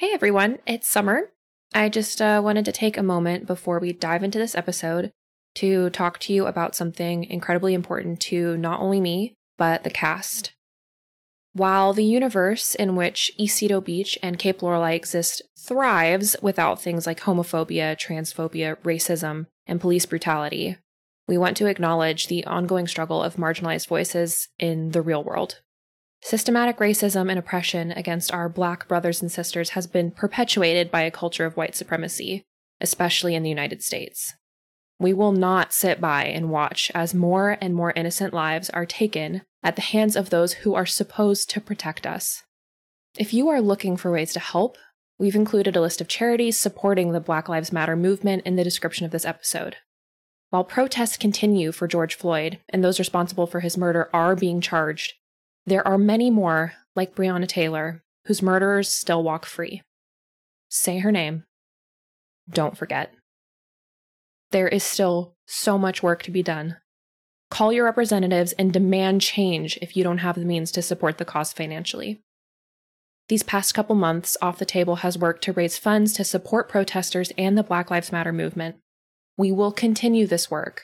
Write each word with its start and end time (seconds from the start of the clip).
Hey 0.00 0.14
everyone, 0.14 0.60
it's 0.66 0.88
Summer. 0.88 1.30
I 1.74 1.90
just 1.90 2.22
uh, 2.22 2.40
wanted 2.42 2.64
to 2.64 2.72
take 2.72 2.96
a 2.96 3.02
moment 3.02 3.46
before 3.46 3.78
we 3.78 3.92
dive 3.92 4.22
into 4.22 4.38
this 4.38 4.54
episode 4.54 5.10
to 5.56 5.90
talk 5.90 6.18
to 6.20 6.32
you 6.32 6.46
about 6.46 6.74
something 6.74 7.24
incredibly 7.24 7.74
important 7.74 8.18
to 8.20 8.56
not 8.56 8.80
only 8.80 8.98
me, 8.98 9.34
but 9.58 9.84
the 9.84 9.90
cast. 9.90 10.54
While 11.52 11.92
the 11.92 12.02
universe 12.02 12.74
in 12.74 12.96
which 12.96 13.30
Isidro 13.38 13.82
Beach 13.82 14.18
and 14.22 14.38
Cape 14.38 14.62
Lorelei 14.62 14.92
exist 14.92 15.42
thrives 15.58 16.34
without 16.40 16.80
things 16.80 17.06
like 17.06 17.20
homophobia, 17.20 17.94
transphobia, 17.94 18.78
racism, 18.78 19.48
and 19.66 19.82
police 19.82 20.06
brutality, 20.06 20.78
we 21.28 21.36
want 21.36 21.58
to 21.58 21.66
acknowledge 21.66 22.28
the 22.28 22.46
ongoing 22.46 22.86
struggle 22.86 23.22
of 23.22 23.36
marginalized 23.36 23.88
voices 23.88 24.48
in 24.58 24.92
the 24.92 25.02
real 25.02 25.22
world. 25.22 25.60
Systematic 26.22 26.78
racism 26.78 27.30
and 27.30 27.38
oppression 27.38 27.92
against 27.92 28.32
our 28.32 28.48
Black 28.48 28.86
brothers 28.86 29.22
and 29.22 29.32
sisters 29.32 29.70
has 29.70 29.86
been 29.86 30.10
perpetuated 30.10 30.90
by 30.90 31.02
a 31.02 31.10
culture 31.10 31.46
of 31.46 31.56
white 31.56 31.74
supremacy, 31.74 32.44
especially 32.80 33.34
in 33.34 33.42
the 33.42 33.48
United 33.48 33.82
States. 33.82 34.34
We 34.98 35.14
will 35.14 35.32
not 35.32 35.72
sit 35.72 35.98
by 35.98 36.24
and 36.24 36.50
watch 36.50 36.92
as 36.94 37.14
more 37.14 37.56
and 37.60 37.74
more 37.74 37.92
innocent 37.96 38.34
lives 38.34 38.68
are 38.70 38.84
taken 38.84 39.42
at 39.62 39.76
the 39.76 39.82
hands 39.82 40.14
of 40.14 40.28
those 40.28 40.54
who 40.54 40.74
are 40.74 40.86
supposed 40.86 41.48
to 41.50 41.60
protect 41.60 42.06
us. 42.06 42.42
If 43.18 43.32
you 43.32 43.48
are 43.48 43.62
looking 43.62 43.96
for 43.96 44.12
ways 44.12 44.34
to 44.34 44.40
help, 44.40 44.76
we've 45.18 45.34
included 45.34 45.74
a 45.74 45.80
list 45.80 46.02
of 46.02 46.08
charities 46.08 46.58
supporting 46.58 47.12
the 47.12 47.20
Black 47.20 47.48
Lives 47.48 47.72
Matter 47.72 47.96
movement 47.96 48.42
in 48.44 48.56
the 48.56 48.64
description 48.64 49.06
of 49.06 49.10
this 49.10 49.24
episode. 49.24 49.76
While 50.50 50.64
protests 50.64 51.16
continue 51.16 51.72
for 51.72 51.88
George 51.88 52.14
Floyd 52.14 52.58
and 52.68 52.84
those 52.84 52.98
responsible 52.98 53.46
for 53.46 53.60
his 53.60 53.78
murder 53.78 54.10
are 54.12 54.36
being 54.36 54.60
charged, 54.60 55.14
there 55.66 55.86
are 55.86 55.98
many 55.98 56.30
more, 56.30 56.72
like 56.96 57.14
Breonna 57.14 57.46
Taylor, 57.46 58.02
whose 58.26 58.42
murderers 58.42 58.92
still 58.92 59.22
walk 59.22 59.46
free. 59.46 59.82
Say 60.68 60.98
her 60.98 61.12
name. 61.12 61.44
Don't 62.48 62.76
forget. 62.76 63.12
There 64.50 64.68
is 64.68 64.82
still 64.82 65.36
so 65.46 65.78
much 65.78 66.02
work 66.02 66.22
to 66.24 66.30
be 66.30 66.42
done. 66.42 66.76
Call 67.50 67.72
your 67.72 67.84
representatives 67.84 68.52
and 68.52 68.72
demand 68.72 69.20
change 69.20 69.78
if 69.82 69.96
you 69.96 70.04
don't 70.04 70.18
have 70.18 70.36
the 70.36 70.44
means 70.44 70.70
to 70.72 70.82
support 70.82 71.18
the 71.18 71.24
cause 71.24 71.52
financially. 71.52 72.20
These 73.28 73.42
past 73.42 73.74
couple 73.74 73.94
months, 73.94 74.36
Off 74.42 74.58
the 74.58 74.64
Table 74.64 74.96
has 74.96 75.18
worked 75.18 75.42
to 75.44 75.52
raise 75.52 75.78
funds 75.78 76.12
to 76.14 76.24
support 76.24 76.68
protesters 76.68 77.32
and 77.38 77.56
the 77.56 77.62
Black 77.62 77.90
Lives 77.90 78.10
Matter 78.10 78.32
movement. 78.32 78.76
We 79.36 79.52
will 79.52 79.72
continue 79.72 80.26
this 80.26 80.50
work. 80.50 80.82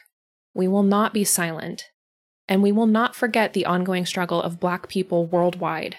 We 0.54 0.68
will 0.68 0.84
not 0.84 1.12
be 1.12 1.24
silent 1.24 1.86
and 2.48 2.62
we 2.62 2.72
will 2.72 2.86
not 2.86 3.16
forget 3.16 3.52
the 3.52 3.66
ongoing 3.66 4.06
struggle 4.06 4.40
of 4.40 4.60
Black 4.60 4.88
people 4.88 5.26
worldwide. 5.26 5.96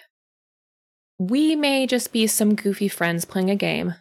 We 1.19 1.55
may 1.55 1.87
just 1.87 2.13
be 2.13 2.27
some 2.27 2.55
goofy 2.55 2.87
friends 2.87 3.25
playing 3.25 3.49
a 3.49 3.55
game, 3.55 3.95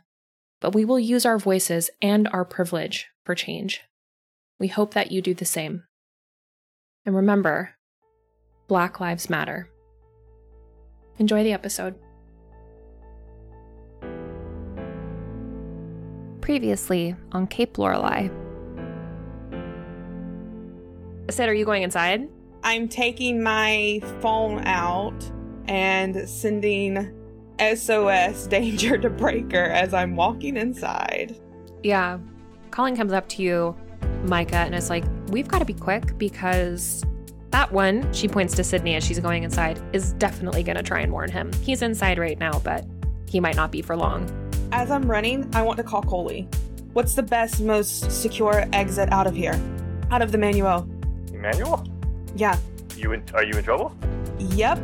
but 0.60 0.74
we 0.74 0.84
will 0.84 1.00
use 1.00 1.24
our 1.24 1.38
voices 1.38 1.90
and 2.02 2.28
our 2.28 2.44
privilege 2.44 3.06
for 3.24 3.34
change. 3.34 3.80
We 4.60 4.68
hope 4.68 4.94
that 4.94 5.10
you 5.10 5.22
do 5.22 5.34
the 5.34 5.44
same. 5.44 5.84
And 7.04 7.16
remember, 7.16 7.70
Black 8.68 9.00
Lives 9.00 9.30
Matter. 9.30 9.70
Enjoy 11.18 11.42
the 11.42 11.52
episode. 11.52 11.94
Previously 16.40 17.16
on 17.32 17.46
Cape 17.46 17.78
Lorelei. 17.78 18.28
I 21.28 21.32
said, 21.32 21.48
are 21.48 21.54
you 21.54 21.64
going 21.64 21.82
inside? 21.82 22.28
I'm 22.66 22.88
taking 22.88 23.44
my 23.44 24.00
phone 24.20 24.66
out 24.66 25.14
and 25.68 26.28
sending 26.28 27.14
SOS 27.60 28.46
danger 28.48 28.98
to 28.98 29.08
Breaker 29.08 29.62
as 29.62 29.94
I'm 29.94 30.16
walking 30.16 30.56
inside. 30.56 31.36
Yeah. 31.84 32.18
Colleen 32.72 32.96
comes 32.96 33.12
up 33.12 33.28
to 33.28 33.42
you, 33.42 33.76
Micah, 34.24 34.56
and 34.56 34.74
is 34.74 34.90
like, 34.90 35.04
We've 35.28 35.46
got 35.46 35.60
to 35.60 35.64
be 35.64 35.74
quick 35.74 36.18
because 36.18 37.04
that 37.50 37.70
one, 37.70 38.12
she 38.12 38.26
points 38.26 38.56
to 38.56 38.64
Sydney 38.64 38.96
as 38.96 39.04
she's 39.04 39.20
going 39.20 39.44
inside, 39.44 39.80
is 39.92 40.14
definitely 40.14 40.64
going 40.64 40.76
to 40.76 40.82
try 40.82 40.98
and 41.02 41.12
warn 41.12 41.30
him. 41.30 41.52
He's 41.62 41.82
inside 41.82 42.18
right 42.18 42.36
now, 42.36 42.58
but 42.64 42.84
he 43.28 43.38
might 43.38 43.54
not 43.54 43.70
be 43.70 43.80
for 43.80 43.96
long. 43.96 44.28
As 44.72 44.90
I'm 44.90 45.08
running, 45.08 45.48
I 45.54 45.62
want 45.62 45.76
to 45.76 45.84
call 45.84 46.02
Coley. 46.02 46.48
What's 46.94 47.14
the 47.14 47.22
best, 47.22 47.60
most 47.60 48.10
secure 48.10 48.68
exit 48.72 49.12
out 49.12 49.28
of 49.28 49.36
here? 49.36 49.54
Out 50.10 50.20
of 50.20 50.32
the 50.32 50.38
manual. 50.38 50.88
Emmanuel? 51.32 51.86
Yeah. 52.36 52.56
You 52.96 53.12
in, 53.12 53.22
are 53.34 53.44
you 53.44 53.56
in 53.56 53.64
trouble? 53.64 53.96
Yep. 54.38 54.78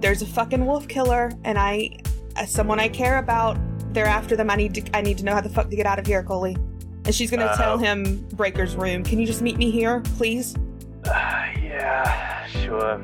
There's 0.00 0.22
a 0.22 0.26
fucking 0.26 0.64
wolf 0.66 0.88
killer, 0.88 1.30
and 1.44 1.58
I, 1.58 1.98
as 2.36 2.50
someone 2.50 2.80
I 2.80 2.88
care 2.88 3.18
about, 3.18 3.58
they're 3.92 4.06
after 4.06 4.36
them. 4.36 4.50
I 4.50 4.56
need 4.56 4.74
to. 4.74 4.96
I 4.96 5.02
need 5.02 5.18
to 5.18 5.24
know 5.24 5.34
how 5.34 5.40
the 5.40 5.48
fuck 5.48 5.68
to 5.70 5.76
get 5.76 5.86
out 5.86 5.98
of 5.98 6.06
here, 6.06 6.22
Coley. 6.22 6.56
And 7.04 7.14
she's 7.14 7.30
gonna 7.30 7.44
Uh, 7.46 7.56
tell 7.56 7.78
him 7.78 8.26
Breaker's 8.34 8.76
room. 8.76 9.02
Can 9.02 9.18
you 9.18 9.26
just 9.26 9.42
meet 9.42 9.56
me 9.56 9.70
here, 9.70 10.00
please? 10.16 10.54
Uh, 11.04 11.46
yeah, 11.62 12.46
sure. 12.46 13.00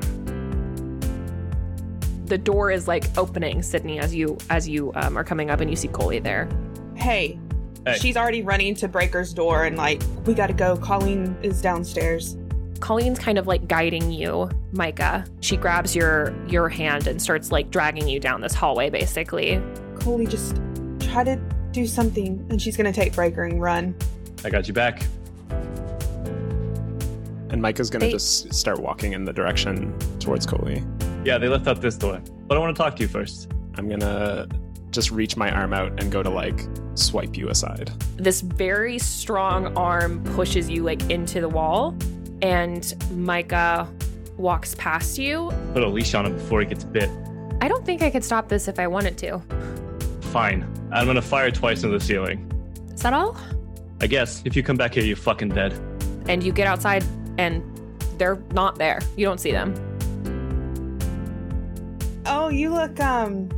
The 2.25 2.37
door 2.37 2.71
is 2.71 2.87
like 2.87 3.05
opening, 3.17 3.61
Sydney, 3.61 3.99
as 3.99 4.13
you 4.15 4.37
as 4.49 4.67
you 4.67 4.91
um, 4.95 5.17
are 5.17 5.23
coming 5.23 5.49
up 5.49 5.59
and 5.61 5.69
you 5.69 5.75
see 5.75 5.87
Coley 5.87 6.19
there. 6.19 6.47
Hey. 6.95 7.39
Hey. 7.85 7.97
She's 7.99 8.17
already 8.17 8.41
running 8.43 8.75
to 8.75 8.87
Breaker's 8.87 9.33
door 9.33 9.63
and 9.65 9.77
like, 9.77 10.01
we 10.25 10.33
gotta 10.33 10.53
go. 10.53 10.75
Colleen 10.77 11.37
is 11.41 11.61
downstairs. 11.61 12.37
Colleen's 12.79 13.19
kind 13.19 13.37
of 13.37 13.47
like 13.47 13.67
guiding 13.67 14.11
you, 14.11 14.49
Micah. 14.71 15.25
She 15.41 15.57
grabs 15.57 15.95
your 15.95 16.33
your 16.47 16.69
hand 16.69 17.07
and 17.07 17.21
starts 17.21 17.51
like 17.51 17.69
dragging 17.71 18.07
you 18.07 18.19
down 18.19 18.41
this 18.41 18.53
hallway 18.53 18.89
basically. 18.89 19.61
Coley, 19.99 20.27
just 20.27 20.55
try 20.99 21.23
to 21.23 21.35
do 21.71 21.85
something. 21.87 22.45
And 22.49 22.61
she's 22.61 22.77
gonna 22.77 22.93
take 22.93 23.13
Breaker 23.13 23.43
and 23.43 23.61
run. 23.61 23.95
I 24.45 24.49
got 24.49 24.67
you 24.67 24.73
back. 24.73 25.03
And 27.49 27.61
Micah's 27.61 27.89
gonna 27.89 28.05
They- 28.05 28.11
just 28.11 28.53
start 28.53 28.79
walking 28.79 29.13
in 29.13 29.23
the 29.25 29.33
direction 29.33 29.93
towards 30.19 30.45
Coley. 30.45 30.83
Yeah, 31.23 31.37
they 31.37 31.47
left 31.47 31.67
out 31.67 31.81
this 31.81 31.95
door. 31.95 32.21
But 32.47 32.57
I 32.57 32.59
want 32.59 32.75
to 32.75 32.81
talk 32.81 32.95
to 32.97 33.01
you 33.01 33.07
first. 33.07 33.51
I'm 33.77 33.89
gonna 33.89 34.47
just 34.91 35.11
reach 35.11 35.37
my 35.37 35.51
arm 35.51 35.73
out 35.73 35.91
and 36.01 36.11
go 36.11 36.23
to 36.23 36.29
like 36.29 36.67
swipe 36.95 37.37
you 37.37 37.49
aside. 37.49 37.91
This 38.17 38.41
very 38.41 38.97
strong 38.99 39.75
arm 39.77 40.23
pushes 40.35 40.69
you 40.69 40.83
like 40.83 41.09
into 41.09 41.39
the 41.41 41.49
wall 41.49 41.95
and 42.41 42.93
Micah 43.11 43.91
walks 44.37 44.75
past 44.75 45.17
you. 45.17 45.51
Put 45.73 45.83
a 45.83 45.87
leash 45.87 46.13
on 46.13 46.25
him 46.25 46.33
before 46.33 46.61
he 46.61 46.67
gets 46.67 46.83
bit. 46.83 47.09
I 47.61 47.67
don't 47.67 47.85
think 47.85 48.01
I 48.01 48.09
could 48.09 48.23
stop 48.23 48.49
this 48.49 48.67
if 48.67 48.79
I 48.79 48.87
wanted 48.87 49.17
to. 49.19 49.41
Fine. 50.21 50.65
I'm 50.91 51.07
gonna 51.07 51.21
fire 51.21 51.51
twice 51.51 51.83
into 51.83 51.97
the 51.97 52.03
ceiling. 52.03 52.51
Is 52.93 53.01
that 53.01 53.13
all? 53.13 53.37
I 53.99 54.07
guess 54.07 54.43
if 54.45 54.55
you 54.55 54.63
come 54.63 54.77
back 54.77 54.93
here, 54.93 55.03
you're 55.03 55.15
fucking 55.15 55.49
dead. 55.49 55.73
And 56.27 56.43
you 56.43 56.51
get 56.51 56.67
outside 56.67 57.03
and 57.37 57.63
they're 58.17 58.41
not 58.51 58.77
there. 58.77 58.99
You 59.15 59.25
don't 59.25 59.39
see 59.39 59.51
them. 59.51 59.73
Oh, 62.25 62.49
you 62.49 62.69
look 62.69 62.99
um 62.99 63.49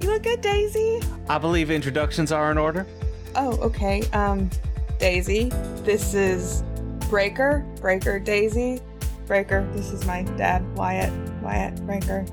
you 0.00 0.10
look 0.10 0.22
good, 0.22 0.40
Daisy. 0.40 1.00
I 1.28 1.38
believe 1.38 1.70
introductions 1.70 2.30
are 2.30 2.50
in 2.52 2.58
order. 2.58 2.86
Oh, 3.34 3.56
okay. 3.60 4.02
Um 4.12 4.50
Daisy, 4.98 5.50
this 5.84 6.14
is 6.14 6.62
Breaker, 7.08 7.64
Breaker, 7.80 8.18
Daisy. 8.18 8.80
Breaker, 9.26 9.66
this 9.72 9.92
is 9.92 10.04
my 10.06 10.22
dad, 10.36 10.64
Wyatt. 10.76 11.12
Wyatt, 11.42 11.84
Breaker. 11.86 12.24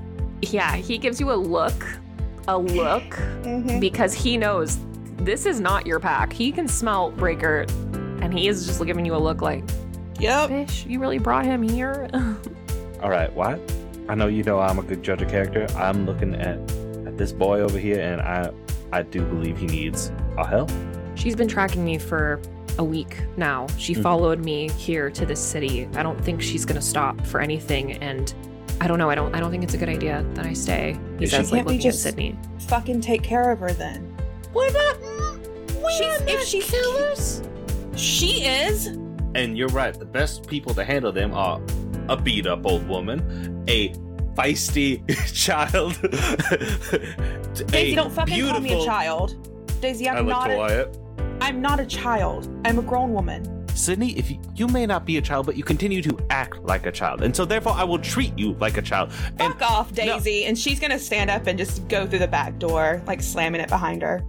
Yeah, 0.42 0.76
he 0.76 0.98
gives 0.98 1.20
you 1.20 1.32
a 1.32 1.36
look, 1.36 1.86
a 2.48 2.58
look, 2.58 3.04
Mm-hmm. 3.44 3.80
because 3.80 4.14
he 4.14 4.38
knows 4.38 4.80
this 5.18 5.46
is 5.46 5.60
not 5.60 5.86
your 5.86 6.00
pack. 6.00 6.34
He 6.34 6.52
can 6.52 6.68
smell 6.68 7.12
Breaker, 7.12 7.66
and 8.22 8.34
he 8.38 8.48
is 8.48 8.66
just 8.66 8.84
giving 8.86 9.06
you 9.06 9.16
a 9.16 9.18
look 9.20 9.42
like, 9.42 9.64
Yep. 10.20 10.50
Fish, 10.50 10.86
you 10.86 11.00
really 11.00 11.20
brought 11.20 11.46
him 11.46 11.62
here? 11.62 12.10
All 13.04 13.10
right, 13.10 13.32
what? 13.34 13.60
I 14.08 14.16
know 14.16 14.28
you 14.28 14.44
know 14.44 14.60
I'm 14.60 14.80
a 14.80 14.84
good 14.84 15.04
judge 15.04 15.22
of 15.22 15.30
character. 15.30 15.68
I'm 15.76 16.06
looking 16.06 16.36
at, 16.36 16.58
at 17.08 17.18
this 17.18 17.32
boy 17.32 17.62
over 17.62 17.78
here, 17.78 18.00
and 18.02 18.22
I 18.22 18.52
I 18.94 19.02
do 19.02 19.22
believe 19.26 19.58
he 19.58 19.66
needs 19.68 20.12
our 20.38 20.48
help. 20.48 20.72
She's 21.16 21.36
been 21.36 21.48
tracking 21.48 21.84
me 21.84 21.98
for 21.98 22.40
a 22.78 22.84
week 22.84 23.24
now. 23.38 23.68
She 23.78 23.94
Mhm. 23.96 24.02
followed 24.04 24.40
me 24.44 24.70
here 24.72 25.10
to 25.10 25.26
this 25.26 25.40
city. 25.40 25.88
I 25.96 26.04
don't 26.04 26.22
think 26.24 26.42
she's 26.42 26.66
gonna 26.66 26.82
stop 26.82 27.26
for 27.26 27.40
anything, 27.42 27.94
and 27.94 28.34
I 28.82 28.88
don't 28.88 28.98
know. 29.00 29.10
I 29.10 29.16
don't. 29.16 29.34
I 29.36 29.40
don't 29.40 29.52
think 29.52 29.64
it's 29.64 29.74
a 29.74 29.78
good 29.78 29.90
idea 29.90 30.26
that 30.34 30.46
I 30.46 30.54
stay. 30.54 30.98
He 31.18 31.26
If 31.26 31.30
she 31.32 31.36
says, 31.38 31.52
like 31.52 31.60
can't 31.60 31.68
we 31.68 31.74
looking 31.76 31.88
at 31.88 31.92
just- 31.94 32.04
Sydney. 32.04 32.36
Fucking 32.68 33.02
take 33.02 33.24
care 33.24 33.52
of 33.52 33.60
her 33.60 33.72
then. 33.72 34.14
What 34.54 34.70
about? 34.72 35.02
not. 35.02 35.92
She's, 35.98 36.22
if 36.28 36.44
she's 36.44 36.70
killers. 36.70 37.42
She 37.96 38.44
is. 38.46 38.88
And 39.36 39.58
you're 39.58 39.70
right. 39.70 39.98
The 39.98 40.06
best 40.06 40.48
people 40.48 40.74
to 40.74 40.84
handle 40.84 41.12
them 41.12 41.34
are 41.34 41.62
a 42.10 42.18
beat 42.18 42.48
up 42.48 42.66
old 42.66 42.88
woman, 42.88 43.64
a 43.70 43.90
feisty 44.36 45.02
child, 45.34 45.98
Daisy, 47.68 47.94
a 47.94 47.96
don't 47.96 48.12
fucking 48.12 48.48
call 48.48 48.60
me 48.60 48.82
a 48.82 48.86
child. 48.86 49.36
Daisy, 49.82 50.10
I 50.10 50.16
I'm 50.18 50.26
look 50.26 50.36
not. 50.36 50.48
to 50.48 50.54
A, 50.54 50.58
Wyatt. 50.58 50.98
I'm 51.42 51.62
not 51.62 51.80
a 51.80 51.86
child. 51.86 52.50
I'm 52.66 52.80
a 52.80 52.82
grown 52.82 53.14
woman. 53.14 53.68
Sydney, 53.76 54.18
if 54.18 54.32
you, 54.32 54.40
you 54.56 54.68
may 54.68 54.86
not 54.86 55.06
be 55.06 55.18
a 55.18 55.22
child, 55.22 55.46
but 55.46 55.58
you 55.58 55.64
continue 55.64 56.02
to 56.02 56.18
act 56.30 56.64
like 56.64 56.86
a 56.86 56.92
child, 56.92 57.22
and 57.22 57.36
so 57.36 57.44
therefore 57.44 57.74
I 57.74 57.84
will 57.84 58.00
treat 58.00 58.38
you 58.40 58.54
like 58.54 58.78
a 58.78 58.82
child. 58.82 59.12
And 59.40 59.54
Fuck 59.54 59.62
off, 59.62 59.94
Daisy. 59.94 60.46
And 60.46 60.58
she's 60.58 60.80
gonna 60.80 60.98
stand 60.98 61.30
up 61.30 61.48
and 61.48 61.58
just 61.60 61.88
go 61.90 62.08
through 62.08 62.20
the 62.20 62.28
back 62.28 62.58
door, 62.58 63.02
like 63.06 63.22
slamming 63.22 63.60
it 63.60 63.70
behind 63.70 64.02
her. 64.02 64.24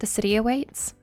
The 0.00 0.06
city 0.06 0.36
awaits. 0.36 0.94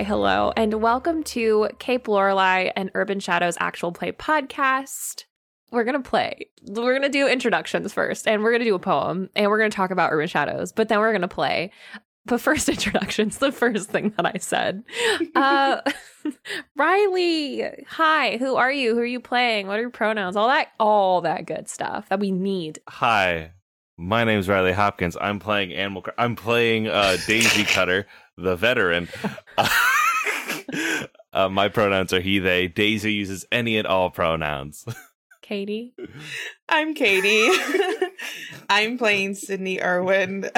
Hi, 0.00 0.04
hello, 0.04 0.50
and 0.56 0.80
welcome 0.80 1.22
to 1.24 1.68
Cape 1.78 2.08
Lorelei 2.08 2.70
and 2.74 2.90
Urban 2.94 3.20
Shadows 3.20 3.58
actual 3.60 3.92
play 3.92 4.12
podcast. 4.12 5.24
We're 5.70 5.84
gonna 5.84 6.00
play. 6.00 6.48
We're 6.66 6.94
gonna 6.94 7.10
do 7.10 7.28
introductions 7.28 7.92
first, 7.92 8.26
and 8.26 8.42
we're 8.42 8.52
gonna 8.52 8.64
do 8.64 8.74
a 8.74 8.78
poem, 8.78 9.28
and 9.36 9.50
we're 9.50 9.58
gonna 9.58 9.68
talk 9.68 9.90
about 9.90 10.10
Urban 10.10 10.26
Shadows, 10.26 10.72
but 10.72 10.88
then 10.88 11.00
we're 11.00 11.12
gonna 11.12 11.28
play. 11.28 11.70
But 12.24 12.40
first, 12.40 12.66
introductions. 12.70 13.36
The 13.36 13.52
first 13.52 13.90
thing 13.90 14.14
that 14.16 14.24
I 14.24 14.38
said. 14.38 14.84
Uh, 15.34 15.82
Riley, 16.78 17.84
hi. 17.86 18.38
Who 18.38 18.56
are 18.56 18.72
you? 18.72 18.94
Who 18.94 19.00
are 19.00 19.04
you 19.04 19.20
playing? 19.20 19.66
What 19.66 19.76
are 19.76 19.82
your 19.82 19.90
pronouns? 19.90 20.34
All 20.34 20.48
that, 20.48 20.68
all 20.80 21.20
that 21.20 21.44
good 21.44 21.68
stuff 21.68 22.08
that 22.08 22.20
we 22.20 22.30
need. 22.30 22.78
Hi, 22.88 23.52
my 23.98 24.24
name's 24.24 24.48
Riley 24.48 24.72
Hopkins. 24.72 25.18
I'm 25.20 25.38
playing 25.38 25.74
Animal. 25.74 26.06
I'm 26.16 26.36
playing 26.36 26.88
uh, 26.88 27.18
Daisy 27.26 27.64
Cutter, 27.64 28.06
the 28.40 28.56
veteran. 28.56 29.08
uh, 31.32 31.48
my 31.48 31.68
pronouns 31.68 32.12
are 32.12 32.20
he/they. 32.20 32.68
Daisy 32.68 33.12
uses 33.12 33.46
any 33.52 33.76
and 33.76 33.86
all 33.86 34.10
pronouns. 34.10 34.84
Katie. 35.42 35.94
I'm 36.68 36.94
Katie. 36.94 37.50
I'm 38.70 38.98
playing 38.98 39.34
Sydney 39.34 39.82
Irwin. 39.82 40.48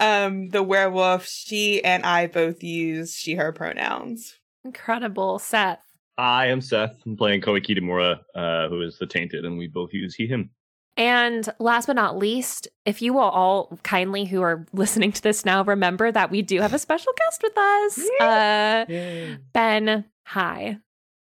um, 0.00 0.48
the 0.48 0.62
werewolf. 0.62 1.26
She 1.26 1.84
and 1.84 2.04
I 2.06 2.26
both 2.26 2.62
use 2.62 3.14
she, 3.14 3.34
her 3.34 3.52
pronouns. 3.52 4.34
Incredible, 4.64 5.38
Seth. 5.38 5.82
I 6.16 6.46
am 6.46 6.62
Seth. 6.62 6.96
I'm 7.04 7.18
playing 7.18 7.42
Koei 7.42 7.62
Kitamura, 7.62 8.20
uh, 8.34 8.68
who 8.70 8.80
is 8.80 8.96
the 8.98 9.06
Tainted, 9.06 9.44
and 9.44 9.58
we 9.58 9.66
both 9.66 9.92
use 9.92 10.14
he, 10.14 10.26
him. 10.26 10.50
And 10.96 11.46
last 11.58 11.86
but 11.86 11.96
not 11.96 12.16
least, 12.16 12.68
if 12.86 13.02
you 13.02 13.12
will 13.12 13.20
all 13.20 13.78
kindly 13.82 14.24
who 14.24 14.40
are 14.42 14.66
listening 14.72 15.12
to 15.12 15.22
this 15.22 15.44
now 15.44 15.62
remember 15.62 16.10
that 16.10 16.30
we 16.30 16.42
do 16.42 16.60
have 16.60 16.74
a 16.74 16.78
special 16.78 17.12
guest 17.16 17.42
with 17.42 17.58
us. 17.58 18.10
Uh, 18.20 19.36
ben, 19.52 20.04
hi. 20.24 20.78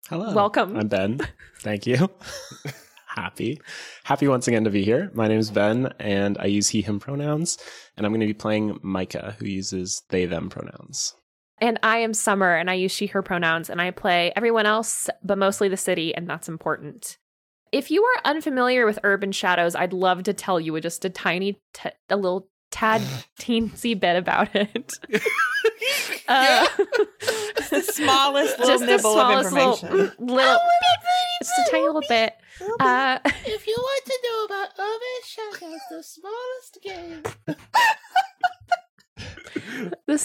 Hello. 0.08 0.34
Welcome. 0.34 0.76
I'm 0.76 0.88
Ben. 0.88 1.20
Thank 1.60 1.86
you. 1.86 2.10
Happy. 3.06 3.60
Happy 4.04 4.26
once 4.26 4.48
again 4.48 4.64
to 4.64 4.70
be 4.70 4.84
here. 4.84 5.10
My 5.14 5.28
name 5.28 5.38
is 5.38 5.50
Ben, 5.50 5.92
and 5.98 6.38
I 6.38 6.46
use 6.46 6.68
he, 6.68 6.82
him 6.82 6.98
pronouns. 6.98 7.58
And 7.96 8.04
I'm 8.04 8.12
going 8.12 8.20
to 8.20 8.26
be 8.26 8.34
playing 8.34 8.78
Micah, 8.82 9.36
who 9.38 9.46
uses 9.46 10.02
they, 10.08 10.24
them 10.24 10.48
pronouns. 10.48 11.14
And 11.58 11.78
I 11.82 11.98
am 11.98 12.14
Summer, 12.14 12.56
and 12.56 12.70
I 12.70 12.74
use 12.74 12.90
she, 12.90 13.06
her 13.08 13.22
pronouns, 13.22 13.70
and 13.70 13.80
I 13.80 13.90
play 13.90 14.32
everyone 14.34 14.66
else, 14.66 15.08
but 15.22 15.38
mostly 15.38 15.68
the 15.68 15.76
city, 15.76 16.14
and 16.14 16.28
that's 16.28 16.48
important. 16.48 17.18
If 17.72 17.90
you 17.90 18.04
are 18.04 18.20
unfamiliar 18.24 18.84
with 18.86 18.98
Urban 19.02 19.32
Shadows, 19.32 19.74
I'd 19.74 19.92
love 19.94 20.22
to 20.24 20.32
tell 20.34 20.60
you 20.60 20.78
just 20.80 21.04
a 21.04 21.10
tiny, 21.10 21.60
t- 21.72 21.88
a 22.10 22.16
little 22.16 22.48
tad 22.70 23.00
teensy 23.40 23.98
bit 23.98 24.16
about 24.16 24.54
it. 24.54 24.92
Uh, 26.28 26.66
It's 27.20 27.70
the 27.70 27.82
smallest 27.82 28.58
little 28.58 28.66
just 28.74 28.80
the 28.86 28.86
nibble 28.96 29.18
of 29.18 29.46
smallest 29.46 29.82
information. 29.82 30.12
little, 30.20 30.36
little 30.36 30.58
just 31.42 31.52
a 31.58 31.70
tiny 31.70 31.84
little 31.86 32.02
bit. 32.08 32.34
Uh, 32.80 33.18
If 33.24 33.66
you 33.66 33.74
want 33.76 34.04
to 34.06 34.18
know 34.24 34.44
about 34.44 34.68
Urban 34.78 35.20
Shadows, 35.24 35.80
the 35.90 36.02
smallest 36.02 36.78
game. 36.82 37.22
the, 39.54 39.92
the 40.06 40.18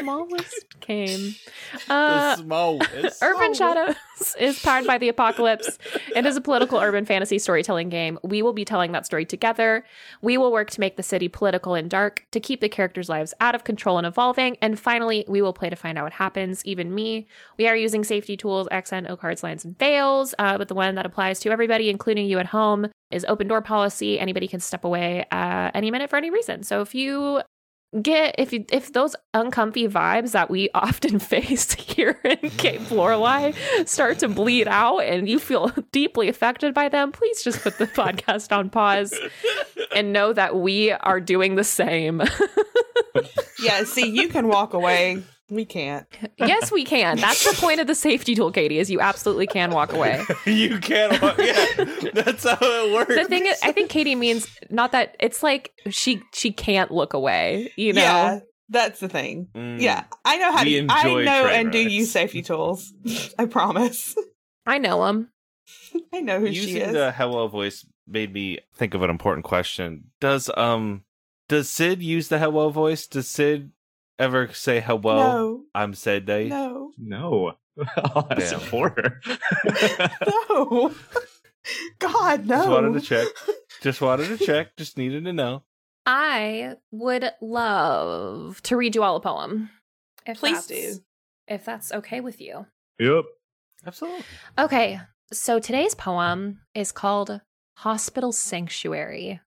smallest 0.00 0.80
came. 0.80 1.34
Uh, 1.88 2.36
smallest. 2.36 3.22
Urban 3.22 3.54
Shadows 3.54 3.96
is 4.38 4.58
powered 4.60 4.86
by 4.86 4.98
the 4.98 5.08
apocalypse. 5.08 5.78
It 6.14 6.26
is 6.26 6.36
a 6.36 6.40
political 6.40 6.78
urban 6.78 7.06
fantasy 7.06 7.38
storytelling 7.38 7.88
game. 7.88 8.18
We 8.22 8.42
will 8.42 8.52
be 8.52 8.64
telling 8.64 8.92
that 8.92 9.06
story 9.06 9.24
together. 9.24 9.84
We 10.20 10.36
will 10.36 10.52
work 10.52 10.70
to 10.70 10.80
make 10.80 10.96
the 10.96 11.02
city 11.02 11.28
political 11.28 11.74
and 11.74 11.88
dark, 11.88 12.26
to 12.32 12.40
keep 12.40 12.60
the 12.60 12.68
characters' 12.68 13.08
lives 13.08 13.32
out 13.40 13.54
of 13.54 13.64
control 13.64 13.96
and 13.96 14.06
evolving. 14.06 14.58
And 14.60 14.78
finally, 14.78 15.24
we 15.28 15.40
will 15.40 15.54
play 15.54 15.70
to 15.70 15.76
find 15.76 15.96
out 15.96 16.04
what 16.04 16.12
happens. 16.12 16.64
Even 16.66 16.94
me. 16.94 17.26
We 17.58 17.66
are 17.68 17.76
using 17.76 18.04
safety 18.04 18.36
tools, 18.36 18.68
XN, 18.70 19.08
O 19.08 19.16
cards, 19.16 19.42
lines, 19.42 19.64
and 19.64 19.78
veils. 19.78 20.34
Uh, 20.38 20.58
but 20.58 20.68
the 20.68 20.74
one 20.74 20.94
that 20.96 21.06
applies 21.06 21.40
to 21.40 21.50
everybody, 21.50 21.88
including 21.88 22.26
you 22.26 22.38
at 22.38 22.46
home, 22.46 22.88
is 23.10 23.24
open 23.26 23.48
door 23.48 23.62
policy. 23.62 24.18
Anybody 24.18 24.48
can 24.48 24.60
step 24.60 24.84
away 24.84 25.24
uh, 25.30 25.70
any 25.74 25.90
minute 25.90 26.10
for 26.10 26.16
any 26.16 26.30
reason. 26.30 26.62
So 26.62 26.80
if 26.80 26.94
you 26.94 27.42
get 28.00 28.34
if 28.38 28.52
you 28.52 28.64
if 28.72 28.92
those 28.92 29.14
uncomfy 29.34 29.86
vibes 29.86 30.32
that 30.32 30.48
we 30.50 30.70
often 30.74 31.18
face 31.18 31.72
here 31.72 32.18
in 32.24 32.50
Cape 32.50 32.90
Lorelei 32.90 33.52
start 33.84 34.18
to 34.20 34.28
bleed 34.28 34.68
out 34.68 35.00
and 35.00 35.28
you 35.28 35.38
feel 35.38 35.68
deeply 35.92 36.28
affected 36.28 36.72
by 36.74 36.88
them, 36.88 37.12
please 37.12 37.42
just 37.42 37.62
put 37.62 37.78
the 37.78 37.86
podcast 37.88 38.56
on 38.56 38.70
pause 38.70 39.12
and 39.94 40.12
know 40.12 40.32
that 40.32 40.56
we 40.56 40.92
are 40.92 41.20
doing 41.20 41.56
the 41.56 41.64
same. 41.64 42.22
Yeah, 43.62 43.84
see, 43.84 44.08
you 44.08 44.28
can 44.28 44.48
walk 44.48 44.74
away. 44.74 45.22
We 45.52 45.64
can't. 45.64 46.06
yes, 46.38 46.72
we 46.72 46.84
can. 46.84 47.18
That's 47.18 47.44
the 47.44 47.60
point 47.60 47.80
of 47.80 47.86
the 47.86 47.94
safety 47.94 48.34
tool, 48.34 48.50
Katie, 48.50 48.78
is 48.78 48.90
you 48.90 49.00
absolutely 49.00 49.46
can 49.46 49.70
walk 49.70 49.92
away. 49.98 50.22
you 50.46 50.78
can't. 50.78 51.20
wa- 51.20 51.34
Yeah, 51.38 51.84
that's 52.14 52.44
how 52.44 52.56
it 52.60 52.92
works. 52.94 53.14
The 53.14 53.24
thing 53.24 53.46
is, 53.46 53.58
I 53.62 53.72
think 53.72 53.90
Katie 53.90 54.14
means 54.14 54.48
not 54.70 54.92
that 54.92 55.16
it's 55.20 55.42
like 55.42 55.72
she 55.90 56.22
she 56.32 56.52
can't 56.52 56.90
look 56.90 57.12
away, 57.12 57.72
you 57.76 57.92
know. 57.92 58.00
Yeah, 58.02 58.38
that's 58.70 59.00
the 59.00 59.08
thing. 59.08 59.48
Mm. 59.54 59.80
Yeah, 59.80 60.04
I 60.24 60.38
know 60.38 60.52
how 60.52 60.64
We 60.64 60.80
to. 60.80 60.86
I 60.90 60.98
enjoy 61.02 61.24
know 61.24 61.42
train 61.44 61.60
and 61.60 61.72
do 61.72 61.78
use 61.78 62.10
safety 62.10 62.42
tools. 62.42 62.92
I 63.38 63.44
promise. 63.46 64.14
I 64.66 64.78
know 64.78 65.04
them. 65.04 65.28
I 66.14 66.20
know 66.20 66.40
who 66.40 66.46
she 66.52 66.60
Using 66.60 66.82
is. 66.82 66.92
the 66.92 67.12
hello 67.12 67.48
voice 67.48 67.84
made 68.06 68.32
me 68.32 68.58
think 68.74 68.94
of 68.94 69.02
an 69.02 69.10
important 69.10 69.44
question. 69.44 70.04
Does 70.20 70.50
um 70.56 71.04
does 71.48 71.68
Sid 71.68 72.02
use 72.02 72.28
the 72.28 72.38
hello 72.38 72.70
voice? 72.70 73.06
Does 73.06 73.28
Sid 73.28 73.70
ever 74.18 74.52
say 74.52 74.80
hello? 74.80 75.16
no, 75.16 75.62
I'm 75.74 75.94
Sid 75.94 76.26
Day. 76.26 76.48
no, 76.48 76.92
No. 76.98 77.54
I'll 77.96 78.26
ask 78.30 78.50
Damn. 78.50 78.60
it 78.60 78.62
for 78.64 78.88
her. 78.90 79.20
no. 80.48 80.94
God, 81.98 82.46
no. 82.46 82.56
Just 82.56 82.68
wanted 82.68 82.92
to 82.94 83.00
check. 83.00 83.26
Just 83.80 84.00
wanted 84.00 84.36
to 84.38 84.44
check. 84.44 84.76
Just 84.76 84.98
needed 84.98 85.24
to 85.24 85.32
know. 85.32 85.62
I 86.04 86.74
would 86.90 87.30
love 87.40 88.60
to 88.64 88.76
read 88.76 88.94
you 88.94 89.02
all 89.02 89.16
a 89.16 89.20
poem. 89.20 89.70
If 90.26 90.38
Please 90.38 90.66
do. 90.66 90.96
If 91.48 91.64
that's 91.64 91.92
okay 91.92 92.20
with 92.20 92.40
you. 92.40 92.66
yep. 92.98 93.24
Absolutely. 93.86 94.24
Okay, 94.58 95.00
so 95.32 95.58
today's 95.58 95.94
poem 95.94 96.60
is 96.74 96.92
called 96.92 97.40
Hospital 97.78 98.32
Sanctuary 98.32 99.40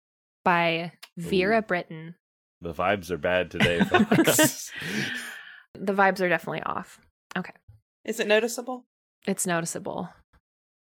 by 0.46 0.92
Vera 1.18 1.62
Brittain. 1.62 2.16
The 2.64 2.74
vibes 2.74 3.12
are 3.12 3.18
bad 3.18 3.52
today, 3.52 3.80
folks. 3.84 4.72
The 5.74 5.94
vibes 5.94 6.22
are 6.22 6.30
definitely 6.30 6.64
off. 6.64 7.02
Okay. 7.38 7.52
Is 8.06 8.22
it 8.22 8.28
noticeable? 8.28 8.86
It's 9.28 9.46
noticeable. 9.46 10.10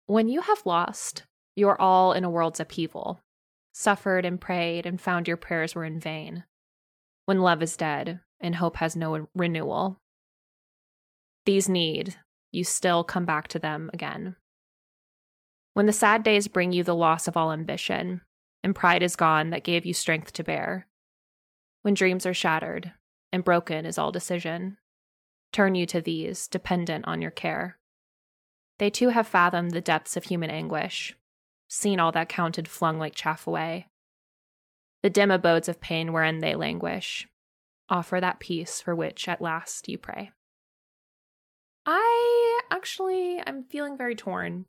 When 0.05 0.29
you 0.29 0.39
have 0.39 0.65
lost 0.65 1.23
your 1.57 1.79
all 1.81 2.13
in 2.13 2.23
a 2.23 2.29
world's 2.29 2.61
upheaval, 2.61 3.19
suffered 3.73 4.23
and 4.23 4.39
prayed 4.39 4.85
and 4.85 5.01
found 5.01 5.27
your 5.27 5.35
prayers 5.35 5.75
were 5.75 5.83
in 5.83 5.99
vain, 5.99 6.45
when 7.25 7.41
love 7.41 7.61
is 7.61 7.75
dead 7.75 8.21
and 8.39 8.55
hope 8.55 8.77
has 8.77 8.95
no 8.95 9.27
renewal, 9.35 9.97
these 11.45 11.67
need 11.67 12.15
you 12.53 12.63
still 12.63 13.03
come 13.03 13.25
back 13.25 13.49
to 13.49 13.59
them 13.59 13.89
again. 13.93 14.37
When 15.73 15.85
the 15.85 15.93
sad 15.93 16.23
days 16.23 16.47
bring 16.47 16.71
you 16.71 16.83
the 16.83 16.95
loss 16.95 17.27
of 17.27 17.35
all 17.35 17.51
ambition, 17.51 18.21
and 18.63 18.73
pride 18.73 19.03
is 19.03 19.17
gone 19.17 19.49
that 19.49 19.65
gave 19.65 19.85
you 19.85 19.93
strength 19.93 20.31
to 20.33 20.43
bear, 20.45 20.87
when 21.87 21.93
dreams 21.93 22.25
are 22.25 22.33
shattered 22.33 22.91
and 23.31 23.45
broken 23.45 23.85
is 23.85 23.97
all 23.97 24.11
decision, 24.11 24.75
turn 25.53 25.73
you 25.73 25.85
to 25.85 26.01
these, 26.01 26.49
dependent 26.49 27.07
on 27.07 27.21
your 27.21 27.31
care. 27.31 27.77
They 28.77 28.89
too 28.89 29.07
have 29.07 29.25
fathomed 29.25 29.71
the 29.71 29.79
depths 29.79 30.17
of 30.17 30.25
human 30.25 30.49
anguish, 30.49 31.15
seen 31.69 32.01
all 32.01 32.11
that 32.11 32.27
counted 32.27 32.67
flung 32.67 32.99
like 32.99 33.15
chaff 33.15 33.47
away. 33.47 33.87
The 35.01 35.09
dim 35.09 35.31
abodes 35.31 35.69
of 35.69 35.79
pain 35.79 36.11
wherein 36.11 36.39
they 36.39 36.55
languish, 36.55 37.25
offer 37.87 38.19
that 38.19 38.41
peace 38.41 38.81
for 38.81 38.93
which 38.93 39.29
at 39.29 39.41
last 39.41 39.87
you 39.87 39.97
pray. 39.97 40.31
I 41.85 42.59
actually 42.69 43.41
I'm 43.47 43.63
feeling 43.63 43.97
very 43.97 44.15
torn. 44.15 44.65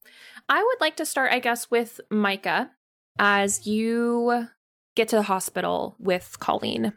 I 0.49 0.63
would 0.63 0.81
like 0.81 0.95
to 0.99 1.05
start, 1.05 1.33
I 1.33 1.41
guess, 1.41 1.69
with 1.69 2.01
Micah 2.13 2.71
as 3.19 3.67
you 3.67 4.47
get 4.95 5.09
to 5.09 5.17
the 5.17 5.23
hospital 5.23 5.97
with 5.99 6.37
Colleen. 6.39 6.93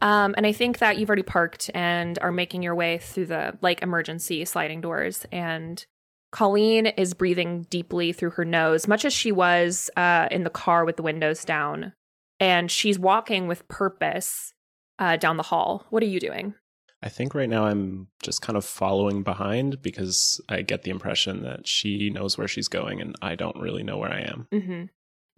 Um, 0.00 0.34
and 0.36 0.46
I 0.46 0.52
think 0.52 0.78
that 0.78 0.98
you've 0.98 1.08
already 1.08 1.22
parked 1.22 1.70
and 1.74 2.18
are 2.20 2.32
making 2.32 2.62
your 2.62 2.74
way 2.74 2.98
through 2.98 3.26
the 3.26 3.58
like 3.60 3.82
emergency 3.82 4.44
sliding 4.44 4.80
doors. 4.80 5.26
And 5.32 5.84
Colleen 6.30 6.86
is 6.86 7.14
breathing 7.14 7.66
deeply 7.70 8.12
through 8.12 8.30
her 8.30 8.44
nose, 8.44 8.86
much 8.86 9.04
as 9.04 9.12
she 9.12 9.32
was 9.32 9.90
uh, 9.96 10.28
in 10.30 10.44
the 10.44 10.50
car 10.50 10.84
with 10.84 10.96
the 10.96 11.02
windows 11.02 11.44
down. 11.44 11.92
And 12.40 12.70
she's 12.70 12.98
walking 12.98 13.48
with 13.48 13.66
purpose 13.68 14.52
uh, 14.98 15.16
down 15.16 15.36
the 15.36 15.42
hall. 15.42 15.86
What 15.90 16.02
are 16.02 16.06
you 16.06 16.20
doing? 16.20 16.54
I 17.02 17.08
think 17.08 17.34
right 17.34 17.48
now 17.48 17.64
I'm 17.64 18.08
just 18.22 18.42
kind 18.42 18.56
of 18.56 18.64
following 18.64 19.22
behind 19.22 19.82
because 19.82 20.40
I 20.48 20.62
get 20.62 20.82
the 20.82 20.90
impression 20.90 21.42
that 21.44 21.66
she 21.66 22.10
knows 22.10 22.36
where 22.36 22.48
she's 22.48 22.68
going 22.68 23.00
and 23.00 23.14
I 23.22 23.36
don't 23.36 23.56
really 23.56 23.84
know 23.84 23.98
where 23.98 24.12
I 24.12 24.20
am. 24.22 24.48
Mm-hmm. 24.52 24.84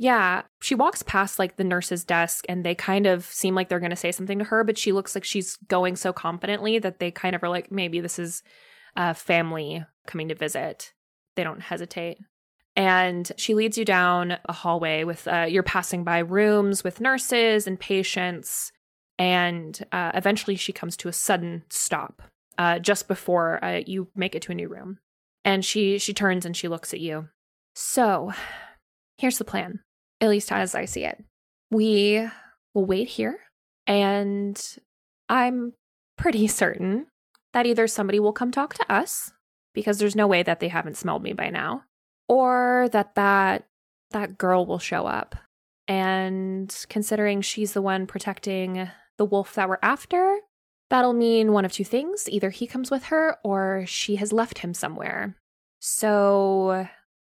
Yeah, 0.00 0.45
she 0.62 0.75
walks 0.75 1.02
past 1.02 1.38
like 1.38 1.57
the 1.57 1.62
nurse's 1.62 2.04
desk 2.04 2.47
and 2.49 2.64
they 2.64 2.75
kind 2.75 3.07
of 3.07 3.26
seem 3.26 3.54
like 3.54 3.69
they're 3.69 3.78
going 3.78 3.90
to 3.90 3.97
say 3.97 4.12
something 4.12 4.38
to 4.38 4.47
her, 4.47 4.64
but 4.64 4.78
she 4.78 4.92
looks 4.92 5.14
like 5.14 5.25
she's 5.25 5.57
going 5.69 5.95
so 5.95 6.11
confidently 6.11 6.78
that 6.78 7.00
they 7.00 7.11
kind 7.11 7.37
of 7.37 7.42
are 7.42 7.50
like, 7.50 7.71
maybe 7.71 8.00
this 8.00 8.19
is 8.19 8.42
a 8.97 9.12
family 9.12 9.85
coming 10.07 10.28
to 10.28 10.35
visit. 10.35 10.95
They 11.37 11.45
don't 11.45 11.61
hesitate. 11.61 12.16
And 12.75 13.30
she 13.37 13.54
leads 13.54 13.76
you 13.76 13.85
down 13.85 14.38
a 14.47 14.54
hallway 14.54 15.04
with, 15.04 15.28
uh, 15.28 15.45
you're 15.47 15.62
passing 15.62 16.02
by 16.02 16.21
rooms 16.21 16.83
with 16.83 17.02
nurses 17.02 17.66
and 17.66 17.78
patients. 17.78 18.73
And 19.19 19.78
uh, 19.92 20.12
eventually 20.14 20.57
she 20.57 20.73
comes 20.73 20.97
to 20.97 21.09
a 21.09 21.12
sudden 21.12 21.64
stop 21.69 22.23
uh, 22.57 22.78
just 22.78 23.07
before 23.07 23.62
uh, 23.62 23.83
you 23.85 24.09
make 24.16 24.35
it 24.35 24.40
to 24.45 24.52
a 24.52 24.54
new 24.54 24.69
room. 24.69 24.99
And 25.45 25.62
she 25.62 25.99
she 25.99 26.14
turns 26.14 26.47
and 26.47 26.57
she 26.57 26.69
looks 26.69 26.95
at 26.95 27.00
you. 27.00 27.28
So, 27.75 28.33
here's 29.19 29.37
the 29.37 29.45
plan 29.45 29.80
at 30.20 30.28
least 30.28 30.52
as 30.52 30.74
I 30.74 30.84
see 30.84 31.04
it. 31.04 31.22
We 31.70 32.26
will 32.74 32.84
wait 32.84 33.08
here, 33.08 33.38
and 33.86 34.60
I'm 35.28 35.74
pretty 36.16 36.46
certain 36.48 37.06
that 37.52 37.66
either 37.66 37.86
somebody 37.86 38.20
will 38.20 38.32
come 38.32 38.50
talk 38.50 38.74
to 38.74 38.92
us 38.92 39.32
because 39.74 39.98
there's 39.98 40.16
no 40.16 40.26
way 40.26 40.42
that 40.42 40.60
they 40.60 40.68
haven't 40.68 40.96
smelled 40.96 41.22
me 41.22 41.32
by 41.32 41.50
now, 41.50 41.84
or 42.28 42.88
that 42.92 43.14
that 43.14 43.64
that 44.10 44.38
girl 44.38 44.66
will 44.66 44.78
show 44.78 45.06
up. 45.06 45.36
And 45.88 46.74
considering 46.88 47.40
she's 47.40 47.72
the 47.72 47.82
one 47.82 48.06
protecting 48.06 48.88
the 49.18 49.24
wolf 49.24 49.54
that 49.54 49.68
we're 49.68 49.78
after, 49.82 50.38
that'll 50.88 51.12
mean 51.12 51.52
one 51.52 51.64
of 51.64 51.72
two 51.72 51.84
things. 51.84 52.28
Either 52.28 52.50
he 52.50 52.66
comes 52.66 52.90
with 52.90 53.04
her 53.04 53.36
or 53.42 53.84
she 53.86 54.16
has 54.16 54.32
left 54.32 54.58
him 54.58 54.74
somewhere. 54.74 55.36
So 55.80 56.86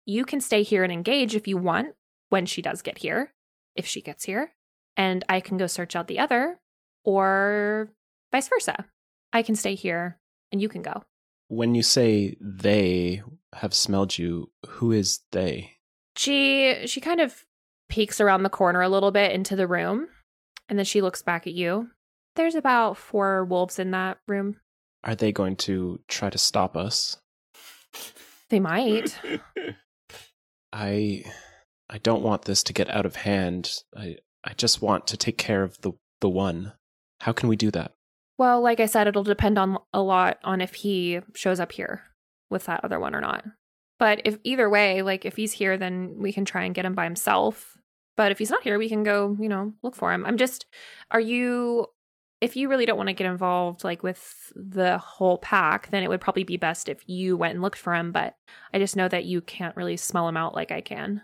you 0.06 0.24
can 0.24 0.40
stay 0.40 0.62
here 0.62 0.82
and 0.82 0.92
engage 0.92 1.36
if 1.36 1.46
you 1.46 1.56
want, 1.56 1.94
when 2.28 2.46
she 2.46 2.62
does 2.62 2.82
get 2.82 2.98
here, 2.98 3.32
if 3.74 3.86
she 3.86 4.00
gets 4.00 4.24
here, 4.24 4.52
and 4.96 5.24
I 5.28 5.40
can 5.40 5.56
go 5.56 5.66
search 5.66 5.96
out 5.96 6.08
the 6.08 6.18
other, 6.18 6.60
or 7.04 7.90
vice 8.32 8.48
versa. 8.48 8.86
I 9.32 9.42
can 9.42 9.54
stay 9.54 9.74
here 9.74 10.18
and 10.52 10.60
you 10.60 10.68
can 10.68 10.82
go. 10.82 11.04
When 11.48 11.74
you 11.74 11.82
say 11.82 12.36
they 12.40 13.22
have 13.54 13.74
smelled 13.74 14.18
you, 14.18 14.50
who 14.66 14.92
is 14.92 15.20
they? 15.32 15.72
She 16.16 16.86
she 16.86 17.00
kind 17.00 17.20
of 17.20 17.44
peeks 17.88 18.20
around 18.20 18.42
the 18.42 18.50
corner 18.50 18.82
a 18.82 18.88
little 18.88 19.10
bit 19.10 19.32
into 19.32 19.56
the 19.56 19.66
room, 19.66 20.08
and 20.68 20.78
then 20.78 20.84
she 20.84 21.00
looks 21.00 21.22
back 21.22 21.46
at 21.46 21.54
you. 21.54 21.90
There's 22.36 22.54
about 22.54 22.96
four 22.96 23.44
wolves 23.44 23.78
in 23.78 23.90
that 23.92 24.18
room. 24.26 24.56
Are 25.04 25.14
they 25.14 25.32
going 25.32 25.56
to 25.56 26.00
try 26.08 26.28
to 26.28 26.38
stop 26.38 26.76
us? 26.76 27.16
They 28.50 28.60
might. 28.60 29.18
I 30.72 31.24
I 31.90 31.98
don't 31.98 32.22
want 32.22 32.42
this 32.42 32.62
to 32.64 32.72
get 32.72 32.90
out 32.90 33.06
of 33.06 33.16
hand. 33.16 33.70
I 33.96 34.16
I 34.44 34.54
just 34.54 34.82
want 34.82 35.06
to 35.08 35.16
take 35.16 35.38
care 35.38 35.62
of 35.62 35.80
the 35.80 35.92
the 36.20 36.28
one. 36.28 36.72
How 37.20 37.32
can 37.32 37.48
we 37.48 37.56
do 37.56 37.70
that? 37.72 37.92
Well, 38.38 38.60
like 38.60 38.78
I 38.78 38.86
said, 38.86 39.08
it'll 39.08 39.24
depend 39.24 39.58
on 39.58 39.78
a 39.92 40.00
lot 40.00 40.38
on 40.44 40.60
if 40.60 40.74
he 40.74 41.20
shows 41.34 41.58
up 41.58 41.72
here 41.72 42.02
with 42.50 42.66
that 42.66 42.84
other 42.84 43.00
one 43.00 43.14
or 43.14 43.20
not. 43.20 43.44
But 43.98 44.20
if 44.24 44.38
either 44.44 44.70
way, 44.70 45.02
like 45.02 45.24
if 45.24 45.36
he's 45.36 45.52
here, 45.52 45.76
then 45.76 46.14
we 46.18 46.32
can 46.32 46.44
try 46.44 46.64
and 46.64 46.74
get 46.74 46.84
him 46.84 46.94
by 46.94 47.04
himself. 47.04 47.76
But 48.16 48.30
if 48.30 48.38
he's 48.38 48.50
not 48.50 48.62
here, 48.62 48.78
we 48.78 48.88
can 48.88 49.02
go, 49.02 49.36
you 49.40 49.48
know, 49.48 49.74
look 49.82 49.96
for 49.96 50.12
him. 50.12 50.24
I'm 50.24 50.36
just, 50.36 50.66
are 51.10 51.20
you, 51.20 51.86
if 52.40 52.56
you 52.56 52.68
really 52.68 52.86
don't 52.86 52.96
want 52.96 53.08
to 53.08 53.14
get 53.14 53.26
involved 53.26 53.82
like 53.82 54.04
with 54.04 54.52
the 54.54 54.98
whole 54.98 55.38
pack, 55.38 55.90
then 55.90 56.04
it 56.04 56.08
would 56.08 56.20
probably 56.20 56.44
be 56.44 56.56
best 56.56 56.88
if 56.88 57.08
you 57.08 57.36
went 57.36 57.54
and 57.54 57.62
looked 57.62 57.78
for 57.78 57.94
him. 57.94 58.12
But 58.12 58.36
I 58.72 58.78
just 58.78 58.96
know 58.96 59.08
that 59.08 59.24
you 59.24 59.40
can't 59.40 59.76
really 59.76 59.96
smell 59.96 60.28
him 60.28 60.36
out 60.36 60.54
like 60.54 60.70
I 60.70 60.80
can. 60.80 61.22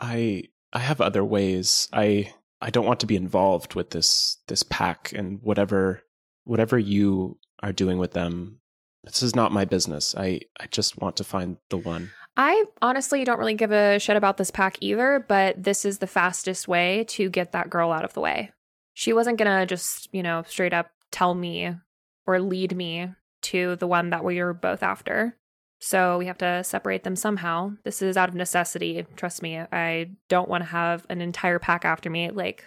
I 0.00 0.44
I 0.72 0.78
have 0.78 1.00
other 1.00 1.24
ways. 1.24 1.88
I 1.92 2.32
I 2.60 2.70
don't 2.70 2.86
want 2.86 3.00
to 3.00 3.06
be 3.06 3.16
involved 3.16 3.74
with 3.74 3.90
this 3.90 4.38
this 4.48 4.62
pack 4.62 5.12
and 5.12 5.40
whatever 5.42 6.02
whatever 6.44 6.78
you 6.78 7.38
are 7.62 7.72
doing 7.72 7.98
with 7.98 8.12
them. 8.12 8.60
This 9.04 9.22
is 9.22 9.36
not 9.36 9.52
my 9.52 9.64
business. 9.64 10.14
I 10.16 10.40
I 10.58 10.66
just 10.70 10.98
want 10.98 11.16
to 11.16 11.24
find 11.24 11.58
the 11.68 11.76
one. 11.76 12.10
I 12.36 12.64
honestly 12.80 13.24
don't 13.24 13.38
really 13.38 13.54
give 13.54 13.72
a 13.72 13.98
shit 13.98 14.16
about 14.16 14.36
this 14.36 14.50
pack 14.50 14.78
either, 14.80 15.24
but 15.28 15.62
this 15.62 15.84
is 15.84 15.98
the 15.98 16.06
fastest 16.06 16.68
way 16.68 17.04
to 17.08 17.28
get 17.28 17.52
that 17.52 17.70
girl 17.70 17.92
out 17.92 18.04
of 18.04 18.14
the 18.14 18.20
way. 18.20 18.52
She 18.94 19.12
wasn't 19.12 19.38
gonna 19.38 19.66
just, 19.66 20.08
you 20.12 20.22
know, 20.22 20.44
straight 20.46 20.72
up 20.72 20.90
tell 21.10 21.34
me 21.34 21.74
or 22.26 22.40
lead 22.40 22.76
me 22.76 23.08
to 23.42 23.76
the 23.76 23.86
one 23.86 24.10
that 24.10 24.24
we 24.24 24.40
were 24.42 24.54
both 24.54 24.82
after. 24.82 25.36
So 25.80 26.18
we 26.18 26.26
have 26.26 26.38
to 26.38 26.62
separate 26.62 27.04
them 27.04 27.16
somehow. 27.16 27.72
This 27.84 28.02
is 28.02 28.16
out 28.16 28.28
of 28.28 28.34
necessity. 28.34 29.06
Trust 29.16 29.42
me. 29.42 29.58
I 29.58 30.10
don't 30.28 30.48
want 30.48 30.62
to 30.62 30.70
have 30.70 31.06
an 31.08 31.20
entire 31.20 31.58
pack 31.58 31.84
after 31.84 32.10
me. 32.10 32.30
Like, 32.30 32.66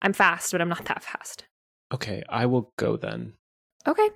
I'm 0.00 0.14
fast, 0.14 0.50
but 0.52 0.60
I'm 0.60 0.68
not 0.68 0.84
that 0.86 1.02
fast. 1.04 1.44
Okay, 1.92 2.22
I 2.28 2.46
will 2.46 2.72
go 2.78 2.96
then. 2.96 3.34
Okay. 3.86 4.08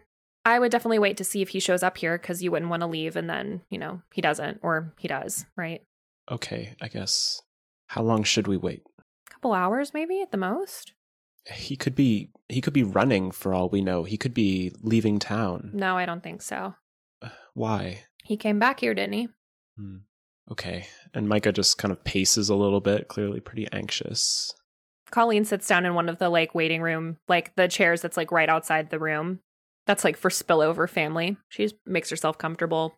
I 0.47 0.59
would 0.59 0.71
definitely 0.71 0.99
wait 0.99 1.16
to 1.19 1.25
see 1.25 1.43
if 1.43 1.50
he 1.50 1.61
shows 1.61 1.83
up 1.83 1.97
here 1.99 2.19
because 2.19 2.43
you 2.43 2.50
wouldn't 2.50 2.71
want 2.71 2.83
to 2.83 2.87
leave 2.87 3.16
and 3.16 3.28
then, 3.28 3.62
you 3.71 3.78
know, 3.78 4.02
he 4.12 4.21
doesn't 4.21 4.61
or 4.62 4.93
he 4.99 5.09
does, 5.09 5.47
right? 5.57 5.83
Okay, 6.31 6.76
I 6.81 6.88
guess. 6.88 7.40
How 7.88 8.02
long 8.02 8.25
should 8.25 8.47
we 8.47 8.57
wait? 8.57 8.83
A 9.28 9.33
couple 9.33 9.52
hours 9.52 9.95
maybe 9.95 10.21
at 10.21 10.33
the 10.33 10.38
most. 10.38 10.93
He 11.50 11.76
could 11.76 11.95
be 11.95 12.31
he 12.49 12.61
could 12.61 12.73
be 12.73 12.83
running 12.83 13.31
for 13.31 13.54
all 13.54 13.69
we 13.69 13.83
know. 13.83 14.04
He 14.04 14.16
could 14.16 14.35
be 14.35 14.73
leaving 14.83 15.19
town. 15.19 15.71
No, 15.75 15.97
I 15.97 16.07
don't 16.07 16.23
think 16.23 16.43
so. 16.43 16.75
Uh, 17.23 17.28
why? 17.54 18.04
He 18.25 18.37
came 18.37 18.59
back 18.59 18.81
here, 18.81 18.95
didn't 18.95 19.12
he? 19.12 19.28
Hmm. 19.78 19.97
Okay. 20.50 20.87
And 21.14 21.28
Micah 21.28 21.52
just 21.52 21.78
kind 21.78 21.93
of 21.93 22.02
paces 22.04 22.49
a 22.49 22.54
little 22.57 22.81
bit, 22.81 23.09
clearly 23.09 23.40
pretty 23.40 23.69
anxious. 23.73 24.52
Colleen 25.11 25.45
sits 25.45 25.69
down 25.69 25.87
in 25.87 25.95
one 25.95 26.09
of 26.09 26.19
the 26.19 26.28
like 26.28 26.54
waiting 26.54 26.83
room, 26.83 27.19
like 27.28 27.54
the 27.54 27.69
chairs 27.69 28.00
that's 28.02 28.16
like 28.16 28.33
right 28.33 28.49
outside 28.49 28.90
the 28.90 28.99
room. 28.99 29.40
That's 29.87 30.04
like 30.04 30.16
for 30.16 30.31
spillover 30.31 30.88
family. 30.88 31.37
She 31.49 31.71
makes 31.87 32.11
herself 32.11 32.37
comfortable. 32.38 32.95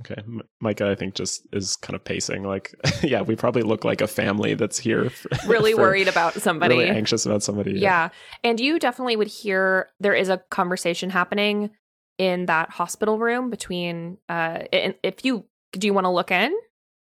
Okay. 0.00 0.16
M- 0.18 0.42
Micah, 0.60 0.90
I 0.90 0.96
think, 0.96 1.14
just 1.14 1.46
is 1.52 1.76
kind 1.76 1.94
of 1.94 2.04
pacing 2.04 2.42
like, 2.42 2.74
yeah, 3.02 3.22
we 3.22 3.36
probably 3.36 3.62
look 3.62 3.84
like 3.84 4.00
a 4.00 4.08
family 4.08 4.54
that's 4.54 4.78
here. 4.78 5.10
For, 5.10 5.28
Really 5.46 5.72
for- 5.72 5.82
worried 5.82 6.08
about 6.08 6.34
somebody. 6.34 6.76
Really 6.78 6.90
anxious 6.90 7.24
about 7.26 7.42
somebody. 7.44 7.78
Yeah. 7.78 8.08
And 8.42 8.58
you 8.58 8.78
definitely 8.80 9.14
would 9.16 9.28
hear 9.28 9.88
there 10.00 10.14
is 10.14 10.28
a 10.28 10.42
conversation 10.50 11.10
happening 11.10 11.70
in 12.18 12.46
that 12.46 12.70
hospital 12.70 13.18
room 13.18 13.50
between 13.50 14.18
uh 14.28 14.60
if 14.72 15.24
you 15.24 15.44
do 15.72 15.86
you 15.86 15.94
want 15.94 16.04
to 16.04 16.10
look 16.10 16.30
in? 16.30 16.54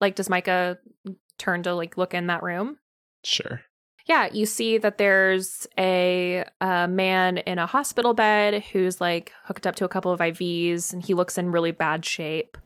Like 0.00 0.14
does 0.14 0.30
Micah 0.30 0.78
turn 1.38 1.62
to 1.64 1.74
like 1.74 1.96
look 1.96 2.14
in 2.14 2.28
that 2.28 2.42
room? 2.42 2.78
Sure. 3.22 3.60
Yeah, 4.06 4.28
you 4.32 4.44
see 4.44 4.76
that 4.78 4.98
there's 4.98 5.66
a, 5.78 6.44
a 6.60 6.86
man 6.86 7.38
in 7.38 7.58
a 7.58 7.66
hospital 7.66 8.12
bed 8.12 8.62
who's 8.64 9.00
like 9.00 9.32
hooked 9.44 9.66
up 9.66 9.76
to 9.76 9.86
a 9.86 9.88
couple 9.88 10.12
of 10.12 10.20
IVs 10.20 10.92
and 10.92 11.02
he 11.02 11.14
looks 11.14 11.38
in 11.38 11.50
really 11.50 11.70
bad 11.70 12.04
shape. 12.04 12.58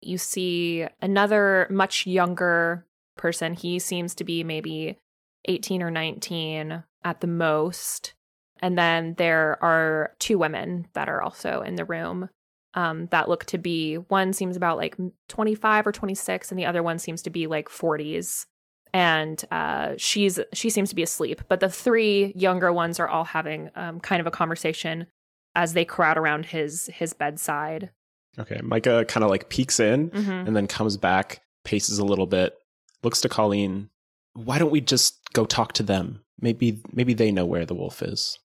You 0.00 0.16
see 0.16 0.86
another 1.02 1.66
much 1.70 2.06
younger 2.06 2.86
person. 3.16 3.52
He 3.52 3.78
seems 3.78 4.14
to 4.14 4.24
be 4.24 4.42
maybe 4.42 4.98
18 5.46 5.82
or 5.82 5.90
19 5.90 6.82
at 7.04 7.20
the 7.20 7.26
most. 7.26 8.14
And 8.60 8.76
then 8.78 9.14
there 9.18 9.62
are 9.62 10.12
two 10.18 10.38
women 10.38 10.88
that 10.94 11.08
are 11.08 11.20
also 11.22 11.60
in 11.62 11.74
the 11.76 11.84
room 11.84 12.28
um, 12.74 13.06
that 13.10 13.28
look 13.28 13.44
to 13.46 13.58
be 13.58 13.96
one 13.96 14.32
seems 14.32 14.56
about 14.56 14.76
like 14.76 14.96
25 15.28 15.86
or 15.86 15.92
26, 15.92 16.50
and 16.50 16.58
the 16.58 16.66
other 16.66 16.82
one 16.82 16.98
seems 16.98 17.22
to 17.22 17.30
be 17.30 17.46
like 17.46 17.68
40s 17.68 18.46
and 18.94 19.44
uh, 19.50 19.92
she's 19.98 20.38
she 20.54 20.70
seems 20.70 20.88
to 20.90 20.94
be 20.94 21.02
asleep. 21.02 21.42
But 21.48 21.60
the 21.60 21.68
three 21.68 22.32
younger 22.36 22.72
ones 22.72 22.98
are 23.00 23.08
all 23.08 23.24
having 23.24 23.68
um, 23.74 24.00
kind 24.00 24.20
of 24.20 24.26
a 24.26 24.30
conversation 24.30 25.06
as 25.54 25.72
they 25.74 25.84
crowd 25.84 26.16
around 26.16 26.46
his 26.46 26.88
his 26.94 27.12
bedside. 27.12 27.90
Okay. 28.38 28.60
Micah 28.62 29.04
kind 29.06 29.24
of 29.24 29.30
like 29.30 29.48
peeks 29.50 29.80
in 29.80 30.10
Mhm. 30.10 30.46
and 30.46 30.56
then 30.56 30.66
comes 30.66 30.96
back, 30.96 31.40
paces 31.64 31.98
a 31.98 32.04
little 32.04 32.26
bit, 32.26 32.54
looks 33.02 33.20
to 33.22 33.28
Colleen. 33.28 33.90
Why 34.34 34.58
don't 34.58 34.70
we 34.70 34.80
just 34.80 35.18
go 35.32 35.44
talk 35.44 35.72
to 35.74 35.82
them? 35.82 36.22
Maybe 36.40 36.80
maybe 36.92 37.12
they 37.12 37.32
know 37.32 37.44
where 37.46 37.66
the 37.66 37.74
wolf 37.74 38.02
is. 38.02 38.38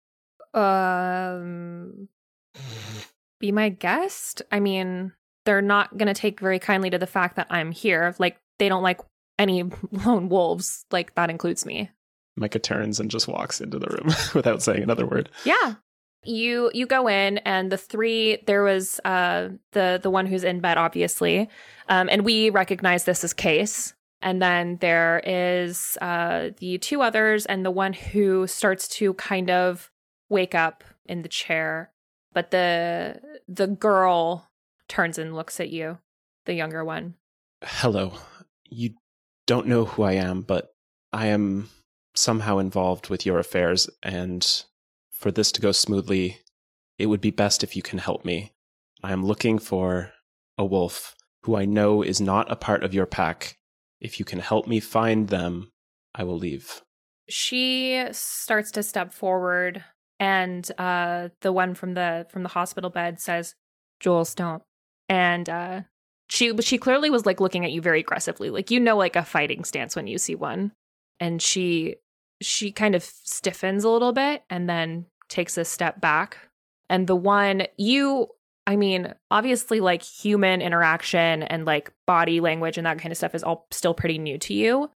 Um, 0.54 2.08
be 3.40 3.52
my 3.52 3.70
guest. 3.70 4.42
I 4.52 4.60
mean, 4.60 5.14
they're 5.46 5.62
not 5.62 5.98
going 5.98 6.08
to 6.08 6.20
take 6.20 6.40
very 6.40 6.60
kindly 6.60 6.90
to 6.90 6.98
the 6.98 7.08
fact 7.08 7.36
that 7.36 7.48
I'm 7.50 7.72
here. 7.72 8.16
Like, 8.20 8.38
they 8.60 8.70
don't 8.70 8.84
like 8.84 9.00
any 9.40 9.64
lone 9.92 10.30
wolves. 10.30 10.86
Like, 10.92 11.16
that 11.16 11.30
includes 11.30 11.66
me. 11.66 11.90
Micah 12.38 12.60
turns 12.60 13.00
and 13.00 13.12
just 13.12 13.28
walks 13.28 13.62
into 13.62 13.80
the 13.80 13.88
room 13.88 14.14
without 14.34 14.62
saying 14.62 14.84
another 14.84 15.06
word. 15.06 15.30
Yeah. 15.44 15.76
You 16.24 16.70
you 16.74 16.86
go 16.86 17.08
in 17.08 17.40
and 17.40 17.72
the 17.72 17.78
three 17.78 18.44
there 18.46 18.64
was 18.64 19.00
uh 19.04 19.50
the 19.72 20.00
the 20.02 20.12
one 20.12 20.28
who's 20.28 20.44
in 20.44 20.60
bed 20.60 20.78
obviously. 20.78 21.50
Um 21.90 22.10
and 22.10 22.24
we 22.24 22.52
recognize 22.52 23.06
this 23.06 23.24
as 23.24 23.34
Case. 23.34 23.94
And 24.22 24.40
then 24.40 24.78
there 24.82 25.22
is 25.26 25.98
uh 26.00 26.50
the 26.58 26.78
two 26.78 27.02
others 27.02 27.48
and 27.48 27.66
the 27.66 27.72
one 27.72 27.94
who 27.94 28.46
starts 28.46 28.88
to 28.90 29.16
kind 29.16 29.50
of 29.50 29.90
wake 30.32 30.56
up 30.56 30.84
in 31.06 31.22
the 31.22 31.30
chair. 31.30 31.92
But 32.34 32.50
the 32.50 33.22
the 33.48 33.68
girl 33.68 34.50
turns 34.88 35.18
and 35.18 35.36
looks 35.36 35.60
at 35.60 35.70
you, 35.70 36.00
the 36.46 36.54
younger 36.54 36.84
one. 36.84 37.16
Hello. 37.64 38.14
You 38.70 38.96
don't 39.46 39.68
know 39.68 39.86
who 39.86 40.04
I 40.04 40.14
am, 40.14 40.42
but 40.42 40.70
I 41.12 41.28
am 41.28 41.70
somehow 42.16 42.58
involved 42.58 43.10
with 43.10 43.26
your 43.26 43.38
affairs, 43.38 43.90
and 44.02 44.64
for 45.12 45.30
this 45.32 45.52
to 45.52 45.62
go 45.62 45.72
smoothly, 45.72 46.40
it 46.98 47.08
would 47.08 47.22
be 47.22 47.32
best 47.32 47.64
if 47.64 47.76
you 47.76 47.82
can 47.82 48.00
help 48.00 48.26
me. 48.26 48.54
I 49.04 49.12
am 49.12 49.26
looking 49.26 49.60
for 49.60 50.14
a 50.58 50.66
wolf 50.66 51.16
who 51.44 51.56
I 51.56 51.66
know 51.66 52.02
is 52.02 52.22
not 52.22 52.52
a 52.52 52.56
part 52.56 52.84
of 52.84 52.94
your 52.94 53.06
pack. 53.06 53.58
If 54.00 54.20
you 54.20 54.26
can 54.26 54.40
help 54.40 54.68
me 54.68 54.80
find 54.80 55.28
them, 55.28 55.72
I 56.16 56.24
will 56.24 56.38
leave. 56.38 56.82
She 57.30 58.06
starts 58.12 58.72
to 58.72 58.84
step 58.84 59.14
forward 59.14 59.84
and 60.22 60.70
uh 60.78 61.30
the 61.42 61.52
one 61.52 61.74
from 61.74 61.96
the 61.96 62.28
from 62.30 62.44
the 62.44 62.50
hospital 62.50 62.92
bed 62.92 63.20
says, 63.20 63.56
"Joel, 64.00 64.26
don't." 64.36 64.64
And 65.10 65.50
uh 65.50 65.82
she 66.30 66.56
she 66.62 66.78
clearly 66.78 67.10
was 67.10 67.26
like 67.26 67.42
looking 67.42 67.66
at 67.66 67.74
you 67.74 67.82
very 67.82 68.00
aggressively. 68.00 68.52
Like 68.52 68.72
you 68.72 68.80
know 68.80 68.96
like 68.96 69.18
a 69.18 69.26
fighting 69.26 69.66
stance 69.66 69.96
when 69.96 70.08
you 70.08 70.18
see 70.18 70.36
one. 70.36 70.72
And 71.20 71.42
she 71.42 71.96
she 72.40 72.72
kind 72.72 72.96
of 72.96 73.04
stiffens 73.04 73.84
a 73.84 73.90
little 73.90 74.14
bit 74.14 74.44
and 74.50 74.70
then 74.70 75.08
takes 75.28 75.58
a 75.58 75.66
step 75.66 76.00
back. 76.00 76.38
And 76.90 77.08
the 77.08 77.16
one 77.16 77.64
you 77.78 78.30
I 78.68 78.76
mean, 78.76 79.16
obviously 79.32 79.80
like 79.80 80.04
human 80.04 80.62
interaction 80.62 81.42
and 81.44 81.66
like 81.66 81.92
body 82.06 82.40
language 82.40 82.78
and 82.78 82.86
that 82.86 83.00
kind 83.00 83.12
of 83.12 83.18
stuff 83.18 83.34
is 83.34 83.44
all 83.44 83.66
still 83.72 83.96
pretty 83.96 84.20
new 84.20 84.38
to 84.38 84.54
you. 84.54 84.92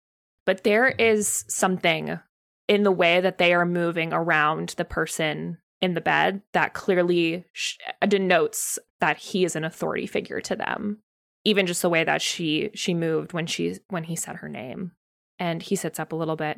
But 0.45 0.65
there 0.65 0.89
is 0.89 1.45
something 1.47 2.19
in 2.67 2.83
the 2.83 2.91
way 2.91 3.19
that 3.21 3.37
they 3.37 3.53
are 3.53 3.65
moving 3.65 4.13
around 4.13 4.69
the 4.77 4.85
person 4.85 5.57
in 5.81 5.93
the 5.95 6.01
bed 6.01 6.41
that 6.53 6.73
clearly 6.73 7.43
sh- 7.51 7.77
denotes 8.07 8.79
that 9.01 9.17
he 9.17 9.43
is 9.43 9.55
an 9.55 9.63
authority 9.65 10.07
figure 10.07 10.39
to 10.41 10.55
them 10.55 10.99
even 11.45 11.65
just 11.67 11.81
the 11.81 11.89
way 11.89 12.03
that 12.05 12.21
she 12.21 12.69
she 12.73 12.93
moved 12.93 13.33
when 13.33 13.45
she 13.45 13.75
when 13.89 14.05
he 14.05 14.15
said 14.15 14.37
her 14.37 14.47
name 14.47 14.91
and 15.39 15.61
he 15.63 15.75
sits 15.75 15.99
up 15.99 16.13
a 16.13 16.15
little 16.15 16.37
bit 16.37 16.57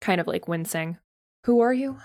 kind 0.00 0.20
of 0.20 0.26
like 0.26 0.48
wincing 0.48 0.96
who 1.44 1.60
are 1.60 1.74
you 1.74 1.98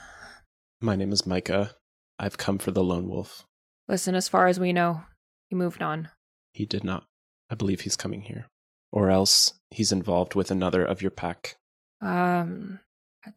My 0.81 0.95
name 0.95 1.11
is 1.13 1.25
Micah. 1.25 1.71
I've 2.19 2.37
come 2.37 2.57
for 2.57 2.71
the 2.71 2.83
lone 2.83 3.07
wolf. 3.07 3.45
listen 3.87 4.13
as 4.15 4.27
far 4.27 4.47
as 4.47 4.59
we 4.59 4.73
know 4.73 5.03
he 5.49 5.55
moved 5.55 5.81
on 5.81 6.09
He 6.53 6.65
did 6.65 6.83
not. 6.83 7.05
I 7.49 7.55
believe 7.55 7.81
he's 7.81 7.95
coming 7.95 8.23
here. 8.23 8.47
Or 8.91 9.09
else 9.09 9.53
he's 9.71 9.91
involved 9.93 10.35
with 10.35 10.51
another 10.51 10.83
of 10.83 11.01
your 11.01 11.11
pack. 11.11 11.55
um 12.01 12.79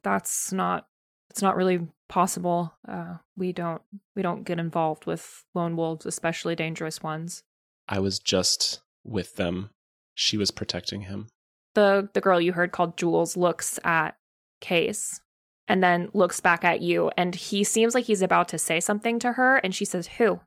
that's 0.02 0.52
not 0.52 0.86
it's 1.30 1.42
not 1.42 1.56
really 1.56 1.86
possible 2.08 2.74
uh 2.88 3.14
we 3.36 3.52
don't 3.52 3.82
we 4.16 4.22
don't 4.22 4.44
get 4.44 4.58
involved 4.58 5.06
with 5.06 5.44
lone 5.54 5.76
wolves 5.76 6.04
especially 6.06 6.54
dangerous 6.56 7.02
ones 7.02 7.42
I 7.88 7.98
was 7.98 8.20
just 8.20 8.82
with 9.04 9.34
them. 9.34 9.70
She 10.14 10.36
was 10.36 10.50
protecting 10.52 11.02
him. 11.02 11.26
the 11.74 12.08
the 12.14 12.20
girl 12.20 12.40
you 12.40 12.52
heard 12.52 12.70
called 12.72 12.96
Jules 12.96 13.36
looks 13.36 13.78
at 13.84 14.16
Case 14.60 15.20
and 15.66 15.82
then 15.82 16.08
looks 16.12 16.38
back 16.40 16.64
at 16.64 16.80
you 16.82 17.10
and 17.16 17.34
he 17.34 17.64
seems 17.64 17.94
like 17.94 18.04
he's 18.04 18.22
about 18.22 18.48
to 18.48 18.58
say 18.58 18.78
something 18.80 19.18
to 19.20 19.32
her 19.32 19.56
and 19.58 19.74
she 19.74 19.84
says 19.84 20.06
who 20.18 20.40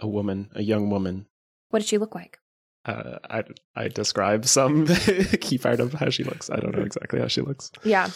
A 0.00 0.08
woman, 0.08 0.50
a 0.54 0.62
young 0.62 0.88
woman. 0.90 1.26
what 1.70 1.80
did 1.80 1.88
she 1.88 1.98
look 1.98 2.14
like 2.14 2.38
Uh, 2.84 3.18
I, 3.28 3.44
I 3.76 3.88
describe 3.88 4.46
some 4.46 4.86
key 5.40 5.58
part 5.58 5.80
of 5.80 5.92
how 5.94 6.10
she 6.10 6.24
looks. 6.24 6.48
I 6.50 6.56
don't 6.56 6.74
know 6.76 6.82
exactly 6.90 7.20
how 7.20 7.28
she 7.28 7.42
looks. 7.42 7.70
yeah 7.84 8.10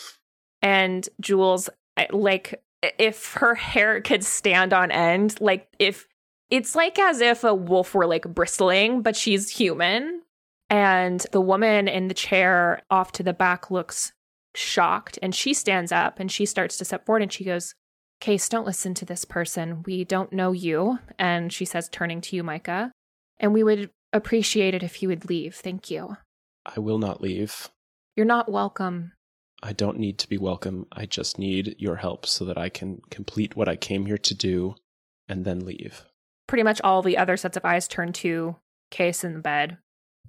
and 0.63 1.09
Jules 1.21 1.69
like 2.11 2.63
if 2.99 3.35
her 3.35 3.55
hair 3.55 4.01
could 4.01 4.25
stand 4.25 4.73
on 4.73 4.91
end 4.91 5.41
like 5.41 5.69
if 5.79 6.09
it's 6.51 6.75
like 6.75 6.99
as 6.99 7.21
if 7.21 7.45
a 7.45 7.55
wolf 7.55 7.95
were 7.95 8.07
like 8.07 8.27
bristling 8.35 9.03
but 9.03 9.17
she's 9.17 9.51
human. 9.51 10.23
And 10.71 11.21
the 11.33 11.41
woman 11.41 11.87
in 11.87 12.09
the 12.09 12.15
chair 12.15 12.81
off 12.91 13.13
to 13.13 13.23
the 13.23 13.35
back 13.35 13.71
looks 13.71 14.13
shocked 14.55 15.19
and 15.21 15.35
she 15.35 15.53
stands 15.53 15.93
up 15.93 16.19
and 16.19 16.33
she 16.33 16.47
starts 16.47 16.79
to 16.79 16.85
step 16.85 17.05
forward 17.05 17.23
and 17.23 17.33
she 17.33 17.45
goes 17.45 17.75
case 18.21 18.49
don't 18.49 18.65
listen 18.65 18.95
to 18.95 19.05
this 19.05 19.25
person. 19.27 19.83
We 19.83 20.05
don't 20.05 20.33
know 20.33 20.53
you. 20.53 20.99
And 21.19 21.53
she 21.53 21.65
says 21.67 21.89
turning 21.91 22.21
to 22.23 22.37
you 22.37 22.43
micah. 22.43 22.93
And 23.39 23.53
we 23.53 23.65
would 23.65 23.91
appreciate 24.13 24.75
it 24.75 24.83
if 24.83 25.03
you 25.03 25.09
would 25.09 25.29
leave. 25.29 25.57
Thank 25.57 25.91
you. 25.91 26.17
I 26.65 26.79
will 26.79 26.99
not 26.99 27.21
leave. 27.21 27.69
you're 28.17 28.25
not 28.25 28.51
welcome 28.51 29.13
I 29.63 29.73
don't 29.73 29.99
need 29.99 30.19
to 30.19 30.29
be 30.29 30.39
welcome. 30.39 30.87
I 30.91 31.07
just 31.07 31.39
need 31.39 31.77
your 31.79 31.97
help 31.97 32.27
so 32.27 32.45
that 32.47 32.59
I 32.59 32.69
can 32.69 33.01
complete 33.11 33.55
what 33.55 33.69
I 33.69 33.77
came 33.77 34.07
here 34.07 34.19
to 34.19 34.35
do 34.35 34.75
and 35.29 35.45
then 35.45 35.65
leave. 35.65 36.05
pretty 36.49 36.63
much 36.65 36.81
all 36.83 37.01
the 37.01 37.17
other 37.17 37.37
sets 37.37 37.57
of 37.57 37.65
eyes 37.65 37.89
turn 37.89 38.13
to 38.13 38.57
Case 38.91 39.25
in 39.25 39.33
the 39.33 39.41
bed, 39.41 39.79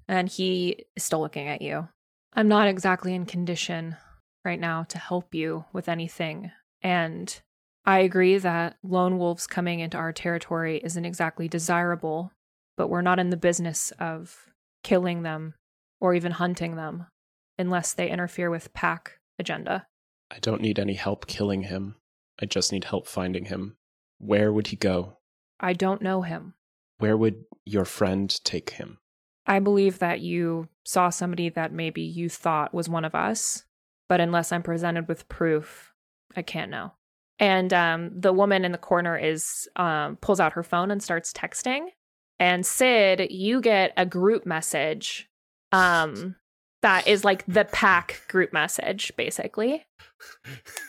and 0.07 0.29
he 0.29 0.85
is 0.95 1.03
still 1.03 1.19
looking 1.19 1.49
at 1.49 1.61
you. 1.61 1.89
I'm 2.33 2.47
not 2.47 2.69
exactly 2.69 3.13
in 3.13 3.25
condition 3.25 3.97
right 4.45 4.59
now 4.59 4.83
to 4.83 4.97
help 4.97 5.35
you 5.35 5.65
with 5.73 5.89
anything, 5.89 6.51
and 6.81 7.41
I 7.85 7.99
agree 7.99 8.37
that 8.37 8.77
lone 8.81 9.17
wolves 9.17 9.47
coming 9.47 9.81
into 9.81 9.97
our 9.97 10.13
territory 10.13 10.79
isn't 10.81 11.03
exactly 11.03 11.49
desirable, 11.49 12.31
but 12.77 12.87
we're 12.87 13.01
not 13.01 13.19
in 13.19 13.31
the 13.31 13.35
business 13.37 13.91
of 13.99 14.45
killing 14.83 15.23
them 15.23 15.55
or 15.99 16.15
even 16.15 16.31
hunting 16.31 16.77
them 16.77 17.07
unless 17.59 17.91
they 17.93 18.09
interfere 18.09 18.49
with 18.49 18.73
pack 18.73 19.17
agenda. 19.43 19.85
I 20.31 20.39
don't 20.39 20.61
need 20.61 20.79
any 20.79 20.93
help 20.93 21.27
killing 21.27 21.63
him. 21.63 21.95
I 22.41 22.45
just 22.45 22.71
need 22.71 22.85
help 22.85 23.07
finding 23.07 23.45
him. 23.45 23.75
Where 24.17 24.53
would 24.53 24.67
he 24.67 24.77
go? 24.77 25.17
I 25.59 25.73
don't 25.73 26.01
know 26.01 26.21
him. 26.21 26.53
Where 26.97 27.17
would 27.17 27.43
your 27.65 27.85
friend 27.85 28.33
take 28.45 28.71
him? 28.71 28.99
I 29.45 29.59
believe 29.59 29.99
that 29.99 30.21
you 30.21 30.69
saw 30.85 31.09
somebody 31.09 31.49
that 31.49 31.73
maybe 31.73 32.01
you 32.01 32.29
thought 32.29 32.73
was 32.73 32.87
one 32.87 33.03
of 33.03 33.13
us, 33.13 33.65
but 34.07 34.21
unless 34.21 34.53
I'm 34.53 34.63
presented 34.63 35.09
with 35.09 35.27
proof, 35.27 35.91
I 36.35 36.41
can't 36.41 36.71
know. 36.71 36.93
And 37.39 37.73
um, 37.73 38.11
the 38.15 38.31
woman 38.31 38.63
in 38.63 38.71
the 38.71 38.77
corner 38.77 39.17
is 39.17 39.67
um, 39.75 40.15
pulls 40.21 40.39
out 40.39 40.53
her 40.53 40.63
phone 40.63 40.91
and 40.91 41.03
starts 41.03 41.33
texting. 41.33 41.87
And 42.39 42.65
Sid, 42.65 43.27
you 43.31 43.59
get 43.59 43.91
a 43.97 44.05
group 44.05 44.45
message 44.45 45.29
um, 45.73 46.35
that 46.83 47.07
is 47.07 47.25
like 47.25 47.43
the 47.47 47.65
pack 47.65 48.21
group 48.29 48.53
message, 48.53 49.11
basically. 49.17 49.85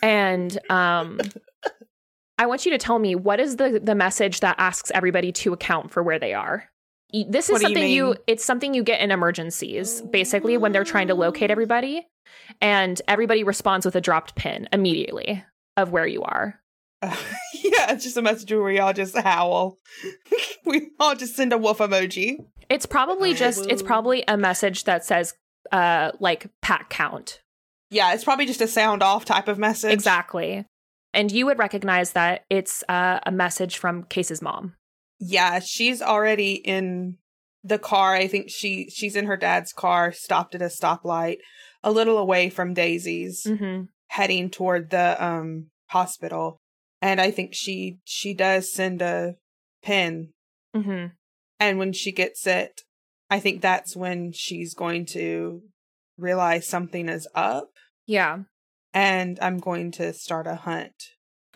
And 0.03 0.57
um, 0.69 1.19
I 2.37 2.45
want 2.45 2.65
you 2.65 2.71
to 2.71 2.77
tell 2.77 2.99
me 2.99 3.15
what 3.15 3.39
is 3.39 3.57
the 3.57 3.79
the 3.83 3.95
message 3.95 4.41
that 4.41 4.55
asks 4.59 4.91
everybody 4.93 5.31
to 5.33 5.53
account 5.53 5.91
for 5.91 6.03
where 6.03 6.19
they 6.19 6.33
are. 6.33 6.69
This 7.11 7.49
is 7.49 7.53
What 7.53 7.61
do 7.61 7.69
you 7.69 7.75
something 7.75 7.91
you, 7.91 8.15
it's 8.27 8.43
something 8.43 8.73
you 8.73 8.83
get 8.83 8.99
in 8.99 9.09
emergencies, 9.09 10.01
basically 10.01 10.57
when 10.57 10.71
they're 10.71 10.83
trying 10.83 11.07
to 11.07 11.15
locate 11.15 11.49
everybody, 11.49 12.05
and 12.61 13.01
everybody 13.07 13.43
responds 13.43 13.85
with 13.85 13.95
a 13.95 14.01
dropped 14.01 14.35
pin 14.35 14.67
immediately 14.73 15.43
of 15.77 15.91
where 15.91 16.07
you 16.07 16.23
are. 16.23 16.59
yeah, 17.01 17.91
it's 17.91 18.03
just 18.03 18.17
a 18.17 18.21
message 18.21 18.51
where 18.51 18.63
we 18.63 18.79
all 18.79 18.93
just 18.93 19.17
howl. 19.17 19.77
we 20.65 20.89
all 20.99 21.15
just 21.15 21.35
send 21.35 21.53
a 21.53 21.57
wolf 21.57 21.77
emoji. 21.77 22.45
It's 22.69 22.85
probably 22.85 23.33
just 23.33 23.65
it's 23.69 23.83
probably 23.83 24.23
a 24.27 24.37
message 24.37 24.85
that 24.85 25.05
says 25.05 25.35
uh 25.71 26.11
like 26.19 26.47
pack 26.61 26.89
count. 26.89 27.41
Yeah, 27.89 28.13
it's 28.13 28.23
probably 28.23 28.45
just 28.45 28.61
a 28.61 28.67
sound 28.67 29.03
off 29.03 29.25
type 29.25 29.47
of 29.47 29.57
message. 29.59 29.93
Exactly. 29.93 30.65
And 31.13 31.31
you 31.31 31.45
would 31.45 31.59
recognize 31.59 32.11
that 32.11 32.43
it's 32.49 32.83
uh, 32.89 33.19
a 33.25 33.31
message 33.31 33.77
from 33.77 34.03
Case's 34.03 34.41
mom. 34.41 34.73
Yeah, 35.19 35.59
she's 35.59 36.01
already 36.01 36.53
in 36.55 37.17
the 37.63 37.79
car. 37.79 38.13
I 38.15 38.27
think 38.27 38.49
she 38.49 38.89
she's 38.89 39.15
in 39.15 39.25
her 39.27 39.37
dad's 39.37 39.71
car, 39.71 40.11
stopped 40.11 40.55
at 40.55 40.61
a 40.61 40.65
stoplight, 40.65 41.37
a 41.83 41.91
little 41.91 42.17
away 42.17 42.49
from 42.49 42.73
Daisy's, 42.73 43.43
Mm-hmm. 43.47 43.83
heading 44.09 44.49
toward 44.49 44.89
the 44.89 45.23
um 45.23 45.67
hospital. 45.87 46.57
And 47.01 47.21
I 47.21 47.31
think 47.31 47.53
she 47.53 47.99
she 48.03 48.33
does 48.33 48.73
send 48.73 49.01
a 49.01 49.35
pin 49.83 50.33
Mm-hmm. 50.75 51.07
and 51.61 51.79
when 51.79 51.93
she 51.93 52.11
gets 52.11 52.45
it, 52.45 52.81
I 53.35 53.39
think 53.41 53.61
that's 53.61 53.97
when 53.97 54.31
she's 54.33 54.73
going 54.73 55.05
to 55.07 55.61
realize 56.17 56.65
something 56.67 57.09
is 57.09 57.27
up 57.35 57.67
Yeah. 58.05 58.39
and 58.93 59.37
I'm 59.41 59.57
going 59.59 59.91
to 59.93 60.13
start 60.13 60.47
a 60.47 60.55
hunt. 60.55 60.93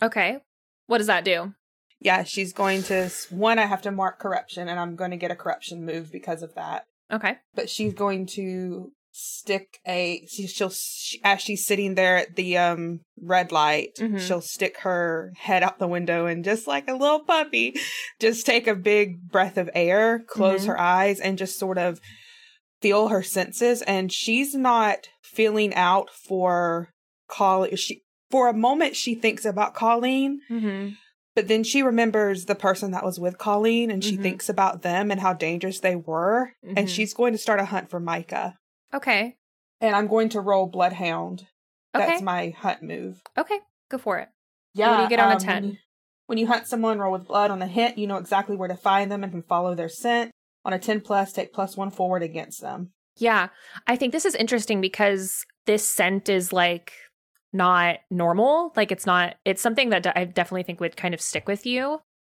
Okay. 0.01 0.39
What 0.87 0.97
does 0.97 1.07
that 1.07 1.23
do? 1.23 1.53
Yeah, 2.01 2.23
she's 2.23 2.51
going 2.51 2.83
to 2.83 3.09
one 3.29 3.59
I 3.59 3.65
have 3.65 3.81
to 3.83 3.91
mark 3.91 4.19
corruption 4.19 4.67
and 4.67 4.77
I'm 4.77 4.97
going 4.97 5.11
to 5.11 5.17
get 5.17 5.31
a 5.31 5.35
corruption 5.35 5.85
move 5.85 6.11
because 6.11 6.41
of 6.43 6.53
that. 6.55 6.83
Okay. 7.11 7.37
But 7.55 7.69
she's 7.69 7.93
going 7.93 8.25
to 8.35 8.91
stick 9.21 9.79
a 9.87 10.25
she, 10.29 10.47
she'll 10.47 10.69
she, 10.69 11.19
as 11.23 11.41
she's 11.41 11.65
sitting 11.65 11.95
there 11.95 12.17
at 12.17 12.35
the 12.35 12.57
um 12.57 13.01
red 13.21 13.51
light 13.51 13.89
Mhm. 13.99 14.19
she'll 14.19 14.41
stick 14.41 14.77
her 14.79 15.33
head 15.37 15.61
out 15.63 15.77
the 15.79 15.87
window 15.87 16.25
and 16.25 16.43
just 16.45 16.67
like 16.67 16.87
a 16.87 16.93
little 16.95 17.19
puppy 17.19 17.75
just 18.19 18.45
take 18.45 18.65
a 18.67 18.75
big 18.75 19.29
breath 19.29 19.57
of 19.57 19.69
air 19.73 20.19
close 20.27 20.63
Mhm. 20.63 20.67
her 20.67 20.79
eyes 20.79 21.19
and 21.19 21.37
just 21.37 21.59
sort 21.59 21.77
of 21.77 21.99
feel 22.81 23.09
her 23.09 23.21
senses 23.23 23.81
and 23.81 24.11
she's 24.11 24.55
not 24.55 25.09
feeling 25.21 25.73
out 25.75 26.09
for 26.09 26.89
Colleen 27.27 27.75
she 27.75 28.03
for 28.31 28.47
a 28.47 28.53
moment 28.53 28.95
she 28.95 29.15
thinks 29.15 29.43
about 29.45 29.73
Colleen 29.75 30.39
Mm-hmm. 30.49 30.89
but 31.35 31.47
then 31.47 31.63
she 31.63 31.81
remembers 31.83 32.45
the 32.45 32.55
person 32.55 32.91
that 32.91 33.03
was 33.05 33.19
with 33.19 33.37
Colleen 33.37 33.91
and 33.91 34.03
she 34.03 34.17
Mhm. 34.17 34.21
thinks 34.21 34.49
about 34.49 34.81
them 34.81 35.11
and 35.11 35.19
how 35.21 35.33
dangerous 35.33 35.79
they 35.79 35.95
were 35.95 36.53
and 36.75 36.89
she's 36.89 37.13
going 37.13 37.33
to 37.33 37.37
start 37.39 37.59
a 37.59 37.65
hunt 37.65 37.89
for 37.89 37.99
Micah 37.99 38.55
Okay. 38.93 39.35
and 39.81 39.95
I'm 39.95 40.07
going 40.07 40.29
to 40.29 40.41
roll 40.41 40.65
Bloodhound. 40.67 41.47
Okay. 41.95 42.05
That's 42.05 42.21
my 42.21 42.49
hunt 42.57 42.83
move. 42.83 43.21
Okay. 43.37 43.59
Go 43.89 43.97
for 43.97 44.19
it. 44.19 44.29
Yeah. 44.73 44.89
What 44.91 44.97
do 44.97 45.03
you 45.03 45.09
get 45.09 45.19
on 45.19 45.31
a 45.31 45.35
um, 45.35 45.39
10? 45.39 45.63
When 45.63 45.71
you, 45.71 45.77
when 46.27 46.37
you 46.37 46.47
hunt 46.47 46.67
someone, 46.67 46.99
roll 46.99 47.11
with 47.11 47.27
blood 47.27 47.49
on 47.51 47.61
a 47.61 47.67
hit. 47.67 47.97
You 47.97 48.05
know 48.07 48.17
exactly 48.17 48.55
where 48.55 48.67
to 48.67 48.75
find 48.75 49.11
them 49.11 49.23
and 49.23 49.31
can 49.31 49.41
follow 49.43 49.73
their 49.75 49.89
scent. 49.89 50.31
On 50.65 50.73
a 50.73 50.79
10 50.79 51.01
plus, 51.01 51.31
take 51.33 51.53
plus 51.53 51.75
one 51.77 51.89
forward 51.89 52.21
against 52.21 52.61
them. 52.61 52.91
Yeah. 53.17 53.47
I 53.87 53.95
think 53.95 54.11
this 54.11 54.25
is 54.25 54.35
interesting 54.35 54.81
because 54.81 55.45
this 55.65 55.87
scent 55.87 56.29
is 56.29 56.53
like 56.53 56.93
not 57.53 57.97
normal. 58.11 58.71
Like 58.75 58.91
it's 58.91 59.05
not 59.05 59.35
it's 59.45 59.61
something 59.61 59.89
that 59.89 60.05
I 60.15 60.25
definitely 60.25 60.63
think 60.63 60.79
would 60.79 60.95
kind 60.97 61.13
of 61.13 61.21
stick 61.21 61.47
with 61.47 61.65
you 61.65 61.99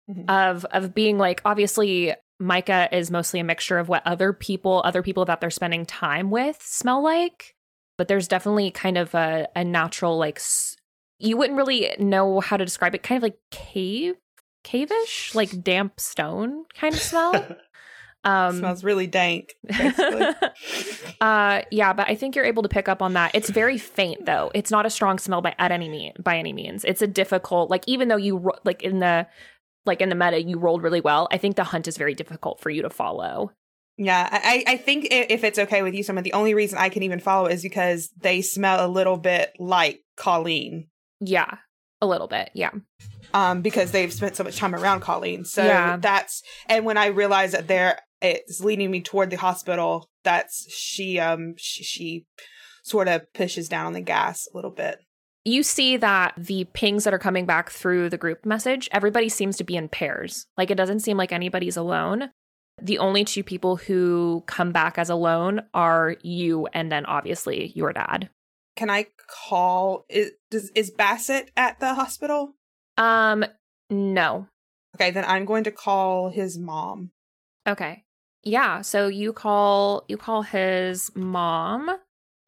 Mhm. 0.09 0.29
of 0.29 0.65
of 0.65 0.93
being 0.93 1.17
like 1.17 1.41
obviously 1.45 2.13
Micah 2.39 2.88
is 2.91 3.12
mostly 3.12 3.39
a 3.39 3.43
mixture 3.43 3.78
of 3.78 3.89
what 3.89 4.02
other 4.06 4.32
people 4.34 4.82
other 4.86 5.04
people 5.04 5.25
that 5.25 5.41
they're 5.41 5.49
spending 5.49 5.86
time 5.86 6.32
with 6.32 6.58
smell 6.62 7.04
like, 7.04 7.56
but 7.97 8.08
there's 8.08 8.28
definitely 8.28 8.71
kind 8.71 8.97
of 8.97 9.13
a 9.13 9.47
a 9.56 9.63
natural 9.63 10.17
like 10.17 10.38
s- 10.38 10.75
you 11.19 11.36
wouldn't 11.38 11.58
really 11.58 11.93
know 11.99 12.39
how 12.39 12.56
to 12.58 12.63
describe 12.63 12.95
it 12.95 13.04
kind 13.04 13.17
of 13.17 13.23
like 13.23 13.38
cave 13.52 14.15
cavish 14.63 15.34
like 15.36 15.63
damp 15.63 15.99
stone 15.99 16.65
kind 16.80 16.93
of 16.95 17.02
smell. 17.02 17.47
Um 18.25 18.58
smells 18.58 18.84
really 18.84 19.08
dank. 19.08 19.56
Uh 21.21 21.62
yeah 21.71 21.93
but 21.93 22.08
i 22.10 22.15
think 22.15 22.36
you're 22.36 22.45
able 22.45 22.63
to 22.63 22.69
pick 22.69 22.88
up 22.89 23.02
on 23.02 23.13
that 23.13 23.32
it's 23.34 23.49
very 23.49 23.78
faint 23.78 24.25
though 24.25 24.52
it's 24.54 24.71
not 24.71 24.86
a 24.86 24.89
strong 24.89 25.17
smell 25.19 25.41
by 25.41 25.56
at 25.58 25.71
any 25.71 25.88
mean 25.89 26.13
by 26.19 26.38
any 26.38 26.54
means 26.54 26.84
it's 26.86 27.02
a 27.02 27.08
difficult 27.08 27.69
like 27.69 27.84
even 27.88 28.08
though 28.10 28.17
you 28.17 28.38
ro- 28.38 28.58
like 28.65 28.82
in 28.82 28.99
the 28.99 29.25
like 29.89 29.99
in 30.02 30.08
the 30.10 30.15
meta 30.15 30.41
you 30.41 30.58
rolled 30.58 30.82
really 30.82 31.02
well 31.02 31.28
i 31.32 31.38
think 31.38 31.56
the 31.58 31.63
hunt 31.65 31.88
is 31.88 31.97
very 31.97 32.13
difficult 32.15 32.60
for 32.62 32.69
you 32.69 32.82
to 32.82 32.89
follow 32.89 33.52
yeah, 34.02 34.30
I, 34.32 34.63
I 34.65 34.78
think 34.78 35.08
if 35.12 35.43
it's 35.43 35.60
okay 35.60 35.82
with 35.82 35.93
you, 35.93 36.04
some 36.04 36.17
of 36.17 36.23
the 36.23 36.32
only 36.32 36.54
reason 36.54 36.78
I 36.78 36.88
can 36.88 37.04
even 37.04 37.19
follow 37.19 37.47
is 37.47 37.62
because 37.62 38.10
they 38.17 38.41
smell 38.41 38.86
a 38.86 38.88
little 38.88 39.17
bit 39.17 39.52
like 39.60 39.99
Colleen. 40.15 40.88
yeah 41.19 41.58
a 42.02 42.08
little 42.08 42.28
bit 42.30 42.49
yeah 42.54 42.71
um, 43.34 43.62
because 43.62 43.91
they've 43.91 44.13
spent 44.13 44.38
so 44.38 44.45
much 44.45 44.56
time 44.56 44.73
around 44.73 45.02
Colleen. 45.02 45.43
So 45.43 45.65
Yeah. 45.65 45.97
that's 45.97 46.41
and 46.67 46.86
when 46.86 46.95
I 46.97 47.08
realize 47.08 47.52
that 47.52 47.67
they're 47.67 47.99
it's 48.21 48.62
leading 48.62 48.89
me 48.89 49.02
toward 49.02 49.32
the 49.32 49.36
hospital, 49.38 50.10
that's 50.23 50.65
she 50.73 51.19
um 51.19 51.56
she, 51.58 51.84
she 51.84 52.25
sort 52.84 53.10
of 53.10 53.32
pushes 53.34 53.67
down 53.67 53.86
on 53.88 53.93
the 53.93 54.02
gas 54.02 54.47
a 54.54 54.56
little 54.56 54.71
bit. 54.71 54.99
You 55.49 55.63
see 55.63 55.97
that 55.97 56.33
the 56.38 56.65
pings 56.73 57.03
that 57.03 57.13
are 57.13 57.19
coming 57.19 57.45
back 57.45 57.69
through 57.69 58.09
the 58.09 58.17
group 58.17 58.45
message 58.45 58.88
everybody 58.91 59.29
seems 59.29 59.57
to 59.57 59.63
be 59.63 59.75
in 59.75 59.89
pairs 59.89 60.47
like 60.57 60.71
it 60.71 60.75
doesn't 60.75 61.01
seem 61.01 61.17
like 61.17 61.31
anybody's 61.31 61.77
alone 61.77 62.29
the 62.81 62.99
only 62.99 63.25
two 63.25 63.43
people 63.43 63.75
who 63.75 64.43
come 64.47 64.71
back 64.71 64.97
as 64.97 65.09
alone 65.09 65.62
are 65.73 66.15
you 66.21 66.67
and 66.73 66.91
then 66.91 67.05
obviously 67.05 67.71
your 67.75 67.91
dad 67.93 68.29
Can 68.75 68.89
I 68.89 69.07
call 69.49 70.05
is 70.09 70.31
does 70.49 70.71
is 70.75 70.91
Bassett 70.91 71.51
at 71.57 71.79
the 71.79 71.93
hospital? 71.93 72.55
um 72.97 73.43
no 73.89 74.47
Okay, 74.95 75.12
then 75.12 75.23
I'm 75.25 75.45
going 75.45 75.63
to 75.65 75.71
call 75.71 76.29
his 76.29 76.57
mom. 76.57 77.12
Okay. 77.67 78.03
Yeah, 78.43 78.81
so 78.81 79.07
you 79.07 79.33
call 79.33 80.03
you 80.07 80.17
call 80.17 80.41
his 80.41 81.12
mom. 81.15 81.89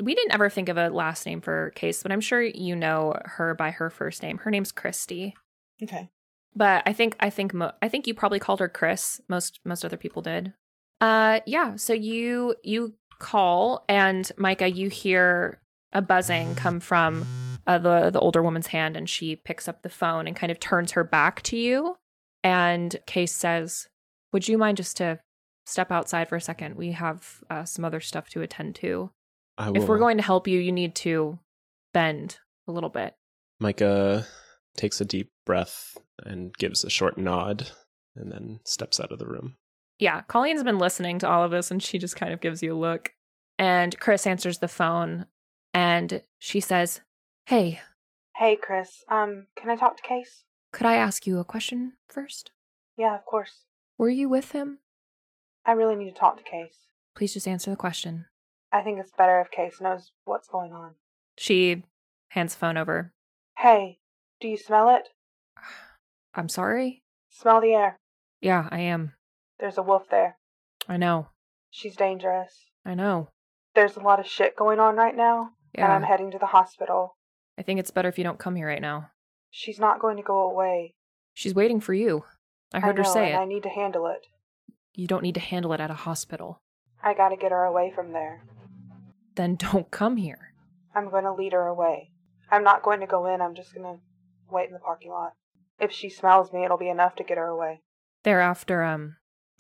We 0.02 0.16
didn't 0.16 0.34
ever 0.34 0.50
think 0.50 0.70
of 0.70 0.78
a 0.78 0.90
last 0.90 1.26
name 1.26 1.42
for 1.42 1.72
Case, 1.76 2.02
but 2.04 2.12
I'm 2.12 2.22
sure 2.22 2.42
you 2.42 2.76
know 2.76 3.16
her 3.26 3.54
by 3.54 3.72
her 3.72 3.90
first 3.90 4.24
name. 4.24 4.40
Her 4.40 4.52
name's 4.52 4.72
Christy. 4.72 5.36
Okay. 5.82 6.10
But 6.56 6.84
I 6.86 6.94
think 6.94 7.16
I 7.20 7.30
think 7.30 7.54
mo- 7.54 7.74
I 7.82 7.88
think 7.88 8.08
you 8.08 8.14
probably 8.14 8.40
called 8.40 8.60
her 8.60 8.70
Chris. 8.70 9.22
Most 9.30 9.60
most 9.64 9.86
other 9.86 9.98
people 9.98 10.22
did. 10.22 10.54
Uh 11.00 11.40
yeah, 11.46 11.76
so 11.76 11.94
you 11.94 12.56
you 12.64 12.96
call 13.20 13.86
and 13.88 14.32
Micah 14.38 14.70
you 14.70 14.90
hear 14.90 15.62
a 15.94 16.02
buzzing 16.02 16.56
come 16.56 16.80
from 16.80 17.26
uh, 17.68 17.78
the 17.78 18.10
the 18.10 18.20
older 18.20 18.42
woman's 18.42 18.68
hand 18.68 18.98
and 18.98 19.10
she 19.10 19.36
picks 19.36 19.68
up 19.68 19.82
the 19.82 19.90
phone 19.90 20.28
and 20.28 20.36
kind 20.36 20.52
of 20.52 20.60
turns 20.60 20.94
her 20.94 21.04
back 21.04 21.42
to 21.44 21.58
you 21.58 21.96
and 22.44 22.98
Case 23.06 23.36
says, 23.36 23.88
"Would 24.34 24.48
you 24.48 24.58
mind 24.58 24.78
just 24.78 24.98
to 24.98 25.20
step 25.66 25.92
outside 25.92 26.28
for 26.28 26.36
a 26.36 26.42
second? 26.42 26.76
We 26.76 26.92
have 26.92 27.44
uh, 27.50 27.66
some 27.66 27.86
other 27.86 28.00
stuff 28.00 28.30
to 28.30 28.42
attend 28.42 28.76
to. 28.76 29.12
I 29.58 29.72
If 29.76 29.88
we're 29.88 30.00
going 30.00 30.18
to 30.18 30.24
help 30.24 30.48
you, 30.48 30.60
you 30.60 30.72
need 30.72 30.96
to 30.96 31.40
bend 31.94 32.40
a 32.68 32.72
little 32.72 32.90
bit." 32.90 33.16
Micah 33.60 34.26
takes 34.76 35.02
a 35.02 35.06
deep 35.06 35.32
breath 35.46 35.98
and 36.24 36.54
gives 36.58 36.84
a 36.84 36.90
short 36.90 37.18
nod 37.18 37.68
and 38.16 38.32
then 38.32 38.60
steps 38.66 39.00
out 39.00 39.12
of 39.12 39.20
the 39.20 39.28
room. 39.28 39.58
Yeah, 40.00 40.22
Colleen's 40.22 40.64
been 40.64 40.80
listening 40.80 41.20
to 41.20 41.30
all 41.30 41.44
of 41.44 41.52
this 41.52 41.70
and 41.70 41.82
she 41.82 42.00
just 42.00 42.16
kind 42.16 42.34
of 42.34 42.42
gives 42.42 42.64
you 42.64 42.74
a 42.74 42.80
look. 42.80 43.14
And 43.60 43.98
Chris 44.00 44.26
answers 44.26 44.58
the 44.58 44.68
phone 44.68 45.28
and 45.74 46.24
she 46.40 46.60
says, 46.60 47.02
Hey, 47.46 47.82
Hey, 48.36 48.56
Chris. 48.60 49.04
Um, 49.10 49.48
can 49.56 49.70
I 49.70 49.76
talk 49.76 49.98
to 49.98 50.04
Case? 50.04 50.44
could 50.74 50.88
I 50.88 50.96
ask 50.96 51.28
you 51.28 51.38
a 51.38 51.44
question 51.46 51.94
first? 52.08 52.50
Yeah, 52.98 53.14
of 53.14 53.26
course. 53.26 53.66
Were 53.98 54.10
you 54.10 54.28
with 54.30 54.54
him? 54.54 54.80
I 55.66 55.74
really 55.74 55.96
need 55.96 56.10
to 56.12 56.20
talk 56.20 56.38
to 56.38 56.44
Case. 56.44 56.88
Please 57.16 57.34
just 57.34 57.48
answer 57.48 57.70
the 57.70 57.76
question. 57.78 58.26
I 58.72 58.82
think 58.82 59.00
it's 59.00 59.12
better 59.12 59.42
if 59.42 59.52
Case 59.52 59.82
knows 59.82 60.12
what's 60.24 60.48
going 60.48 60.72
on. 60.72 60.96
She 61.38 61.84
hands 62.30 62.54
the 62.54 62.60
phone 62.60 62.78
over. 62.78 63.14
Hey, 63.58 64.00
do 64.40 64.48
you 64.48 64.58
smell 64.58 64.90
it? 64.96 65.10
I'm 66.36 66.50
sorry? 66.50 67.04
Smell 67.30 67.62
the 67.62 67.74
air. 67.74 68.00
Yeah, 68.42 68.68
I 68.72 68.80
am. 68.80 69.14
There's 69.60 69.78
a 69.78 69.84
wolf 69.84 70.10
there. 70.10 70.38
I 70.88 70.98
know. 70.98 71.28
She's 71.70 71.96
dangerous. 71.96 72.72
I 72.86 72.96
know. 72.96 73.30
There's 73.76 73.98
a 73.98 74.02
lot 74.02 74.20
of 74.20 74.28
shit 74.28 74.56
going 74.56 74.80
on 74.80 74.96
right 74.96 75.16
now, 75.16 75.52
and 75.76 75.92
I'm 75.92 76.04
heading 76.04 76.32
to 76.32 76.40
the 76.40 76.48
hospital. 76.48 77.16
I 77.58 77.62
think 77.62 77.80
it's 77.80 77.92
better 77.92 78.10
if 78.10 78.18
you 78.18 78.24
don't 78.24 78.40
come 78.40 78.56
here 78.56 78.68
right 78.68 78.82
now. 78.82 79.12
She's 79.52 79.80
not 79.80 80.00
going 80.00 80.18
to 80.18 80.24
go 80.24 80.50
away. 80.50 80.94
She's 81.34 81.54
waiting 81.54 81.80
for 81.80 81.94
you. 81.94 82.24
I 82.74 82.80
heard 82.80 82.96
know, 82.96 83.04
her 83.04 83.10
say 83.10 83.34
it. 83.34 83.36
I 83.36 83.46
need 83.46 83.64
to 83.64 83.70
handle 83.70 84.08
it. 84.08 84.28
You 84.96 85.08
don't 85.08 85.24
need 85.24 85.36
to 85.36 85.42
handle 85.42 85.74
it 85.74 85.80
at 85.80 85.92
a 85.92 85.96
hospital. 85.96 86.62
I 87.04 87.14
gotta 87.14 87.36
get 87.36 87.52
her 87.52 87.64
away 87.64 87.92
from 87.94 88.12
there. 88.14 88.42
Then 89.36 89.56
don't 89.56 89.90
come 89.92 90.18
here. 90.18 90.54
I'm 90.96 91.10
going 91.10 91.24
to 91.24 91.34
lead 91.34 91.54
her 91.54 91.68
away. 91.68 92.12
I'm 92.52 92.64
not 92.64 92.84
going 92.84 93.00
to 93.00 93.08
go 93.08 93.34
in, 93.34 93.40
I'm 93.42 93.56
just 93.56 93.74
gonna 93.74 94.00
wait 94.52 94.68
in 94.68 94.74
the 94.74 94.80
parking 94.80 95.12
lot. 95.12 95.32
If 95.80 95.92
she 95.92 96.10
smells 96.10 96.52
me, 96.52 96.66
it'll 96.66 96.78
be 96.78 96.90
enough 96.90 97.16
to 97.16 97.24
get 97.24 97.38
her 97.38 97.48
away. 97.48 97.82
They're 98.24 98.42
after, 98.42 98.84
um, 98.84 99.16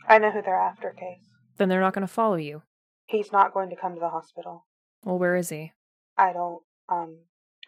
I 0.07 0.17
know 0.17 0.31
who 0.31 0.41
they're 0.41 0.59
after, 0.59 0.91
Case. 0.91 1.25
then 1.57 1.69
they're 1.69 1.79
not 1.79 1.93
going 1.93 2.05
to 2.05 2.13
follow 2.13 2.35
you. 2.35 2.63
He's 3.05 3.31
not 3.31 3.53
going 3.53 3.69
to 3.69 3.75
come 3.77 3.93
to 3.93 3.99
the 4.01 4.09
hospital. 4.09 4.65
Well, 5.05 5.17
where 5.17 5.35
is 5.37 5.49
he? 5.49 5.71
I 6.17 6.33
don't, 6.33 6.61
um, 6.89 7.19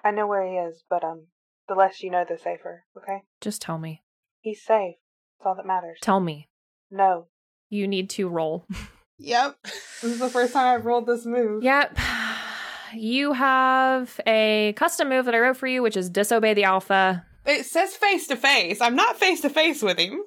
I 0.04 0.12
know 0.12 0.28
where 0.28 0.46
he 0.46 0.56
is, 0.56 0.84
but, 0.90 1.04
um, 1.06 1.28
the 1.70 1.74
less 1.76 2.04
you 2.04 2.12
know, 2.12 2.26
the 2.28 2.38
safer, 2.38 2.84
okay? 2.98 3.24
Just 3.40 3.62
tell 3.62 3.78
me. 3.78 4.04
He's 4.42 4.62
safe. 4.62 4.96
That's 5.40 5.48
all 5.48 5.56
that 5.56 5.66
matters. 5.66 6.00
Tell 6.02 6.20
me. 6.20 6.50
no. 6.92 7.28
You 7.70 7.88
need 7.88 8.10
to 8.12 8.28
roll. 8.30 8.68
Yep. 9.20 9.58
This 9.64 10.04
is 10.04 10.20
the 10.20 10.30
first 10.30 10.54
time 10.54 10.76
I've 10.76 10.86
rolled 10.86 11.06
this 11.06 11.26
move. 11.26 11.64
yep. 11.64 11.98
You 12.94 13.34
have 13.34 14.20
a 14.28 14.74
custom 14.76 15.10
move 15.10 15.26
that 15.26 15.34
I 15.34 15.40
wrote 15.40 15.58
for 15.58 15.66
you, 15.66 15.82
which 15.82 15.98
is 15.98 16.10
disobey 16.12 16.54
the 16.54 16.66
alpha. 16.66 17.26
It 17.46 17.66
says 17.66 17.96
face 17.96 18.28
to 18.28 18.36
face. 18.36 18.82
I'm 18.82 18.96
not 18.96 19.18
face 19.18 19.42
to 19.42 19.50
face 19.50 19.82
with 19.82 19.98
him. 19.98 20.22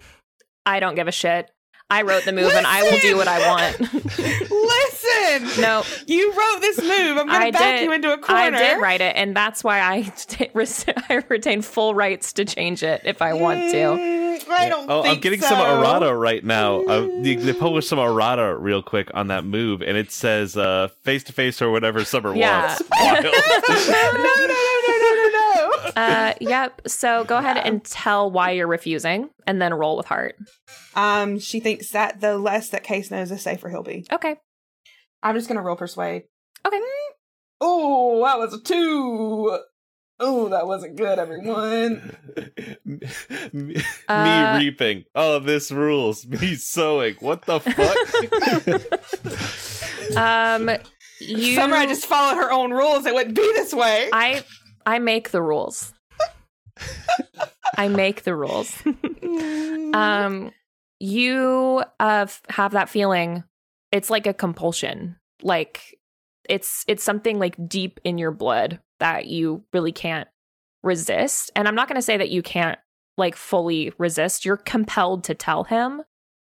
I 0.64 0.80
don't 0.80 0.96
give 0.96 1.06
a 1.06 1.12
shit. 1.12 1.50
I 1.88 2.02
wrote 2.02 2.24
the 2.24 2.32
move 2.32 2.50
and 2.52 2.66
I 2.66 2.82
will 2.82 2.98
do 2.98 3.16
what 3.16 3.28
I 3.28 3.48
want. 3.48 3.76
Arwen. 5.26 5.60
No, 5.62 5.82
You 6.06 6.32
wrote 6.32 6.60
this 6.60 6.78
move. 6.80 7.16
I'm 7.18 7.26
gonna 7.26 7.52
back 7.52 7.76
did- 7.78 7.84
you 7.84 7.92
into 7.92 8.12
a 8.12 8.18
corner. 8.18 8.40
I 8.40 8.50
did 8.50 8.80
write 8.80 9.00
it, 9.00 9.14
and 9.16 9.36
that's 9.36 9.62
why 9.64 9.80
I, 9.80 10.02
t- 10.16 10.50
I 10.54 11.22
retain 11.28 11.62
full 11.62 11.94
rights 11.94 12.32
to 12.34 12.44
change 12.44 12.82
it 12.82 13.02
if 13.04 13.22
I 13.22 13.32
want 13.34 13.70
to. 13.72 13.76
Mm, 13.76 14.48
I 14.50 14.68
don't. 14.68 14.90
Oh, 14.90 15.02
I'm 15.04 15.20
getting 15.20 15.40
so. 15.40 15.48
some 15.48 15.60
errata 15.60 16.14
right 16.14 16.44
now. 16.44 16.82
Uh, 16.82 17.06
they, 17.22 17.36
they 17.36 17.52
published 17.52 17.88
some 17.88 17.98
errata 17.98 18.56
real 18.56 18.82
quick 18.82 19.10
on 19.14 19.28
that 19.28 19.44
move, 19.44 19.82
and 19.82 19.96
it 19.96 20.10
says 20.12 20.56
uh, 20.56 20.88
face 21.02 21.24
to 21.24 21.32
face 21.32 21.60
or 21.62 21.70
whatever 21.70 22.04
Summer 22.04 22.34
Yeah. 22.34 22.66
wants. 22.66 22.82
No, 22.96 23.12
no, 23.12 24.22
no, 24.22 24.46
no, 24.46 24.98
no, 24.98 25.14
no, 25.14 25.30
no. 25.32 25.90
Uh, 25.96 26.34
yep. 26.40 26.80
So 26.86 27.24
go 27.24 27.36
ahead 27.38 27.56
and 27.56 27.82
tell 27.84 28.30
why 28.30 28.50
you're 28.52 28.66
refusing, 28.66 29.30
and 29.46 29.60
then 29.60 29.72
roll 29.74 29.96
with 29.96 30.06
heart. 30.06 30.36
Um, 30.94 31.38
she 31.38 31.60
thinks 31.60 31.90
that 31.90 32.20
the 32.20 32.38
less 32.38 32.70
that 32.70 32.82
Case 32.82 33.10
knows, 33.10 33.28
the 33.30 33.38
safer 33.38 33.68
he'll 33.70 33.82
be. 33.82 34.06
Okay. 34.12 34.36
I'm 35.28 35.34
just 35.34 35.48
gonna 35.48 35.62
roll 35.62 35.76
persuade. 35.76 36.24
Okay. 36.66 36.80
Oh, 37.60 38.22
that 38.24 38.38
was 38.38 38.54
a 38.54 38.60
two. 38.60 39.58
Oh, 40.18 40.48
that 40.48 40.66
wasn't 40.66 40.96
good, 40.96 41.18
everyone. 41.18 42.16
me, 43.52 43.76
Uh, 44.08 44.56
reaping. 44.58 45.04
Oh, 45.14 45.38
this 45.40 45.70
rules. 45.70 46.26
Me 46.28 46.54
sowing. 46.54 47.16
What 47.20 47.44
the 47.44 47.60
fuck? 47.60 47.96
Um, 50.16 50.70
you. 51.20 51.56
Summer, 51.56 51.74
I 51.76 51.86
just 51.86 52.06
followed 52.06 52.36
her 52.36 52.52
own 52.52 52.70
rules. 52.70 53.04
It 53.06 53.12
wouldn't 53.14 53.34
be 53.34 53.42
this 53.54 53.74
way. 53.74 54.08
I 54.12 54.44
I 54.86 55.00
make 55.00 55.32
the 55.32 55.42
rules. 55.42 55.92
I 57.76 57.88
make 57.88 58.22
the 58.22 58.34
rules. 58.36 58.72
um, 59.92 60.52
you 61.00 61.82
uh, 61.98 62.26
f- 62.28 62.40
have 62.50 62.72
that 62.72 62.88
feeling. 62.88 63.42
It's 63.96 64.10
like 64.10 64.26
a 64.26 64.34
compulsion. 64.34 65.16
Like 65.42 65.98
it's 66.50 66.84
it's 66.86 67.02
something 67.02 67.38
like 67.38 67.56
deep 67.66 67.98
in 68.04 68.18
your 68.18 68.30
blood 68.30 68.78
that 69.00 69.24
you 69.24 69.64
really 69.72 69.92
can't 69.92 70.28
resist. 70.82 71.50
And 71.56 71.66
I'm 71.66 71.74
not 71.74 71.88
going 71.88 71.96
to 71.96 72.02
say 72.02 72.18
that 72.18 72.28
you 72.28 72.42
can't 72.42 72.78
like 73.16 73.34
fully 73.36 73.94
resist. 73.96 74.44
You're 74.44 74.58
compelled 74.58 75.24
to 75.24 75.34
tell 75.34 75.64
him, 75.64 76.02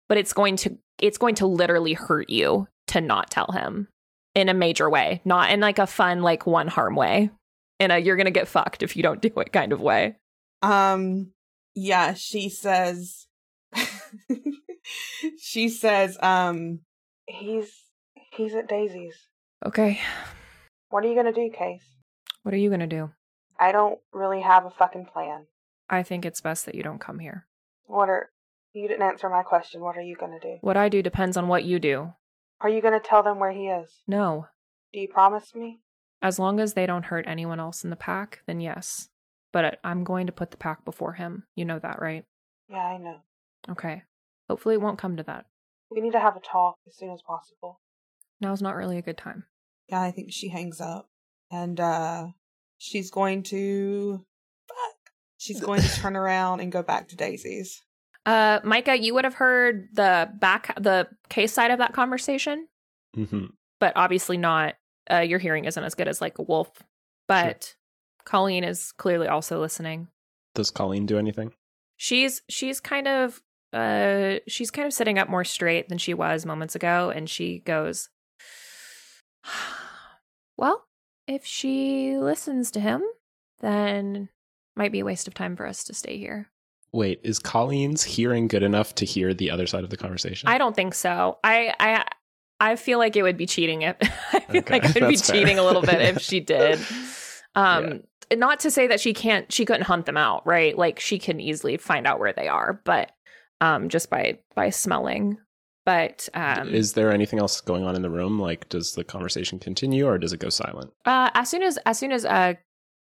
but 0.10 0.17
it's 0.17 0.34
going 0.34 0.55
to 0.58 0.75
it's 0.99 1.19
going 1.19 1.36
to 1.36 1.45
literally 1.45 1.93
hurt 1.93 2.31
you 2.31 2.67
to 2.88 2.99
not 2.99 3.29
tell 3.29 3.51
him 3.53 3.89
in 4.34 4.49
a 4.49 4.53
major 4.55 4.89
way, 4.89 5.21
not 5.23 5.51
in 5.51 5.60
like 5.60 5.77
a 5.77 5.86
fun 5.86 6.23
like 6.23 6.47
one 6.47 6.67
harm 6.67 6.95
way. 6.95 7.29
In 7.79 7.91
a 7.91 7.99
you're 7.99 8.15
going 8.15 8.25
to 8.25 8.31
get 8.31 8.47
fucked 8.47 8.81
if 8.81 8.95
you 8.95 9.03
don't 9.03 9.21
do 9.21 9.31
it 9.38 9.53
kind 9.53 9.71
of 9.71 9.81
way. 9.81 10.15
Um, 10.63 11.31
yeah, 11.75 12.15
she 12.15 12.49
says, 12.49 13.27
she 15.38 15.69
says, 15.69 16.17
um, 16.23 16.79
he's, 17.28 17.72
he's 18.32 18.56
at 18.56 18.68
Daisy's. 18.68 19.16
Okay. 19.66 20.00
What 20.90 21.04
are 21.04 21.08
you 21.08 21.16
gonna 21.16 21.34
do, 21.34 21.50
Case? 21.50 21.84
What 22.44 22.54
are 22.54 22.58
you 22.58 22.70
to 22.70 22.88
do? 22.88 23.12
I 23.60 23.72
don't 23.72 24.00
really 24.14 24.42
have 24.42 24.66
a 24.66 24.70
fucking 24.70 25.06
plan. 25.06 25.48
I 25.90 26.04
think 26.04 26.26
it's 26.26 26.42
best 26.42 26.66
that 26.66 26.76
you 26.76 26.84
don't 26.84 27.00
come 27.00 27.20
here. 27.20 27.48
What 27.86 28.10
are, 28.10 28.30
you 28.74 28.88
didn't 28.88 29.04
answer 29.04 29.30
my 29.30 29.44
question. 29.44 29.82
What 29.82 29.98
are 29.98 30.02
you 30.02 30.16
gonna 30.16 30.40
do? 30.40 30.58
What 30.62 30.78
I 30.78 30.90
do 30.90 31.02
depends 31.02 31.38
on 31.38 31.48
what 31.48 31.64
you 31.64 31.80
do. 31.80 32.14
Are 32.62 32.70
you 32.70 32.82
gonna 32.82 33.00
tell 33.00 33.24
them 33.24 33.40
where 33.40 33.52
he 33.52 33.68
is? 33.68 33.90
No. 34.08 34.48
Do 34.94 35.00
you 35.00 35.08
promise 35.08 35.56
me? 35.56 35.80
As 36.22 36.40
long 36.40 36.60
as 36.60 36.74
they 36.74 36.86
don't 36.86 37.06
hurt 37.06 37.26
anyone 37.28 37.60
else 37.60 37.84
in 37.84 37.90
the 37.90 37.96
pack, 37.96 38.42
then 38.48 38.60
yes. 38.60 39.10
But 39.52 39.80
I'm 39.84 40.04
going 40.04 40.28
to 40.28 40.34
put 40.34 40.52
the 40.52 40.58
pack 40.58 40.84
before 40.86 41.14
him. 41.14 41.44
You 41.56 41.66
know 41.66 41.80
that, 41.80 42.02
right? 42.02 42.26
Yeah, 42.70 42.78
I 42.86 42.98
know. 42.98 43.18
Okay. 43.70 44.04
Hopefully 44.50 44.76
it 44.76 44.82
won't 44.82 44.98
come 44.98 45.18
to 45.18 45.24
that. 45.24 45.46
We 45.95 46.01
need 46.01 46.12
to 46.12 46.19
have 46.19 46.36
a 46.36 46.41
talk 46.41 46.75
as 46.88 46.95
soon 46.97 47.10
as 47.12 47.21
possible. 47.25 47.79
Now's 48.41 48.62
not 48.62 48.75
really 48.75 48.97
a 48.97 49.01
good 49.01 49.17
time. 49.17 49.45
Yeah, 49.89 50.01
I 50.01 50.12
think 50.12 50.31
she 50.31 50.49
hangs 50.49 50.81
up. 50.81 51.10
And 51.51 51.79
uh 51.79 52.27
she's 52.77 53.10
going 53.10 53.43
to 53.43 54.23
fuck. 54.67 55.13
She's 55.38 55.62
going 55.62 55.81
to 55.81 55.89
turn 56.01 56.15
around 56.15 56.60
and 56.60 56.71
go 56.71 56.84
back 56.84 57.08
to 57.10 57.15
Daisy's. 57.15 57.81
Uh, 58.25 58.60
Micah, 58.63 58.97
you 58.97 59.13
would 59.13 59.23
have 59.23 59.36
heard 59.36 59.88
the 59.93 60.27
back, 60.39 60.75
the 60.81 61.08
case 61.29 61.53
side 61.53 61.69
of 61.71 61.77
that 61.77 61.93
conversation, 61.93 62.67
hmm 63.15 63.45
but 63.79 63.93
obviously 63.95 64.38
not. 64.38 64.75
Uh, 65.10 65.19
your 65.19 65.38
hearing 65.38 65.65
isn't 65.65 65.84
as 65.84 65.93
good 65.93 66.08
as 66.08 66.19
like 66.19 66.39
a 66.39 66.41
wolf. 66.41 66.69
But 67.27 67.75
Colleen 68.25 68.63
is 68.63 68.91
clearly 68.93 69.27
also 69.27 69.60
listening. 69.62 70.08
Does 70.55 70.71
Colleen 70.71 71.05
do 71.05 71.17
anything? 71.17 71.53
she's 71.97 72.41
she's 72.49 72.81
kind 72.81 73.08
of 73.08 73.41
uh 73.76 74.40
she's 74.48 74.72
kind 74.72 74.86
of 74.88 74.94
sitting 74.94 75.20
up 75.20 75.28
more 75.30 75.44
straight 75.44 75.90
than 75.90 75.98
she 75.98 76.14
was 76.14 76.46
moments 76.46 76.76
ago 76.76 77.12
and 77.14 77.30
she 77.30 77.60
goes 77.60 78.10
well 80.58 80.86
if 81.28 81.46
she 81.46 82.18
listens 82.18 82.72
to 82.72 82.80
him 82.80 83.04
then 83.62 84.30
might 84.76 84.92
be 84.92 85.00
a 85.00 85.06
waste 85.06 85.28
of 85.28 85.34
time 85.34 85.56
for 85.56 85.66
us 85.66 85.84
to 85.86 85.94
stay 85.94 86.18
here. 86.18 86.50
Wait, 86.92 87.20
is 87.24 87.40
Colleen's 87.40 88.04
hearing 88.04 88.48
good 88.48 88.62
enough 88.64 88.94
to 88.96 89.06
hear 89.06 89.34
the 89.34 89.50
other 89.50 89.66
side 89.68 89.84
of 89.84 89.90
the 89.90 89.98
conversation? 89.98 90.48
i 90.50 90.58
don't 90.58 90.76
think 90.76 90.94
so. 90.94 91.38
I 91.44 91.74
i 91.80 92.06
i 92.60 92.76
feel 92.76 93.00
like 93.00 93.16
it 93.16 93.24
would 93.24 93.38
be 93.38 93.46
cheating 93.46 93.82
if 93.84 93.96
i 94.34 94.40
feel 94.42 94.60
Okay, 94.60 94.80
like 94.80 94.96
it 94.96 95.02
would 95.02 95.10
be 95.10 95.18
fair. 95.18 95.36
cheating 95.36 95.60
a 95.60 95.64
little 95.64 95.82
bit 95.82 96.02
if 96.02 96.22
she 96.22 96.40
did. 96.56 96.80
Um 97.56 98.04
not 98.36 98.60
to 98.62 98.72
say 98.72 98.88
that 98.88 99.00
she 99.00 99.14
can't 99.14 99.52
she 99.52 99.66
couldn't 99.66 99.84
hunt 99.84 100.06
them 100.06 100.18
out 100.18 100.46
right? 100.46 100.78
Like 100.78 101.00
she 101.00 101.18
can 101.20 101.40
easily 101.40 101.78
find 101.78 102.06
out 102.08 102.20
where 102.20 102.34
they 102.34 102.48
are 102.48 102.82
but 102.84 103.12
um 103.62 103.89
just 103.89 104.10
by 104.10 104.38
by 104.56 104.70
smelling 104.70 105.38
but 105.86 106.28
um 106.34 106.70
is 106.74 106.94
there 106.94 107.12
anything 107.12 107.39
else 107.39 107.62
going 107.62 107.84
on 107.84 107.96
in 107.96 108.02
the 108.02 108.10
room? 108.10 108.39
Like, 108.39 108.68
does 108.70 108.94
the 108.94 109.04
conversation 109.04 109.60
continue 109.60 110.08
or 110.08 110.18
does 110.18 110.34
it 110.34 110.39
go 110.39 110.50
silent? 110.50 110.91
uh 111.06 111.30
as 111.34 111.50
soon 111.50 111.63
as 111.63 111.78
as 111.86 112.00
soon 112.00 112.12
as 112.12 112.26
uh 112.26 112.54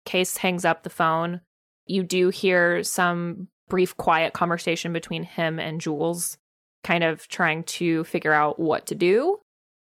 case 0.05 0.37
hangs 0.37 0.65
up 0.65 0.83
the 0.83 0.91
phone 0.91 1.41
you 1.87 2.03
do 2.03 2.29
hear 2.29 2.83
some 2.83 3.49
brief 3.69 3.97
quiet 3.97 4.33
conversation 4.33 4.93
between 4.93 5.25
him 5.25 5.59
and 5.59 5.81
jules 5.81 6.39
kind 6.85 7.03
of 7.03 7.27
trying 7.29 7.65
to 7.65 8.05
figure 8.05 8.33
out 8.33 8.61
what 8.61 8.87
to 8.87 8.95
do 8.95 9.39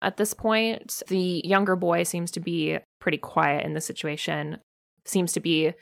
at 0.04 0.18
this 0.18 0.34
point 0.34 1.02
the 1.08 1.42
younger 1.44 1.76
boy 1.76 2.04
seems 2.04 2.30
to 2.30 2.40
be 2.40 2.78
pretty 3.00 3.18
quiet 3.18 3.66
in 3.66 3.74
the 3.74 3.82
situation 3.82 4.60
seems 5.06 5.34
to 5.34 5.40
be 5.40 5.74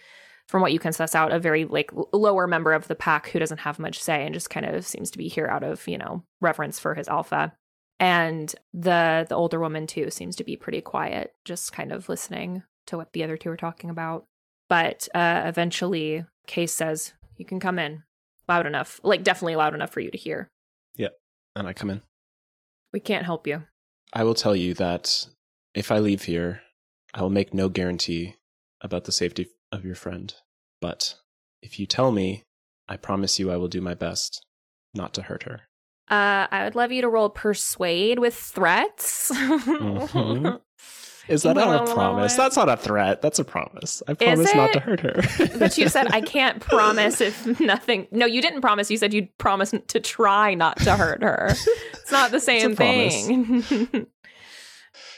from 0.50 0.64
what 0.64 0.74
you 0.74 0.80
can 0.80 0.92
suss 0.92 1.14
out 1.14 1.32
a 1.32 1.38
very 1.38 1.64
like 1.66 1.92
lower 2.12 2.48
member 2.48 2.74
of 2.74 2.88
the 2.88 2.96
pack 2.96 3.30
who 3.30 3.38
doesn't 3.38 3.60
have 3.60 3.78
much 3.78 4.02
say 4.02 4.26
and 4.26 4.34
just 4.34 4.50
kind 4.50 4.66
of 4.66 4.84
seems 4.84 5.12
to 5.12 5.20
be 5.20 5.28
here 5.28 5.46
out 5.46 5.64
of 5.64 5.88
you 5.88 5.98
know 5.98 6.24
reverence 6.42 6.80
for 6.80 6.96
his 6.96 7.08
alpha. 7.08 7.54
And 8.00 8.54
the 8.74 9.28
the 9.30 9.36
older 9.36 9.60
woman 9.60 9.86
too 9.86 10.10
seems 10.10 10.36
to 10.38 10.44
be 10.44 10.56
pretty 10.58 10.82
quiet 10.82 11.34
just 11.46 11.72
kind 11.72 11.92
of 11.92 12.10
listening 12.10 12.64
to 12.88 12.98
what 12.98 13.14
the 13.14 13.24
other 13.24 13.38
two 13.38 13.52
are 13.52 13.58
talking 13.58 13.92
about. 13.92 14.26
But 14.68 15.08
uh 15.14 15.44
eventually 15.46 16.26
case 16.48 16.74
says 16.74 17.14
you 17.38 17.46
can 17.46 17.60
come 17.60 17.78
in. 17.78 18.02
Loud 18.48 18.66
enough 18.66 19.00
like 19.04 19.22
definitely 19.24 19.56
loud 19.56 19.76
enough 19.76 19.92
for 19.92 20.00
you 20.00 20.10
to 20.10 20.18
hear. 20.18 20.50
Yep, 20.96 21.14
And 21.56 21.68
I 21.68 21.74
come 21.74 21.92
in. 21.92 22.02
we 22.92 23.00
can't 23.00 23.26
help 23.26 23.46
you. 23.46 23.66
I 24.14 24.24
will 24.24 24.34
tell 24.34 24.56
you 24.56 24.74
that 24.74 25.28
if 25.76 25.92
I 25.92 26.00
leave 26.00 26.24
here, 26.24 26.62
I 27.14 27.22
will 27.22 27.30
make 27.30 27.54
no 27.54 27.70
guarantee 27.70 28.34
about 28.82 29.04
the 29.04 29.12
safety 29.12 29.48
of 29.72 29.86
your 29.86 29.96
friend. 29.96 30.34
But 30.82 31.16
if 31.62 31.80
you 31.80 31.86
tell 31.86 32.12
me, 32.12 32.44
I 32.88 32.98
promise 32.98 33.40
you 33.40 33.52
I 33.52 33.58
will 33.58 33.68
do 33.68 33.82
my 33.82 33.94
best 33.94 34.44
not 34.94 35.14
to 35.16 35.22
hurt 35.24 35.44
her. 35.44 35.62
uh 36.10 36.48
i 36.52 36.64
would 36.64 36.74
love 36.76 36.92
you 36.92 37.02
to 37.02 37.10
roll 37.10 37.30
persuade 37.30 38.18
with 38.20 38.34
threats 38.34 39.32
Mhm. 39.34 40.60
Is 41.28 41.44
that 41.44 41.56
not 41.56 41.88
a 41.88 41.94
promise? 41.94 42.34
That's 42.34 42.56
not 42.58 42.70
a 42.70 42.76
threat. 42.78 43.22
That's 43.22 43.38
a 43.38 43.44
promise. 43.44 44.02
I 44.08 44.16
promise 44.16 44.56
not 44.56 44.74
to 44.74 44.80
hurt 44.80 45.00
her. 45.02 45.22
but 45.60 45.78
you 45.78 45.88
said 45.88 46.08
I 46.12 46.22
can't 46.36 46.60
promise 46.60 47.22
if 47.22 47.60
nothing. 47.60 48.08
No, 48.10 48.26
you 48.26 48.42
didn't 48.42 48.62
promise. 48.62 48.90
You 48.90 48.98
said 48.98 49.14
you'd 49.14 49.38
promise 49.38 49.72
to 49.90 50.00
try 50.00 50.56
not 50.56 50.78
to 50.78 50.96
hurt 50.96 51.22
her. 51.22 51.50
It's 51.94 52.12
not 52.12 52.32
the 52.32 52.40
same 52.40 52.76
thing. 52.76 54.08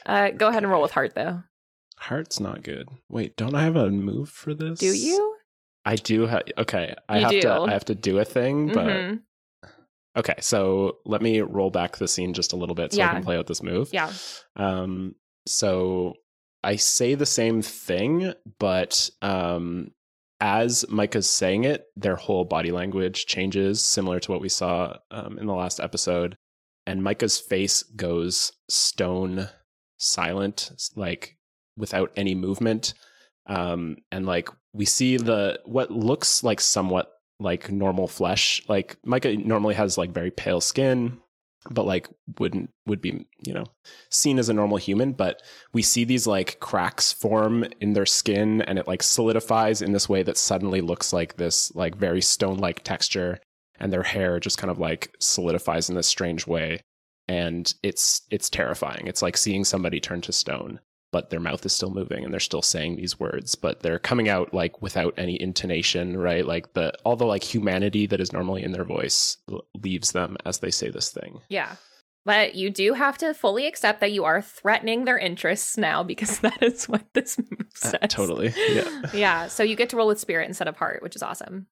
uh, 0.06 0.32
go 0.32 0.50
ahead 0.50 0.64
and 0.64 0.70
roll 0.72 0.82
with 0.82 0.92
heart, 0.92 1.16
though. 1.16 1.44
Heart's 2.02 2.40
not 2.40 2.64
good. 2.64 2.90
Wait, 3.10 3.38
don't 3.38 3.54
I 3.56 3.64
have 3.64 3.76
a 3.76 3.90
move 3.92 4.30
for 4.30 4.54
this? 4.54 4.80
Do 4.80 4.88
you? 4.88 5.36
I 5.86 5.96
do 5.96 6.26
have. 6.26 6.44
Okay, 6.58 6.96
I 7.08 7.18
You 7.18 7.22
have 7.24 7.32
do. 7.32 7.42
to. 7.42 7.52
I 7.62 7.72
have 7.72 7.86
to 7.86 7.96
do 7.96 8.18
a 8.20 8.26
thing, 8.26 8.68
but 8.74 8.88
Mhm. 8.88 9.22
okay. 10.18 10.36
So 10.40 10.98
let 11.06 11.22
me 11.22 11.42
roll 11.42 11.70
back 11.70 11.98
the 11.98 12.08
scene 12.08 12.34
just 12.34 12.54
a 12.54 12.56
little 12.56 12.76
bit 12.76 12.94
so 12.94 13.02
I 13.04 13.10
can 13.14 13.24
play 13.24 13.38
out 13.38 13.48
this 13.48 13.62
move. 13.64 13.90
Yeah. 13.94 14.12
Um, 14.56 15.16
so 15.48 16.16
I 16.64 16.76
say 16.76 17.16
the 17.16 17.26
same 17.26 17.62
thing, 17.62 18.34
but 18.60 19.10
um, 19.22 19.92
as 20.40 20.86
Micah's 20.90 21.30
saying 21.30 21.64
it, 21.66 21.86
their 21.96 22.16
whole 22.16 22.46
body 22.46 22.72
language 22.72 23.26
changes, 23.28 23.82
similar 23.82 24.20
to 24.20 24.32
what 24.32 24.42
we 24.42 24.50
saw 24.50 24.98
um, 25.12 25.38
in 25.40 25.46
the 25.46 25.54
last 25.54 25.80
episode. 25.80 26.36
And 26.88 27.04
Micah's 27.04 27.40
face 27.40 27.84
goes 27.84 28.52
stone 28.70 29.50
silent, 29.98 30.72
like 30.96 31.38
without 31.78 32.12
any 32.16 32.36
movement. 32.36 32.94
Um, 33.48 33.98
and 34.12 34.26
like 34.26 34.50
we 34.74 34.86
see 34.86 35.18
the 35.18 35.60
what 35.66 35.92
looks 35.92 36.44
like 36.44 36.62
somewhat 36.62 37.12
like 37.40 37.72
normal 37.72 38.08
flesh. 38.08 38.62
Like 38.68 38.98
Micah 39.04 39.36
normally 39.36 39.76
has 39.76 39.98
like 39.98 40.12
very 40.12 40.32
pale 40.32 40.62
skin, 40.62 41.20
but 41.70 41.86
like 41.86 42.08
wouldn't 42.40 42.72
would 42.88 43.02
be 43.02 43.26
you 43.46 43.54
know 43.54 43.66
seen 44.10 44.40
as 44.40 44.50
a 44.50 44.54
normal 44.54 44.78
human 44.78 45.12
but 45.12 45.42
we 45.74 45.82
see 45.82 46.04
these 46.04 46.26
like 46.26 46.60
cracks 46.60 47.14
form 47.14 47.64
in 47.80 47.94
their 47.94 48.06
skin 48.06 48.62
and 48.64 48.80
it 48.80 48.88
like 48.88 49.04
solidifies 49.04 49.82
in 49.82 49.92
this 49.92 50.10
way 50.10 50.24
that 50.24 50.38
suddenly 50.38 50.82
looks 50.82 51.14
like 51.14 51.38
this 51.38 51.72
like 51.76 51.96
very 51.96 52.22
stone 52.22 52.58
like 52.58 52.84
texture 52.84 53.40
and 53.80 53.94
their 53.94 54.04
hair 54.04 54.40
just 54.40 54.58
kind 54.58 54.72
of 54.72 54.80
like 54.80 55.14
solidifies 55.20 55.90
in 55.90 55.96
this 55.96 56.08
strange 56.08 56.48
way 56.48 56.82
and 57.28 57.76
it's 57.84 58.22
it's 58.32 58.50
terrifying 58.50 59.06
it's 59.06 59.22
like 59.22 59.38
seeing 59.38 59.64
somebody 59.64 60.00
turn 60.00 60.22
to 60.22 60.32
stone 60.32 60.80
but 61.12 61.30
their 61.30 61.40
mouth 61.40 61.66
is 61.66 61.74
still 61.74 61.90
moving 61.92 62.24
and 62.24 62.32
they're 62.34 62.40
still 62.40 62.62
saying 62.62 62.96
these 62.96 63.20
words 63.20 63.56
but 63.56 63.82
they're 63.82 64.00
coming 64.00 64.30
out 64.30 64.54
like 64.54 64.82
without 64.82 65.14
any 65.18 65.40
intonation 65.42 66.18
right 66.18 66.46
like 66.46 66.74
the 66.74 66.94
all 67.04 67.16
the 67.16 67.26
like 67.26 67.44
humanity 67.44 68.06
that 68.06 68.22
is 68.22 68.32
normally 68.34 68.64
in 68.64 68.72
their 68.72 68.84
voice 68.86 69.38
leaves 69.84 70.12
them 70.14 70.38
as 70.46 70.60
they 70.60 70.72
say 70.72 70.90
this 70.90 71.10
thing 71.12 71.42
Yeah. 71.50 71.76
But 72.24 72.54
you 72.54 72.70
do 72.70 72.94
have 72.94 73.18
to 73.18 73.34
fully 73.34 73.66
accept 73.66 74.00
that 74.02 74.12
you 74.12 74.26
are 74.26 74.44
threatening 74.44 75.06
their 75.06 75.18
interests 75.18 75.76
now 75.76 76.04
because 76.04 76.38
that 76.46 76.62
is 76.62 76.88
what 76.88 77.02
this 77.16 77.40
move 77.40 77.50
Uh, 77.84 77.90
says. 77.90 78.00
totally 78.10 78.54
yeah 78.70 79.02
yeah. 79.14 79.48
So 79.48 79.64
you 79.64 79.76
get 79.76 79.90
to 79.90 79.98
roll 79.98 80.08
with 80.08 80.20
spirit 80.20 80.48
instead 80.48 80.68
of 80.68 80.78
heart, 80.78 81.02
which 81.02 81.16
is 81.16 81.24
awesome. 81.24 81.66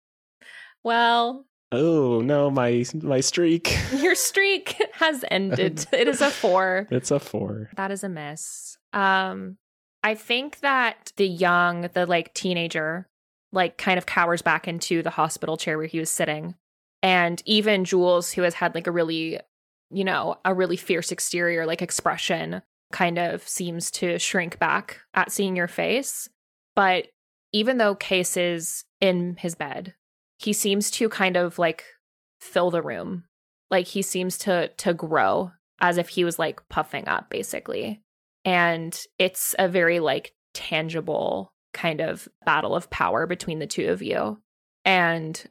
Well, 0.84 1.46
oh 1.72 2.22
no 2.22 2.50
my 2.50 2.84
my 2.96 3.20
streak 3.20 3.78
your 3.98 4.16
streak 4.16 4.76
has 4.94 5.24
ended. 5.30 5.86
it 5.92 6.08
is 6.08 6.20
a 6.20 6.32
four. 6.32 6.88
it's 6.90 7.12
a 7.12 7.20
four 7.20 7.70
That 7.76 7.92
is 7.92 8.04
a 8.04 8.10
miss. 8.10 8.78
Um, 8.94 9.58
I 10.04 10.16
think 10.16 10.60
that 10.60 11.12
the 11.18 11.28
young, 11.28 11.90
the 11.94 12.06
like 12.06 12.34
teenager, 12.34 13.08
like 13.52 13.78
kind 13.78 13.98
of 13.98 14.06
cowers 14.06 14.42
back 14.42 14.68
into 14.68 15.02
the 15.02 15.10
hospital 15.10 15.58
chair 15.58 15.78
where 15.78 15.88
he 15.88 16.00
was 16.00 16.10
sitting. 16.10 16.56
And 17.02 17.42
even 17.46 17.86
Jules, 17.86 18.32
who 18.32 18.44
has 18.44 18.56
had 18.56 18.76
like 18.76 18.88
a 18.88 18.92
really, 18.92 19.40
you 19.90 20.04
know, 20.04 20.38
a 20.46 20.54
really 20.54 20.78
fierce 20.78 21.12
exterior, 21.12 21.66
like 21.66 21.82
expression, 21.82 22.62
kind 22.92 23.18
of 23.18 23.48
seems 23.48 23.92
to 23.92 24.20
shrink 24.20 24.60
back 24.60 25.00
at 25.14 25.32
seeing 25.32 25.56
your 25.56 25.68
face. 25.68 26.30
But 26.76 27.08
even 27.52 27.78
though 27.78 27.96
Case 27.96 28.38
is 28.38 28.84
in 29.02 29.38
his 29.38 29.56
bed, 29.56 29.96
he 30.38 30.54
seems 30.54 30.92
to 30.92 31.10
kind 31.10 31.36
of 31.36 31.60
like 31.60 31.84
fill 32.40 32.72
the 32.72 32.82
room. 32.82 33.26
Like 33.70 33.88
he 33.88 34.02
seems 34.02 34.38
to 34.40 34.70
to 34.70 34.94
grow 34.94 35.52
as 35.82 35.98
if 35.98 36.10
he 36.10 36.24
was 36.24 36.40
like 36.40 36.68
puffing 36.70 37.08
up 37.08 37.30
basically. 37.30 38.02
And 38.46 38.98
it's 39.18 39.56
a 39.60 39.68
very 39.68 40.00
like 40.00 40.34
tangible 40.54 41.54
kind 41.74 42.02
of 42.02 42.28
battle 42.46 42.76
of 42.76 42.90
power 42.90 43.28
between 43.28 43.60
the 43.60 43.68
two 43.68 43.90
of 43.90 44.02
you. 44.02 44.40
And 44.86 45.44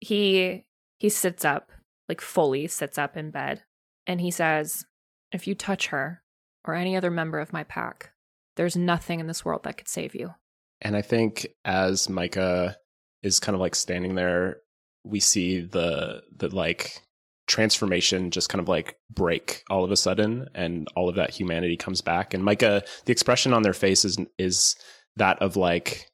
he 0.00 0.64
he 0.98 1.08
sits 1.08 1.44
up, 1.44 1.72
like 2.08 2.20
fully 2.20 2.66
sits 2.66 2.98
up 2.98 3.16
in 3.16 3.30
bed, 3.30 3.62
and 4.06 4.20
he 4.20 4.30
says, 4.30 4.84
"If 5.32 5.46
you 5.46 5.54
touch 5.54 5.88
her 5.88 6.22
or 6.64 6.74
any 6.74 6.96
other 6.96 7.10
member 7.10 7.40
of 7.40 7.52
my 7.52 7.64
pack, 7.64 8.12
there's 8.56 8.76
nothing 8.76 9.20
in 9.20 9.26
this 9.26 9.44
world 9.44 9.64
that 9.64 9.76
could 9.76 9.88
save 9.88 10.14
you." 10.14 10.34
And 10.80 10.96
I 10.96 11.02
think 11.02 11.46
as 11.64 12.08
Micah 12.08 12.76
is 13.22 13.40
kind 13.40 13.54
of 13.54 13.60
like 13.60 13.74
standing 13.74 14.14
there, 14.14 14.58
we 15.04 15.20
see 15.20 15.60
the 15.60 16.22
the 16.34 16.54
like 16.54 17.00
transformation 17.46 18.30
just 18.30 18.48
kind 18.48 18.60
of 18.60 18.68
like 18.68 18.96
break 19.10 19.62
all 19.70 19.84
of 19.84 19.90
a 19.90 19.96
sudden 19.96 20.48
and 20.54 20.88
all 20.96 21.08
of 21.08 21.14
that 21.16 21.30
humanity 21.30 21.76
comes 21.76 22.00
back. 22.00 22.34
And 22.34 22.44
Micah, 22.44 22.82
the 23.04 23.12
expression 23.12 23.52
on 23.52 23.62
their 23.62 23.72
face 23.74 24.04
is 24.04 24.18
is 24.38 24.76
that 25.16 25.40
of 25.42 25.56
like 25.56 26.06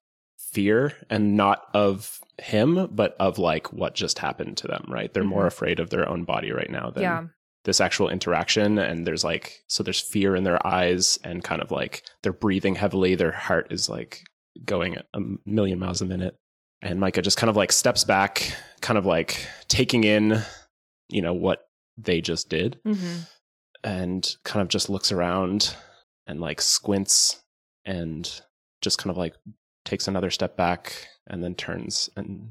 fear 0.53 0.93
and 1.09 1.37
not 1.37 1.62
of 1.75 2.19
him, 2.38 2.88
but 2.90 3.16
of 3.21 3.38
like 3.38 3.73
what 3.73 3.95
just 3.95 4.19
happened 4.19 4.57
to 4.59 4.66
them, 4.66 4.85
right? 4.88 5.12
They're 5.12 5.25
more 5.25 5.45
Mhm. 5.45 5.49
afraid 5.49 5.81
of 5.81 5.90
their 5.90 6.09
own 6.09 6.25
body 6.25 6.51
right 6.53 6.71
now 6.71 6.90
than 6.90 7.03
yeah. 7.03 7.25
this 7.64 7.81
actual 7.81 8.09
interaction 8.09 8.79
and 8.79 9.07
there's 9.07 9.23
like 9.25 9.61
so 9.69 9.83
there's 9.83 10.01
fear 10.01 10.35
in 10.35 10.45
their 10.45 10.64
eyes 10.66 11.19
and 11.25 11.45
kind 11.45 11.62
of 11.62 11.71
like 11.71 12.03
they're 12.23 12.33
breathing 12.33 12.75
heavily 12.75 13.14
their 13.14 13.33
heart 13.33 13.69
is 13.71 13.88
like 13.88 14.23
going 14.64 14.97
a 15.14 15.21
million 15.47 15.79
miles 15.79 16.01
a 16.01 16.07
minute 16.07 16.35
and 16.83 16.99
micah 16.99 17.23
just 17.23 17.37
kind 17.37 17.51
of 17.51 17.57
like 17.57 17.71
steps 17.71 18.03
back 18.03 18.53
kind 18.81 18.99
of 18.99 19.07
like 19.07 19.47
taking 19.69 20.03
in 20.05 20.43
you 21.11 21.23
know 21.23 21.35
what 21.35 21.68
they 21.99 22.20
just 22.20 22.49
did 22.49 22.79
hmm 22.85 23.18
and 23.83 24.37
kind 24.44 24.61
of 24.61 24.68
just 24.68 24.90
looks 24.90 25.11
around 25.11 25.75
and 26.27 26.38
like 26.38 26.61
squints 26.61 27.40
and 27.87 28.42
just 28.83 28.99
kind 28.99 29.11
of 29.11 29.16
like 29.16 29.35
takes 29.87 30.07
another 30.07 30.31
step 30.31 30.55
back 30.55 31.09
and 31.27 31.42
then 31.42 31.55
turns 31.55 32.11
and 32.14 32.51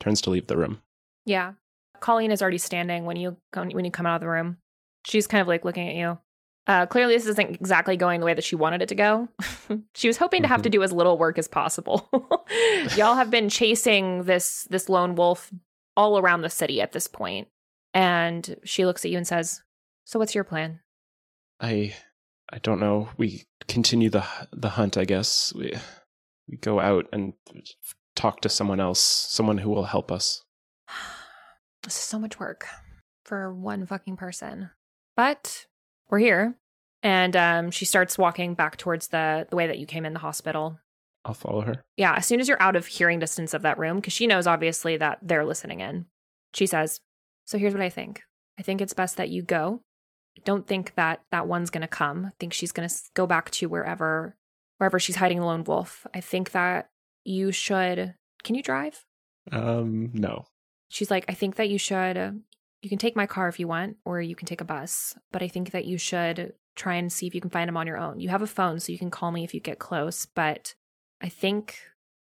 turns 0.00 0.22
to 0.22 0.30
leave 0.30 0.46
the 0.46 0.56
room 0.56 0.80
Yeah. 1.26 1.52
Colleen 2.00 2.30
is 2.32 2.40
already 2.42 2.58
standing 2.58 3.04
when 3.04 3.16
you 3.16 3.36
come, 3.52 3.68
when 3.70 3.84
you 3.84 3.90
come 3.90 4.06
out 4.06 4.16
of 4.16 4.20
the 4.22 4.28
room. 4.28 4.56
She's 5.06 5.26
kind 5.28 5.40
of 5.42 5.46
like 5.46 5.64
looking 5.64 5.88
at 5.88 5.94
you. 5.94 6.18
Uh, 6.66 6.86
clearly, 6.86 7.14
this 7.14 7.26
isn't 7.26 7.50
exactly 7.50 7.96
going 7.96 8.18
the 8.18 8.26
way 8.26 8.34
that 8.34 8.42
she 8.42 8.56
wanted 8.56 8.82
it 8.82 8.88
to 8.88 8.94
go. 8.96 9.28
she 9.94 10.08
was 10.08 10.16
hoping 10.16 10.42
to 10.42 10.48
have 10.48 10.62
to 10.62 10.70
do 10.70 10.82
as 10.82 10.92
little 10.92 11.16
work 11.18 11.38
as 11.38 11.46
possible. 11.48 12.08
Y'all 12.96 13.14
have 13.14 13.30
been 13.30 13.48
chasing 13.48 14.24
this 14.24 14.66
this 14.70 14.88
lone 14.88 15.14
wolf 15.14 15.52
all 15.96 16.18
around 16.18 16.40
the 16.42 16.50
city 16.50 16.80
at 16.80 16.90
this 16.92 17.06
point, 17.06 17.46
and 17.94 18.56
she 18.64 18.84
looks 18.84 19.04
at 19.04 19.10
you 19.10 19.16
and 19.16 19.26
says, 19.26 19.62
"So, 20.04 20.18
what's 20.18 20.34
your 20.34 20.44
plan?" 20.44 20.80
I 21.60 21.94
I 22.52 22.58
don't 22.58 22.80
know. 22.80 23.08
We 23.16 23.44
continue 23.68 24.10
the 24.10 24.24
the 24.52 24.70
hunt, 24.70 24.96
I 24.96 25.04
guess. 25.04 25.52
We 25.54 25.72
we 26.48 26.56
go 26.56 26.80
out 26.80 27.06
and 27.12 27.34
talk 28.14 28.40
to 28.42 28.48
someone 28.48 28.80
else, 28.80 29.00
someone 29.00 29.58
who 29.58 29.70
will 29.70 29.84
help 29.84 30.12
us. 30.12 30.42
This 31.84 31.96
is 31.96 32.04
so 32.04 32.20
much 32.20 32.38
work 32.38 32.68
for 33.24 33.52
one 33.52 33.86
fucking 33.86 34.16
person. 34.16 34.70
But 35.16 35.66
we're 36.08 36.20
here. 36.20 36.54
And 37.02 37.34
um, 37.34 37.70
she 37.72 37.84
starts 37.84 38.16
walking 38.16 38.54
back 38.54 38.76
towards 38.76 39.08
the, 39.08 39.48
the 39.50 39.56
way 39.56 39.66
that 39.66 39.78
you 39.78 39.86
came 39.86 40.06
in 40.06 40.12
the 40.12 40.20
hospital. 40.20 40.78
I'll 41.24 41.34
follow 41.34 41.62
her. 41.62 41.82
Yeah, 41.96 42.14
as 42.14 42.26
soon 42.26 42.38
as 42.38 42.48
you're 42.48 42.62
out 42.62 42.76
of 42.76 42.86
hearing 42.86 43.18
distance 43.18 43.54
of 43.54 43.62
that 43.62 43.78
room, 43.78 43.96
because 43.96 44.12
she 44.12 44.28
knows 44.28 44.46
obviously 44.46 44.96
that 44.98 45.18
they're 45.22 45.44
listening 45.44 45.80
in, 45.80 46.06
she 46.54 46.66
says, 46.66 47.00
So 47.44 47.58
here's 47.58 47.74
what 47.74 47.82
I 47.82 47.90
think. 47.90 48.22
I 48.58 48.62
think 48.62 48.80
it's 48.80 48.94
best 48.94 49.16
that 49.16 49.30
you 49.30 49.42
go. 49.42 49.82
Don't 50.44 50.66
think 50.66 50.94
that 50.94 51.20
that 51.30 51.46
one's 51.46 51.70
going 51.70 51.82
to 51.82 51.88
come. 51.88 52.26
I 52.26 52.32
think 52.38 52.52
she's 52.52 52.72
going 52.72 52.88
to 52.88 52.94
go 53.14 53.26
back 53.26 53.50
to 53.52 53.68
wherever 53.68 54.36
wherever 54.78 54.98
she's 54.98 55.16
hiding 55.16 55.38
the 55.38 55.46
lone 55.46 55.64
wolf. 55.64 56.06
I 56.14 56.20
think 56.20 56.52
that 56.52 56.88
you 57.24 57.52
should. 57.52 58.14
Can 58.42 58.54
you 58.56 58.62
drive? 58.62 59.04
Um, 59.50 60.10
no. 60.12 60.46
she's 60.88 61.10
like, 61.10 61.24
I 61.28 61.34
think 61.34 61.56
that 61.56 61.68
you 61.68 61.78
should, 61.78 62.16
uh, 62.16 62.32
you 62.80 62.88
can 62.88 62.98
take 62.98 63.16
my 63.16 63.26
car 63.26 63.48
if 63.48 63.58
you 63.58 63.66
want, 63.66 63.96
or 64.04 64.20
you 64.20 64.36
can 64.36 64.46
take 64.46 64.60
a 64.60 64.64
bus, 64.64 65.16
but 65.32 65.42
I 65.42 65.48
think 65.48 65.70
that 65.70 65.84
you 65.84 65.98
should 65.98 66.52
try 66.76 66.94
and 66.94 67.12
see 67.12 67.26
if 67.26 67.34
you 67.34 67.40
can 67.40 67.50
find 67.50 67.68
him 67.68 67.76
on 67.76 67.86
your 67.86 67.98
own. 67.98 68.20
You 68.20 68.28
have 68.28 68.42
a 68.42 68.46
phone, 68.46 68.80
so 68.80 68.92
you 68.92 68.98
can 68.98 69.10
call 69.10 69.32
me 69.32 69.44
if 69.44 69.54
you 69.54 69.60
get 69.60 69.78
close, 69.78 70.26
but 70.26 70.74
I 71.20 71.28
think, 71.28 71.78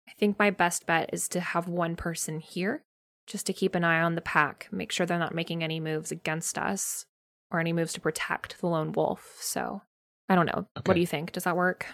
I 0.08 0.12
think 0.20 0.38
my 0.38 0.52
best 0.52 0.86
bet 0.86 1.10
is 1.14 1.28
to 1.30 1.40
have 1.40 1.68
one 1.68 1.96
person 1.96 2.40
here 2.40 2.84
just 3.32 3.46
to 3.48 3.54
keep 3.54 3.76
an 3.76 3.84
eye 3.84 4.02
on 4.02 4.16
the 4.16 4.22
pack, 4.22 4.68
make 4.72 4.92
sure 4.92 5.06
they're 5.06 5.18
not 5.18 5.34
making 5.34 5.64
any 5.64 5.80
moves 5.80 6.12
against 6.12 6.58
us 6.58 7.06
or 7.50 7.60
any 7.60 7.74
moves 7.74 7.94
to 7.94 8.02
protect 8.02 8.60
the 8.60 8.68
lone 8.68 8.92
wolf. 8.92 9.38
So 9.40 9.82
I 10.30 10.36
don't 10.36 10.46
know. 10.46 10.68
What 10.86 10.94
do 10.94 11.00
you 11.00 11.08
think? 11.08 11.32
Does 11.32 11.46
that 11.46 11.56
work? 11.58 11.86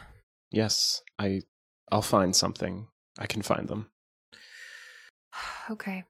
Yes, 0.52 1.02
I 1.20 1.42
I'll 1.92 2.02
find 2.02 2.36
something. 2.36 2.88
I 3.20 3.28
can 3.28 3.42
find 3.42 3.68
them. 3.68 3.90
okay. 5.72 6.04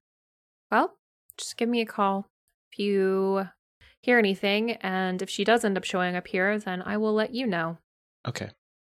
Well, 0.71 0.95
just 1.37 1.57
give 1.57 1.69
me 1.69 1.81
a 1.81 1.85
call 1.85 2.27
if 2.71 2.79
you 2.79 3.47
hear 4.01 4.17
anything. 4.17 4.71
And 4.71 5.21
if 5.21 5.29
she 5.29 5.43
does 5.43 5.63
end 5.63 5.77
up 5.77 5.83
showing 5.83 6.15
up 6.15 6.27
here, 6.27 6.57
then 6.59 6.81
I 6.81 6.97
will 6.97 7.13
let 7.13 7.33
you 7.33 7.47
know. 7.47 7.77
Okay. 8.27 8.49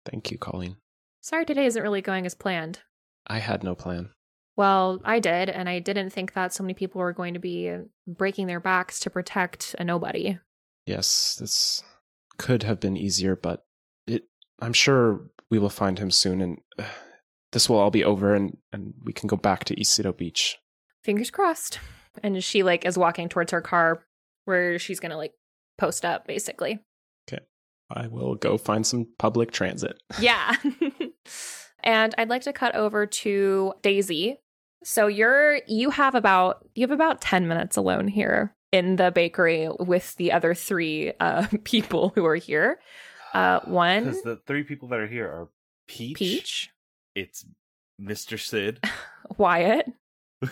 Thank 0.05 0.31
you, 0.31 0.39
Colleen. 0.39 0.77
Sorry, 1.21 1.45
today 1.45 1.67
isn't 1.67 1.83
really 1.83 2.01
going 2.01 2.25
as 2.25 2.35
planned. 2.35 2.81
I 3.27 3.39
had 3.39 3.63
no 3.63 3.75
plan. 3.75 4.11
Well, 4.59 5.01
I 5.05 5.21
did, 5.21 5.49
and 5.49 5.69
I 5.69 5.79
didn't 5.79 6.11
think 6.11 6.33
that 6.33 6.53
so 6.53 6.65
many 6.65 6.75
people 6.75 6.99
were 6.99 7.13
going 7.13 7.35
to 7.35 7.41
be 7.41 7.73
breaking 8.09 8.49
their 8.49 8.59
backs 8.59 8.99
to 9.01 9.09
protect 9.09 9.77
a 9.79 9.85
nobody. 9.85 10.37
Yes, 10.85 11.37
this 11.39 11.85
could 12.39 12.65
have 12.65 12.81
been 12.81 12.97
easier, 12.97 13.37
but 13.37 13.65
it 14.09 14.25
I'm 14.61 14.73
sure 14.73 15.31
we 15.49 15.61
will 15.61 15.71
find 15.71 16.01
him 16.01 16.11
soon 16.11 16.41
and 16.41 16.59
uh, 16.77 16.83
this 17.53 17.69
will 17.69 17.77
all 17.77 17.93
be 17.93 18.05
over 18.05 18.35
and 18.35 18.57
and 18.73 18.95
we 19.05 19.13
can 19.13 19.29
go 19.29 19.37
back 19.37 19.65
to 19.67 19.85
Cito 19.85 20.13
Beach. 20.13 20.59
Fingers 21.05 21.31
crossed. 21.31 21.79
And 22.25 22.43
she 22.43 22.65
like 22.65 22.85
is 22.85 22.99
walking 22.99 23.29
towards 23.29 23.53
her 23.53 23.61
car 23.61 24.05
where 24.45 24.77
she's 24.81 24.99
gonna 24.99 25.17
like 25.17 25.35
post 25.79 26.05
up, 26.05 26.27
basically. 26.27 26.81
Okay. 27.31 27.45
I 27.93 28.09
will 28.09 28.35
go 28.35 28.59
find 28.59 28.85
some 28.85 29.07
public 29.21 29.53
transit. 29.53 30.03
Yeah. 30.19 30.57
and 31.85 32.13
I'd 32.19 32.29
like 32.29 32.43
to 32.43 32.53
cut 32.53 32.75
over 32.75 33.07
to 33.07 33.75
Daisy. 33.83 34.39
So 34.85 35.07
you're 35.07 35.61
you 35.67 35.91
have 35.91 36.15
about 36.15 36.67
you 36.75 36.83
have 36.83 36.91
about 36.93 37.21
10 37.21 37.49
minutes 37.49 37.77
alone 37.77 38.09
here 38.09 38.55
in 38.73 38.97
the 38.97 39.11
bakery 39.11 39.69
with 39.81 40.15
the 40.17 40.33
other 40.33 40.55
three 40.55 41.13
uh 41.21 41.47
people 41.65 42.13
who 42.15 42.25
are 42.27 42.37
here. 42.37 42.79
Uh 43.35 43.61
one 43.65 44.05
Because 44.05 44.23
the 44.23 44.41
three 44.47 44.63
people 44.63 44.89
that 44.89 45.01
are 45.01 45.07
here 45.09 45.27
are 45.27 45.49
Peach. 45.89 46.19
Peach, 46.19 46.71
It's 47.15 47.47
Mr. 48.01 48.39
Sid. 48.39 48.81
Wyatt, 49.39 49.87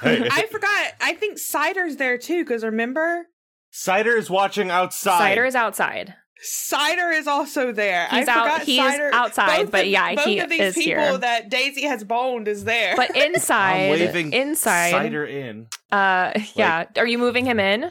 Hey, 0.00 0.28
I 0.30 0.46
forgot. 0.50 0.92
I 1.00 1.14
think 1.14 1.38
Cider's 1.38 1.96
there 1.96 2.16
too, 2.18 2.44
because 2.44 2.62
remember, 2.64 3.26
Cider 3.70 4.16
is 4.16 4.30
watching 4.30 4.70
outside. 4.70 5.18
Cider 5.18 5.44
is 5.44 5.54
outside. 5.54 6.14
Cider 6.46 7.10
is 7.10 7.26
also 7.26 7.72
there. 7.72 8.06
He's 8.10 8.28
I 8.28 8.32
out- 8.32 8.42
forgot 8.44 8.62
he's 8.62 8.78
Cider. 8.78 9.10
outside, 9.14 9.62
both 9.64 9.70
but 9.72 9.80
of- 9.82 9.86
yeah, 9.90 10.14
both 10.14 10.24
he 10.26 10.38
of 10.40 10.50
these 10.50 10.60
is 10.60 10.74
people 10.74 11.02
here. 11.04 11.18
that 11.18 11.48
Daisy 11.48 11.82
has 11.86 12.04
boned 12.04 12.48
is 12.48 12.64
there. 12.64 12.94
But 12.96 13.10
I'm 13.16 13.34
inside, 13.34 13.90
waving 13.90 14.32
inside, 14.32 14.90
cider 14.90 15.24
in 15.24 15.68
uh, 15.90 16.32
yeah. 16.54 16.84
Are 16.96 17.06
you 17.06 17.18
moving 17.18 17.46
him 17.46 17.58
in? 17.58 17.90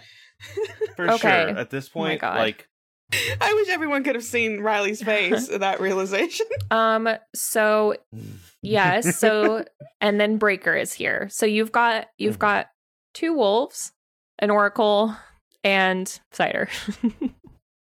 for 0.95 1.09
Okay. 1.11 1.19
sure. 1.19 1.57
At 1.57 1.69
this 1.71 1.87
Oh 1.89 1.93
point, 1.93 2.21
God. 2.21 2.37
like 2.37 2.67
I 3.41 3.53
wish 3.53 3.69
everyone 3.69 4.03
could 4.03 4.15
have 4.15 4.23
seen 4.23 4.59
Riley's 4.59 5.01
face 5.01 5.49
at 5.49 5.59
that 5.61 5.79
realization. 5.81 6.45
Um. 6.71 7.09
So 7.33 7.95
yes. 8.61 9.17
So 9.17 9.65
and 10.01 10.19
then 10.19 10.37
Breaker 10.37 10.73
is 10.75 10.93
here. 10.93 11.27
So 11.31 11.45
you've 11.45 11.71
got 11.71 12.07
you've 12.17 12.35
Mhm. 12.37 12.39
got 12.39 12.67
two 13.13 13.33
wolves, 13.33 13.93
an 14.39 14.49
oracle, 14.51 15.15
and 15.63 16.19
cider. 16.31 16.67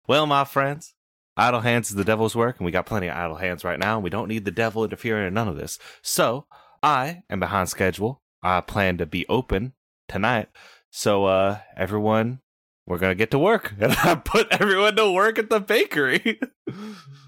Well, 0.08 0.26
my 0.28 0.43
friends, 0.45 0.93
idle 1.36 1.62
hands 1.62 1.89
is 1.89 1.95
the 1.95 2.03
devil's 2.03 2.36
work, 2.36 2.58
and 2.60 2.66
we 2.66 2.72
got 2.72 2.86
plenty 2.86 3.08
of 3.08 3.16
idle 3.18 3.38
hands 3.38 3.64
right 3.64 3.80
now, 3.80 3.95
and 3.95 4.03
we 4.03 4.10
don't 4.10 4.28
need 4.28 4.45
the 4.45 4.51
devil 4.51 4.84
interfering 4.84 5.28
in 5.28 5.34
none 5.34 5.47
of 5.47 5.58
this. 5.58 5.80
So, 6.01 6.45
I 6.84 7.24
am 7.30 7.39
behind 7.39 7.70
schedule. 7.70 8.22
I 8.43 8.62
plan 8.62 8.97
to 8.99 9.06
be 9.06 9.26
open 9.28 9.74
tonight. 10.08 10.49
So, 10.91 11.26
uh, 11.26 11.60
everyone, 11.76 12.41
we're 12.86 12.99
gonna 12.99 13.16
get 13.16 13.32
to 13.32 13.39
work. 13.39 13.74
And 13.80 13.93
I 14.03 14.16
put 14.16 14.47
everyone 14.51 14.95
to 14.97 15.12
work 15.12 15.39
at 15.39 15.49
the 15.49 15.60
bakery. 15.60 16.39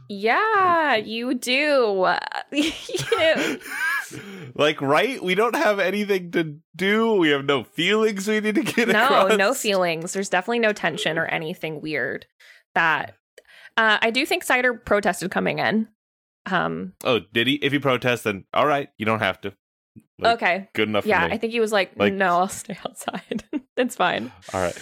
yeah, 0.10 0.96
you 0.96 1.34
do. 1.34 2.08
You- 2.52 3.60
like, 4.56 4.82
right? 4.82 5.22
We 5.22 5.36
don't 5.36 5.56
have 5.56 5.80
anything 5.80 6.32
to 6.32 6.58
do. 6.76 7.16
We 7.16 7.30
have 7.30 7.44
no 7.46 7.64
feelings 7.64 8.28
we 8.28 8.40
need 8.40 8.56
to 8.56 8.64
get 8.64 8.88
no, 8.88 9.04
across. 9.04 9.38
no 9.38 9.54
feelings. 9.54 10.14
There's 10.14 10.30
definitely 10.30 10.60
no 10.60 10.72
tension 10.72 11.18
or 11.18 11.26
anything 11.26 11.82
weird. 11.82 12.26
That 12.78 13.16
uh, 13.76 13.98
I 14.02 14.12
do 14.12 14.26
think 14.26 14.44
cider 14.44 14.74
protested 14.76 15.32
coming 15.32 15.58
in. 15.60 15.88
Um. 16.46 16.94
Oh, 17.04 17.20
did 17.34 17.48
he? 17.48 17.56
If 17.56 17.72
he 17.74 17.80
protests, 17.80 18.22
then 18.24 18.46
all 18.54 18.68
right, 18.68 18.90
you 18.98 19.06
don't 19.06 19.20
have 19.20 19.42
to. 19.42 19.54
Like, 20.20 20.36
okay. 20.36 20.70
Good 20.74 20.88
enough 20.90 21.06
Yeah, 21.06 21.24
for 21.24 21.30
me. 21.30 21.34
I 21.34 21.38
think 21.40 21.54
he 21.54 21.60
was 21.60 21.72
like, 21.72 21.92
Like- 21.96 22.14
"No, 22.14 22.38
I'll 22.38 22.48
stay 22.48 22.78
outside. 22.86 23.44
it's 23.78 23.96
fine." 23.96 24.32
All 24.54 24.62
right. 24.62 24.78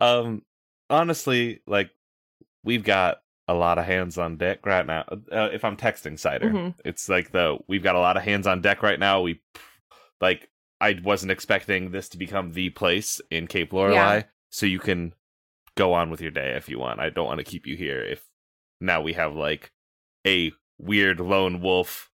Um 0.00 0.42
honestly, 0.90 1.60
like 1.66 1.90
we've 2.64 2.84
got 2.84 3.22
a 3.48 3.54
lot 3.54 3.78
of 3.78 3.84
hands 3.86 4.18
on 4.18 4.36
deck 4.36 4.64
right 4.66 4.86
now. 4.86 5.04
Uh, 5.32 5.48
if 5.52 5.64
I'm 5.64 5.76
texting 5.76 6.18
Cider, 6.18 6.50
Mhm. 6.50 6.74
it's 6.84 7.08
like 7.08 7.32
the 7.32 7.58
we've 7.68 7.82
got 7.82 7.94
a 7.96 8.00
lot 8.00 8.16
of 8.16 8.22
hands 8.22 8.46
on 8.46 8.60
deck 8.60 8.82
right 8.82 8.98
now. 8.98 9.22
We 9.22 9.40
like 10.20 10.48
I 10.80 10.98
wasn't 11.02 11.32
expecting 11.32 11.90
this 11.90 12.08
to 12.10 12.18
become 12.18 12.52
the 12.52 12.70
place 12.70 13.20
in 13.30 13.46
Cape 13.46 13.72
Lorelei, 13.72 14.16
Yeah. 14.18 14.22
so 14.50 14.66
you 14.66 14.78
can 14.78 15.14
go 15.76 15.92
on 15.94 16.10
with 16.10 16.20
your 16.20 16.30
day 16.30 16.54
if 16.56 16.68
you 16.68 16.78
want. 16.78 17.00
I 17.00 17.10
don't 17.10 17.26
want 17.26 17.38
to 17.38 17.44
keep 17.44 17.66
you 17.66 17.76
here 17.76 18.00
if 18.02 18.22
now 18.80 19.00
we 19.00 19.12
have 19.14 19.34
like 19.34 19.70
a 20.26 20.52
weird 20.78 21.20
lone 21.20 21.60
wolf 21.60 22.10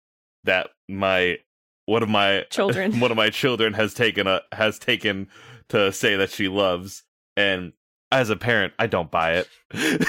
that 0.45 0.71
my 0.89 1.39
one 1.87 2.03
of 2.03 2.09
my 2.09 2.45
Children. 2.51 3.01
one 3.01 3.11
of 3.11 3.17
my 3.17 3.31
children 3.31 3.75
has 3.75 3.95
taken 3.95 4.27
a 4.27 4.41
has 4.53 4.79
taken 4.79 5.29
to 5.69 5.93
say 5.93 6.17
that 6.17 6.31
she 6.31 6.49
loves 6.49 7.03
and 7.37 7.73
as 8.13 8.31
a 8.31 8.37
parent 8.37 8.73
i 8.79 8.87
don't 8.87 9.11
buy 9.11 9.43
it 9.43 9.49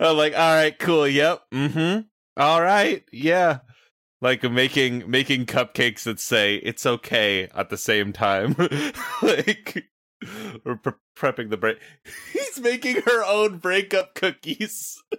i'm 0.00 0.16
like 0.16 0.34
all 0.34 0.54
right 0.54 0.78
cool 0.78 1.06
yep 1.08 1.42
mm-hmm 1.52 2.00
all 2.36 2.62
right 2.62 3.04
yeah 3.12 3.58
like 4.20 4.42
making 4.44 5.10
making 5.10 5.46
cupcakes 5.46 6.04
that 6.04 6.20
say 6.20 6.56
it's 6.56 6.84
okay 6.86 7.48
at 7.54 7.70
the 7.70 7.76
same 7.76 8.12
time 8.12 8.54
like 9.22 9.84
we're 10.64 10.76
pre- 10.76 10.92
prepping 11.16 11.50
the 11.50 11.56
break 11.56 11.78
he's 12.32 12.58
making 12.60 13.02
her 13.02 13.24
own 13.24 13.58
breakup 13.58 14.14
cookies 14.14 15.02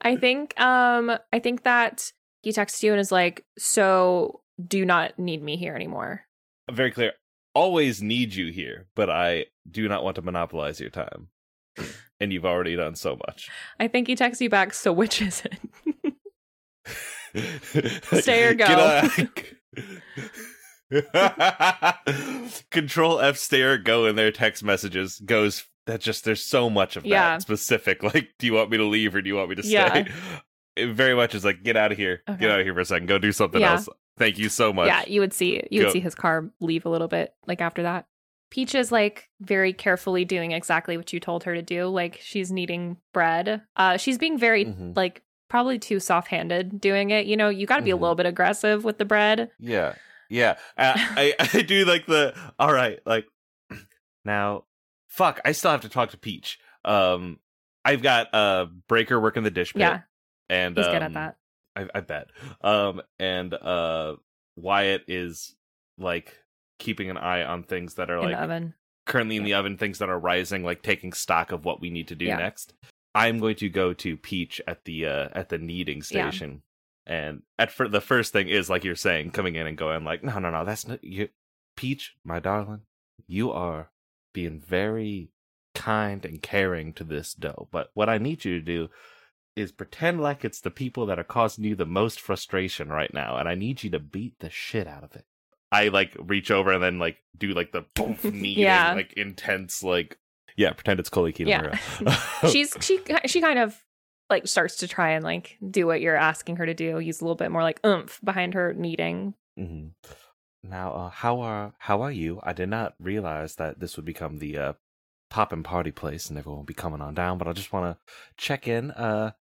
I 0.00 0.16
think 0.16 0.58
um 0.60 1.10
I 1.32 1.38
think 1.38 1.64
that 1.64 2.12
he 2.42 2.52
texts 2.52 2.82
you 2.82 2.92
and 2.92 3.00
is 3.00 3.12
like, 3.12 3.44
"So 3.58 4.40
do 4.66 4.78
you 4.78 4.86
not 4.86 5.18
need 5.18 5.42
me 5.42 5.56
here 5.56 5.74
anymore?" 5.74 6.24
very 6.70 6.90
clear 6.90 7.12
always 7.52 8.00
need 8.00 8.32
you 8.32 8.52
here 8.52 8.86
but 8.94 9.10
i 9.10 9.44
do 9.68 9.88
not 9.88 10.04
want 10.04 10.14
to 10.14 10.22
monopolize 10.22 10.78
your 10.78 10.88
time 10.88 11.28
and 12.20 12.32
you've 12.32 12.44
already 12.44 12.76
done 12.76 12.94
so 12.94 13.18
much 13.26 13.50
I 13.80 13.88
think 13.88 14.06
he 14.06 14.14
texts 14.14 14.40
you 14.40 14.48
back, 14.50 14.72
"So 14.74 14.92
which 14.92 15.20
is 15.22 15.42
it?" 15.44 15.58
Stay 18.20 18.44
or 18.44 18.54
go. 18.54 19.08
Control 22.70 23.20
F 23.20 23.36
stare 23.36 23.78
go 23.78 24.06
in 24.06 24.16
their 24.16 24.32
text 24.32 24.62
messages 24.64 25.20
goes 25.24 25.64
that 25.86 26.00
just 26.00 26.24
there's 26.24 26.42
so 26.42 26.68
much 26.70 26.96
of 26.96 27.04
that 27.04 27.42
specific 27.42 28.02
like 28.14 28.28
do 28.38 28.46
you 28.46 28.52
want 28.54 28.70
me 28.70 28.76
to 28.76 28.84
leave 28.84 29.14
or 29.14 29.22
do 29.22 29.28
you 29.28 29.36
want 29.36 29.48
me 29.48 29.54
to 29.56 29.62
stay 29.62 29.72
Yeah. 29.72 30.04
it 30.76 30.92
very 30.92 31.14
much 31.14 31.34
is 31.34 31.44
like 31.44 31.62
get 31.62 31.76
out 31.76 31.90
of 31.92 31.98
here 31.98 32.22
Okay. 32.28 32.40
get 32.40 32.50
out 32.50 32.60
of 32.60 32.66
here 32.66 32.74
for 32.74 32.80
a 32.80 32.84
second 32.84 33.06
go 33.06 33.18
do 33.18 33.32
something 33.32 33.60
Yeah. 33.60 33.72
else 33.72 33.88
thank 34.18 34.38
you 34.38 34.48
so 34.48 34.72
much 34.72 34.86
yeah, 34.88 35.04
you 35.06 35.20
would 35.20 35.32
see 35.32 35.62
you 35.70 35.80
Go. 35.80 35.86
would 35.86 35.92
see 35.92 36.00
his 36.00 36.14
car 36.14 36.50
leave 36.60 36.84
a 36.86 36.90
little 36.90 37.08
bit 37.08 37.34
like 37.46 37.60
after 37.60 37.82
that. 37.82 38.06
Peach 38.50 38.74
is 38.74 38.90
like 38.90 39.28
very 39.40 39.72
carefully 39.72 40.24
doing 40.24 40.50
exactly 40.52 40.96
what 40.96 41.12
you 41.12 41.20
told 41.20 41.44
her 41.44 41.54
to 41.54 41.62
do. 41.62 41.86
Like 41.86 42.18
she's 42.20 42.50
kneading 42.50 42.96
bread. 43.14 43.62
Uh 43.76 43.96
she's 43.96 44.18
being 44.18 44.38
very 44.38 44.64
Mhm. 44.66 44.96
like 44.96 45.22
probably 45.48 45.78
too 45.78 45.98
soft-handed 46.00 46.80
doing 46.80 47.10
it. 47.10 47.26
You 47.26 47.36
know, 47.36 47.48
you 47.48 47.66
got 47.66 47.76
to 47.78 47.82
be 47.82 47.90
Mhm. 47.90 47.94
a 47.94 47.96
little 47.96 48.14
bit 48.16 48.26
aggressive 48.26 48.84
with 48.84 48.98
the 48.98 49.04
bread. 49.04 49.50
Yeah, 49.58 49.94
yeah. 50.30 50.56
Uh, 50.78 50.94
I 50.96 51.34
I 51.52 51.62
do 51.62 51.84
like 51.84 52.06
the 52.06 52.34
all 52.58 52.72
right. 52.72 52.98
Like 53.04 53.26
now, 54.24 54.64
fuck. 55.08 55.40
I 55.44 55.52
still 55.52 55.72
have 55.72 55.82
to 55.82 55.88
talk 55.88 56.10
to 56.10 56.18
Peach. 56.18 56.58
Um, 56.84 57.38
I've 57.84 58.02
got 58.02 58.34
uh 58.34 58.66
Breaker 58.88 59.20
working 59.20 59.42
the 59.42 59.50
dish 59.50 59.74
pit. 59.74 59.80
Yeah, 59.80 60.00
and 60.48 60.76
he's 60.76 60.86
good 60.86 60.96
at 60.96 61.02
um, 61.02 61.12
that. 61.14 61.36
I, 61.76 61.86
I 61.94 62.00
bet. 62.00 62.28
Um, 62.62 63.02
and 63.18 63.54
uh, 63.54 64.16
Wyatt 64.56 65.04
is 65.08 65.54
like 65.98 66.36
keeping 66.78 67.10
an 67.10 67.16
eye 67.18 67.44
on 67.44 67.62
things 67.62 67.94
that 67.94 68.10
are 68.10 68.18
In 68.18 68.24
like 68.24 68.36
currently 69.06 69.36
in 69.36 69.44
the 69.44 69.54
oven, 69.54 69.76
things 69.76 69.98
that 69.98 70.08
are 70.08 70.18
rising, 70.18 70.64
like 70.64 70.82
taking 70.82 71.12
stock 71.12 71.52
of 71.52 71.64
what 71.64 71.80
we 71.80 71.90
need 71.90 72.08
to 72.08 72.14
do 72.14 72.26
Yeah. 72.26 72.38
next. 72.38 72.74
I'm 73.14 73.38
going 73.38 73.56
to 73.56 73.68
go 73.68 73.92
to 73.94 74.16
Peach 74.16 74.60
at 74.66 74.84
the 74.84 75.06
uh 75.06 75.28
at 75.32 75.48
the 75.48 75.58
kneading 75.58 76.02
station. 76.02 76.62
And 77.10 77.42
at 77.58 77.72
fir- 77.72 77.88
the 77.88 78.00
first 78.00 78.32
thing 78.32 78.48
is 78.48 78.70
like 78.70 78.84
you're 78.84 78.94
saying, 78.94 79.32
coming 79.32 79.56
in 79.56 79.66
and 79.66 79.76
going 79.76 80.04
like, 80.04 80.22
no, 80.22 80.38
no, 80.38 80.48
no, 80.50 80.64
that's 80.64 80.86
not 80.86 81.02
you, 81.02 81.28
Peach, 81.76 82.14
my 82.24 82.38
darling. 82.38 82.82
You 83.26 83.50
are 83.50 83.90
being 84.32 84.60
very 84.60 85.30
kind 85.74 86.24
and 86.24 86.40
caring 86.40 86.92
to 86.94 87.04
this 87.04 87.34
dough. 87.34 87.66
But 87.72 87.90
what 87.94 88.08
I 88.08 88.18
need 88.18 88.44
you 88.44 88.58
to 88.60 88.64
do 88.64 88.90
is 89.56 89.72
pretend 89.72 90.20
like 90.20 90.44
it's 90.44 90.60
the 90.60 90.70
people 90.70 91.04
that 91.06 91.18
are 91.18 91.24
causing 91.24 91.64
you 91.64 91.74
the 91.74 91.84
most 91.84 92.20
frustration 92.20 92.90
right 92.90 93.12
now, 93.12 93.36
and 93.36 93.48
I 93.48 93.56
need 93.56 93.82
you 93.82 93.90
to 93.90 93.98
beat 93.98 94.38
the 94.38 94.48
shit 94.48 94.86
out 94.86 95.02
of 95.02 95.16
it. 95.16 95.24
I 95.72 95.88
like 95.88 96.16
reach 96.20 96.52
over 96.52 96.70
and 96.72 96.82
then 96.82 97.00
like 97.00 97.16
do 97.36 97.48
like 97.48 97.72
the 97.72 97.84
boom 97.96 98.16
kneading, 98.24 98.62
Yeah. 98.64 98.92
like 98.94 99.14
intense, 99.14 99.82
like 99.82 100.16
yeah, 100.56 100.72
pretend 100.72 101.00
it's 101.00 101.08
Coley 101.08 101.34
Yeah. 101.38 101.76
She's 102.50 102.76
she 102.80 103.00
she 103.26 103.40
kind 103.40 103.58
of 103.58 103.76
like 104.30 104.46
starts 104.48 104.76
to 104.78 104.88
try 104.88 105.10
and 105.10 105.24
like 105.24 105.58
do 105.70 105.86
what 105.86 106.00
you're 106.00 106.16
asking 106.16 106.56
her 106.56 106.66
to 106.66 106.74
do. 106.74 106.98
Use 107.00 107.20
a 107.20 107.24
little 107.24 107.36
bit 107.36 107.50
more 107.50 107.62
like 107.62 107.80
oomph 107.84 108.20
behind 108.24 108.54
her 108.54 108.72
kneading. 108.72 109.34
hmm 109.56 109.88
Now, 110.62 110.92
uh, 110.92 111.10
how 111.10 111.40
are 111.40 111.74
how 111.78 112.02
are 112.02 112.12
you? 112.12 112.40
I 112.42 112.52
did 112.52 112.68
not 112.68 112.94
realize 113.00 113.56
that 113.56 113.80
this 113.80 113.96
would 113.96 114.04
become 114.06 114.38
the 114.38 114.58
uh, 114.58 114.72
pop 115.30 115.52
and 115.52 115.64
party 115.64 115.90
place, 115.90 116.28
and 116.28 116.38
everyone 116.38 116.58
will 116.60 116.64
be 116.64 116.74
coming 116.74 117.00
on 117.00 117.14
down. 117.14 117.38
But 117.38 117.48
I 117.48 117.52
just 117.52 117.72
want 117.72 117.96
to 117.96 118.12
check 118.36 118.68
in. 118.68 118.90
Uh, 118.92 119.32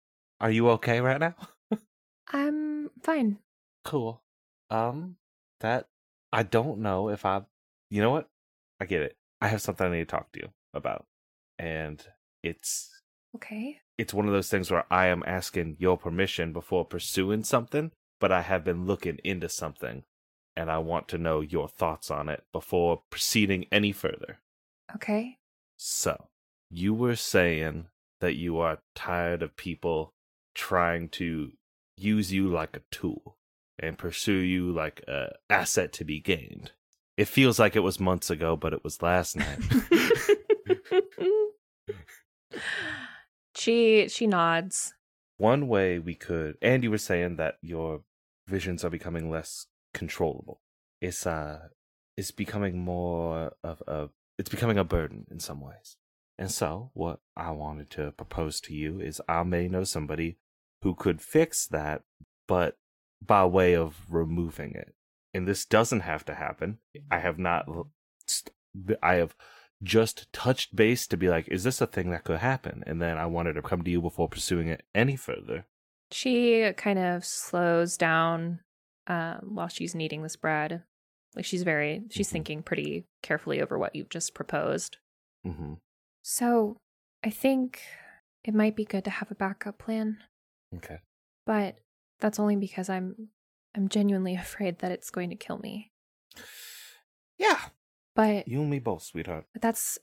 are 0.41 0.51
you 0.51 0.69
okay 0.71 1.01
right 1.01 1.19
now? 1.19 1.35
I'm 2.31 2.89
fine. 3.01 3.39
cool. 3.83 4.23
Um, 4.69 5.17
that 5.61 5.87
I 6.31 6.43
don't 6.43 6.79
know 6.79 7.09
if 7.09 7.25
I. 7.25 7.41
You 7.89 8.01
know 8.01 8.11
what? 8.11 8.29
I 8.79 8.85
get 8.85 9.01
it. 9.01 9.17
I 9.41 9.47
have 9.49 9.61
something 9.61 9.87
I 9.87 9.91
need 9.91 9.99
to 9.99 10.05
talk 10.05 10.31
to 10.33 10.39
you 10.39 10.49
about, 10.73 11.05
and 11.57 12.01
it's 12.43 12.89
Okay. 13.35 13.79
It's 13.99 14.13
one 14.13 14.27
of 14.27 14.31
those 14.31 14.47
things 14.47 14.71
where 14.71 14.85
I 14.89 15.07
am 15.07 15.23
asking 15.27 15.75
your 15.77 15.97
permission 15.97 16.53
before 16.53 16.85
pursuing 16.85 17.43
something, 17.43 17.91
but 18.21 18.31
I 18.31 18.43
have 18.43 18.63
been 18.63 18.85
looking 18.85 19.19
into 19.25 19.49
something 19.49 20.03
and 20.55 20.71
I 20.71 20.77
want 20.77 21.09
to 21.09 21.17
know 21.17 21.41
your 21.41 21.67
thoughts 21.67 22.09
on 22.09 22.29
it 22.29 22.45
before 22.53 23.01
proceeding 23.09 23.65
any 23.73 23.91
further. 23.91 24.39
Okay. 24.95 25.37
So, 25.75 26.29
you 26.71 26.93
were 26.93 27.17
saying 27.17 27.87
that 28.21 28.35
you 28.35 28.57
are 28.59 28.79
tired 28.95 29.43
of 29.43 29.57
people 29.57 30.13
trying 30.55 31.09
to 31.09 31.51
use 31.97 32.31
you 32.31 32.47
like 32.47 32.77
a 32.77 32.81
tool 32.91 33.35
and 33.77 33.97
pursue 33.97 34.31
you 34.31 34.71
like 34.71 35.03
a 35.09 35.33
asset 35.49 35.91
to 35.93 36.05
be 36.05 36.21
gained. 36.21 36.71
It 37.17 37.27
feels 37.27 37.59
like 37.59 37.75
it 37.75 37.81
was 37.81 37.99
months 37.99 38.29
ago, 38.29 38.55
but 38.55 38.71
it 38.71 38.81
was 38.81 39.01
last 39.01 39.35
night. 39.35 39.59
she 43.59 44.07
she 44.09 44.27
nods. 44.27 44.93
one 45.37 45.67
way 45.67 45.99
we 45.99 46.15
could 46.15 46.57
and 46.61 46.83
you 46.83 46.91
were 46.91 46.97
saying 46.97 47.35
that 47.35 47.57
your 47.61 48.01
visions 48.47 48.83
are 48.83 48.89
becoming 48.89 49.29
less 49.29 49.67
controllable 49.93 50.61
it's 51.01 51.25
uh 51.25 51.67
it's 52.17 52.31
becoming 52.31 52.77
more 52.79 53.53
of 53.63 53.81
a 53.87 54.09
it's 54.39 54.49
becoming 54.49 54.77
a 54.77 54.85
burden 54.85 55.27
in 55.29 55.39
some 55.39 55.59
ways. 55.59 55.97
And 56.37 56.49
so, 56.49 56.91
what 56.93 57.19
I 57.35 57.51
wanted 57.51 57.89
to 57.91 58.11
propose 58.13 58.61
to 58.61 58.73
you 58.73 59.01
is 59.01 59.21
I 59.27 59.43
may 59.43 59.67
know 59.67 59.83
somebody 59.83 60.37
who 60.81 60.95
could 60.95 61.21
fix 61.21 61.67
that, 61.67 62.03
but 62.47 62.77
by 63.21 63.45
way 63.45 63.75
of 63.75 63.97
removing 64.09 64.73
it. 64.75 64.95
And 65.33 65.45
this 65.45 65.65
doesn't 65.65 65.99
have 65.99 66.23
to 66.25 66.35
happen. 66.35 66.79
I 67.11 67.19
have 67.19 67.37
not, 67.37 67.67
I 69.03 69.15
have 69.15 69.35
just 69.83 70.31
touched 70.33 70.75
base 70.75 71.07
to 71.07 71.17
be 71.17 71.29
like, 71.29 71.47
is 71.47 71.63
this 71.63 71.79
a 71.81 71.87
thing 71.87 72.11
that 72.11 72.23
could 72.23 72.39
happen? 72.39 72.83
And 72.85 73.01
then 73.01 73.17
I 73.17 73.25
wanted 73.25 73.53
to 73.53 73.61
come 73.61 73.81
to 73.83 73.91
you 73.91 74.01
before 74.01 74.27
pursuing 74.27 74.67
it 74.67 74.83
any 74.93 75.15
further. 75.15 75.65
She 76.11 76.71
kind 76.75 76.99
of 76.99 77.23
slows 77.23 77.95
down 77.97 78.59
um, 79.07 79.51
while 79.55 79.67
she's 79.67 79.95
kneading 79.95 80.23
this 80.23 80.35
bread. 80.35 80.83
Like 81.35 81.45
she's 81.45 81.63
very, 81.63 82.03
she's 82.09 82.27
Mhm. 82.29 82.31
thinking 82.31 82.63
pretty 82.63 83.05
carefully 83.21 83.61
over 83.61 83.77
what 83.77 83.95
you've 83.95 84.09
just 84.09 84.33
proposed. 84.33 84.97
Mm-hmm. 85.45 85.75
So 86.23 86.77
I 87.23 87.29
think 87.29 87.81
it 88.43 88.53
might 88.53 88.75
be 88.75 88.85
good 88.85 89.03
to 89.05 89.11
have 89.11 89.29
a 89.31 89.35
backup 89.35 89.77
plan, 89.77 90.17
Okay. 90.75 90.97
but 91.45 91.77
that's 92.19 92.39
only 92.39 92.55
because 92.55 92.89
I'm 92.89 93.29
I'm 93.75 93.87
genuinely 93.87 94.35
afraid 94.45 94.79
that 94.79 94.91
it's 94.91 95.11
going 95.11 95.29
to 95.29 95.35
kill 95.35 95.59
me. 95.59 95.91
Yeah. 97.37 97.59
But 98.19 98.47
You 98.47 98.61
and 98.61 98.69
me 98.69 98.79
both, 98.79 99.03
sweetheart. 99.03 99.45
but 99.53 99.61
that's 99.61 99.97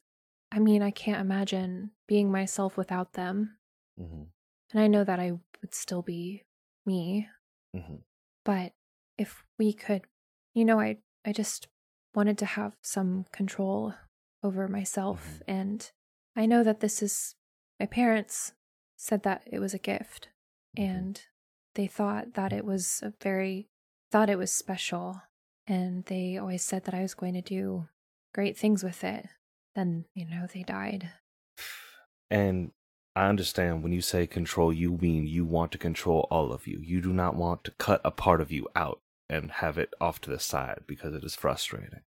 I 0.50 0.58
mean, 0.58 0.80
I 0.82 0.90
can't 0.90 1.20
imagine 1.20 1.90
being 2.06 2.30
myself 2.30 2.76
without 2.76 3.12
them. 3.12 3.58
Mm-hmm. 4.00 4.22
And 4.72 4.80
I 4.80 4.86
know 4.86 5.04
that 5.04 5.18
I 5.20 5.32
would 5.60 5.74
still 5.74 6.02
be 6.02 6.44
me, 6.86 7.28
Mm-hmm. 7.74 7.96
but 8.44 8.72
if 9.18 9.44
we 9.58 9.72
could, 9.72 10.02
you 10.54 10.64
know, 10.64 10.78
I 10.80 10.98
I 11.26 11.32
just 11.32 11.68
wanted 12.14 12.38
to 12.38 12.46
have 12.46 12.72
some 12.82 13.26
control 13.32 13.92
over 14.42 14.68
myself 14.68 15.20
Mhm. 15.40 15.42
and 15.58 15.92
I 16.36 16.46
know 16.46 16.62
that 16.64 16.80
this 16.80 17.02
is 17.02 17.34
my 17.80 17.86
parents 17.86 18.52
said 18.96 19.22
that 19.24 19.42
it 19.46 19.58
was 19.58 19.74
a 19.74 19.78
gift 19.92 20.28
and 20.76 21.20
they 21.74 21.86
thought 21.86 22.32
that 22.34 22.52
it 22.52 22.64
was 22.64 23.00
a 23.02 23.12
very 23.22 23.68
thought 24.10 24.30
it 24.30 24.38
was 24.38 24.52
special 24.52 25.20
and 25.66 26.04
they 26.06 26.38
always 26.38 26.62
said 26.64 26.84
that 26.84 26.94
I 26.94 27.02
was 27.02 27.14
going 27.14 27.34
to 27.34 27.42
do 27.42 27.88
great 28.36 28.56
things 28.56 28.84
with 28.84 29.02
it. 29.02 29.26
Then, 29.74 30.04
you 30.14 30.26
know, 30.26 30.46
they 30.52 30.62
died. 30.62 31.08
And 32.30 32.72
I 33.16 33.28
understand 33.28 33.82
when 33.82 33.92
you 33.92 34.02
say 34.02 34.26
control, 34.26 34.74
you 34.74 34.98
mean 35.00 35.26
you 35.26 35.46
want 35.46 35.72
to 35.72 35.78
control 35.78 36.28
all 36.30 36.52
of 36.52 36.66
you. 36.66 36.78
You 36.82 37.00
do 37.00 37.14
not 37.14 37.34
want 37.34 37.64
to 37.64 37.70
cut 37.78 38.02
a 38.04 38.10
part 38.10 38.42
of 38.42 38.52
you 38.52 38.68
out 38.76 39.00
and 39.30 39.50
have 39.52 39.78
it 39.78 39.94
off 40.02 40.20
to 40.20 40.30
the 40.30 40.38
side 40.38 40.80
because 40.86 41.14
it 41.14 41.24
is 41.24 41.34
frustrating. 41.34 42.02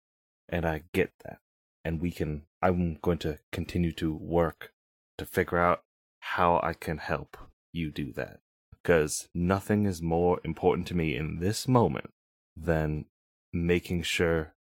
And 0.47 0.67
I 0.67 0.83
get 0.93 1.11
that. 1.25 1.39
And 1.83 1.99
we 1.99 2.11
can, 2.11 2.43
I'm 2.61 2.99
going 3.01 3.17
to 3.19 3.39
continue 3.51 3.91
to 3.93 4.13
work 4.13 4.71
to 5.17 5.25
figure 5.25 5.57
out 5.57 5.81
how 6.19 6.59
I 6.61 6.73
can 6.73 6.99
help 6.99 7.37
you 7.73 7.89
do 7.89 8.13
that. 8.13 8.39
Because 8.71 9.29
nothing 9.33 9.87
is 9.87 9.99
more 9.99 10.39
important 10.43 10.85
to 10.89 10.95
me 10.95 11.15
in 11.15 11.39
this 11.39 11.67
moment 11.67 12.11
than 12.55 13.05
making 13.51 14.03
sure 14.03 14.53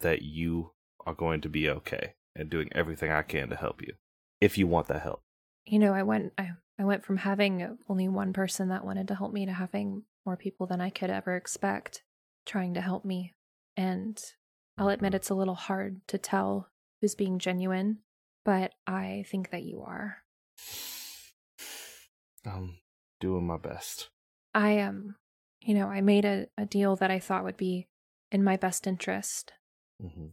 that 0.00 0.22
you 0.22 0.70
are 1.06 1.14
going 1.14 1.40
to 1.40 1.48
be 1.48 1.68
okay 1.70 2.14
and 2.34 2.50
doing 2.50 2.68
everything 2.72 3.10
I 3.10 3.22
can 3.22 3.48
to 3.48 3.56
help 3.56 3.80
you 3.80 3.94
if 4.40 4.58
you 4.58 4.66
want 4.66 4.88
that 4.88 5.02
help. 5.02 5.22
you 5.64 5.78
know, 5.78 5.94
I 5.94 6.02
went 6.02 6.32
I, 6.36 6.50
I 6.78 6.84
went 6.84 7.04
from 7.04 7.16
having 7.18 7.78
only 7.88 8.08
one 8.08 8.32
person 8.32 8.68
that 8.68 8.84
wanted 8.84 9.08
to 9.08 9.14
help 9.14 9.32
me 9.32 9.46
to 9.46 9.52
having 9.52 10.02
more 10.26 10.36
people 10.36 10.66
than 10.66 10.80
I 10.80 10.90
could 10.90 11.08
ever 11.10 11.36
expect 11.36 12.02
trying 12.44 12.74
to 12.74 12.80
help 12.80 13.04
me. 13.04 13.32
And 13.76 14.20
I'll 14.76 14.88
admit 14.90 15.14
it's 15.14 15.30
a 15.30 15.34
little 15.34 15.54
hard 15.54 16.00
to 16.08 16.18
tell 16.18 16.68
who's 17.00 17.14
being 17.14 17.38
genuine, 17.38 17.98
but 18.44 18.72
I 18.86 19.24
think 19.28 19.50
that 19.50 19.62
you 19.62 19.82
are. 19.82 20.18
I'm 22.44 22.78
doing 23.20 23.46
my 23.46 23.56
best. 23.56 24.10
I 24.54 24.80
um 24.80 25.16
you 25.60 25.74
know, 25.74 25.86
I 25.88 26.00
made 26.00 26.24
a, 26.24 26.46
a 26.56 26.64
deal 26.66 26.94
that 26.96 27.10
I 27.10 27.18
thought 27.18 27.42
would 27.44 27.56
be 27.56 27.88
in 28.30 28.44
my 28.44 28.56
best 28.56 28.86
interest, 28.86 29.52
hmm 30.00 30.26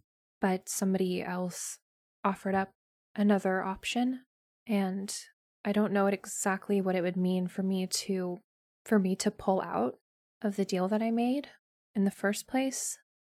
but 0.44 0.68
somebody 0.68 1.24
else 1.24 1.80
offered 2.26 2.54
up 2.54 2.72
another 3.16 3.64
option 3.64 4.26
and 4.68 5.16
I 5.64 5.72
don't 5.72 5.94
know 5.94 6.08
exactly 6.08 6.82
what 6.82 6.96
it 6.96 7.02
would 7.02 7.16
mean 7.16 7.48
for 7.48 7.64
me 7.64 7.88
to 7.88 8.40
for 8.86 9.00
me 9.00 9.16
to 9.16 9.32
pull 9.32 9.62
out 9.62 9.96
of 10.42 10.58
the 10.58 10.66
deal 10.66 10.90
that 10.90 11.02
I 11.02 11.12
made 11.12 11.48
in 11.96 12.04
the 12.04 12.12
first 12.12 12.46
place. 12.46 12.98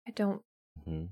I 0.08 0.12
don't 0.12 0.40
hmm 0.82 1.04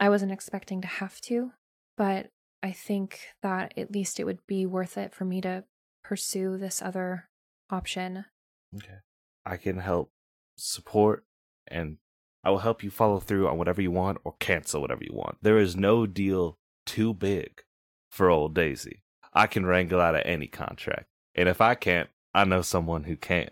I 0.00 0.08
wasn't 0.08 0.32
expecting 0.32 0.80
to 0.82 0.88
have 0.88 1.20
to, 1.22 1.52
but 1.96 2.26
I 2.62 2.72
think 2.72 3.20
that 3.42 3.72
at 3.78 3.92
least 3.92 4.18
it 4.18 4.24
would 4.24 4.44
be 4.48 4.66
worth 4.66 4.98
it 4.98 5.14
for 5.14 5.24
me 5.24 5.40
to 5.42 5.62
pursue 6.02 6.58
this 6.58 6.82
other 6.82 7.28
option. 7.70 8.24
Okay. 8.74 8.98
I 9.46 9.56
can 9.56 9.78
help 9.78 10.10
support 10.58 11.24
and 11.68 11.98
I 12.46 12.50
will 12.50 12.58
help 12.58 12.84
you 12.84 12.90
follow 12.90 13.18
through 13.18 13.48
on 13.48 13.58
whatever 13.58 13.82
you 13.82 13.90
want 13.90 14.18
or 14.22 14.36
cancel 14.38 14.80
whatever 14.80 15.02
you 15.02 15.12
want. 15.12 15.36
There 15.42 15.58
is 15.58 15.74
no 15.74 16.06
deal 16.06 16.58
too 16.86 17.12
big 17.12 17.62
for 18.08 18.30
old 18.30 18.54
Daisy. 18.54 19.02
I 19.34 19.48
can 19.48 19.66
wrangle 19.66 20.00
out 20.00 20.14
of 20.14 20.22
any 20.24 20.46
contract. 20.46 21.06
And 21.34 21.48
if 21.48 21.60
I 21.60 21.74
can't, 21.74 22.08
I 22.32 22.44
know 22.44 22.62
someone 22.62 23.02
who 23.02 23.16
can. 23.16 23.48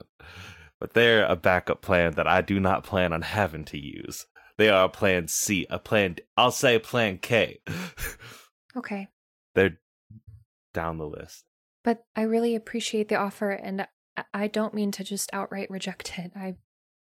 But 0.78 0.94
they're 0.94 1.24
a 1.26 1.34
backup 1.34 1.82
plan 1.82 2.12
that 2.12 2.28
I 2.28 2.40
do 2.40 2.60
not 2.60 2.84
plan 2.84 3.12
on 3.12 3.22
having 3.22 3.64
to 3.64 3.78
use. 3.78 4.26
They 4.58 4.68
are 4.68 4.84
a 4.84 4.88
plan 4.88 5.26
C, 5.26 5.66
a 5.68 5.80
plan, 5.80 6.14
I'll 6.36 6.52
say 6.52 6.78
plan 6.78 7.18
K. 7.18 7.58
Okay. 8.76 9.08
they're 9.56 9.78
down 10.72 10.98
the 10.98 11.06
list. 11.06 11.44
But 11.82 12.04
I 12.14 12.22
really 12.22 12.54
appreciate 12.54 13.08
the 13.08 13.16
offer 13.16 13.50
and 13.50 13.88
I- 14.32 14.46
don't 14.46 14.74
mean 14.74 14.92
to 14.92 15.02
just 15.02 15.30
outright 15.32 15.68
reject 15.68 16.12
it. 16.16 16.30
I 16.36 16.54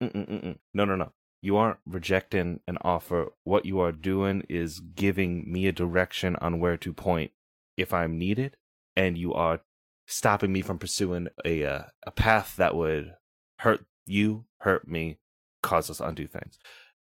Mm-mm-mm. 0.02 0.58
No, 0.74 0.86
no, 0.86 0.96
no. 0.96 1.12
You 1.42 1.58
aren't 1.58 1.80
rejecting 1.86 2.60
an 2.68 2.78
offer. 2.82 3.30
What 3.44 3.66
you 3.66 3.80
are 3.80 3.92
doing 3.92 4.44
is 4.48 4.80
giving 4.80 5.52
me 5.52 5.68
a 5.68 5.72
direction 5.72 6.36
on 6.38 6.60
where 6.60 6.78
to 6.78 6.94
point 6.94 7.32
if 7.78 7.94
I'm 7.94 8.20
needed, 8.20 8.58
and 8.96 9.18
you 9.18 9.34
are 9.34 9.62
stopping 10.06 10.54
me 10.54 10.62
from 10.62 10.78
pursuing 10.78 11.30
a 11.46 11.64
uh, 11.64 11.84
a 12.06 12.12
path 12.12 12.56
that 12.58 12.76
would 12.76 13.14
hurt 13.60 13.86
you, 14.06 14.46
hurt 14.60 14.88
me, 14.88 15.18
cause 15.64 15.90
us 15.90 16.00
undue 16.00 16.28
things. 16.28 16.60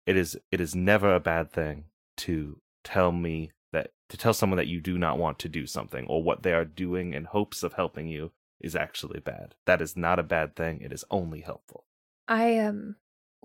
It 0.07 0.17
is 0.17 0.39
it 0.53 0.61
is 0.61 0.75
never 0.75 1.15
a 1.15 1.21
bad 1.21 1.53
thing 1.53 1.85
to 2.19 2.61
tell 2.85 3.13
me 3.13 3.51
that 3.73 3.93
to 4.09 4.17
tell 4.17 4.35
someone 4.35 4.59
that 4.59 4.67
you 4.67 4.81
do 4.81 4.99
not 4.99 5.19
want 5.19 5.39
to 5.41 5.49
do 5.49 5.67
something 5.67 6.07
or 6.07 6.23
what 6.23 6.43
they 6.43 6.53
are 6.53 6.65
doing 6.65 7.15
in 7.15 7.25
hopes 7.25 7.63
of 7.63 7.75
helping 7.75 8.09
you 8.09 8.33
is 8.61 8.77
actually 8.77 9.21
bad. 9.21 9.55
That 9.67 9.81
is 9.81 9.97
not 9.97 10.19
a 10.19 10.25
bad 10.25 10.55
thing. 10.55 10.81
It 10.83 10.93
is 10.93 11.05
only 11.11 11.41
helpful. 11.41 11.85
I 12.29 12.59
um 12.59 12.97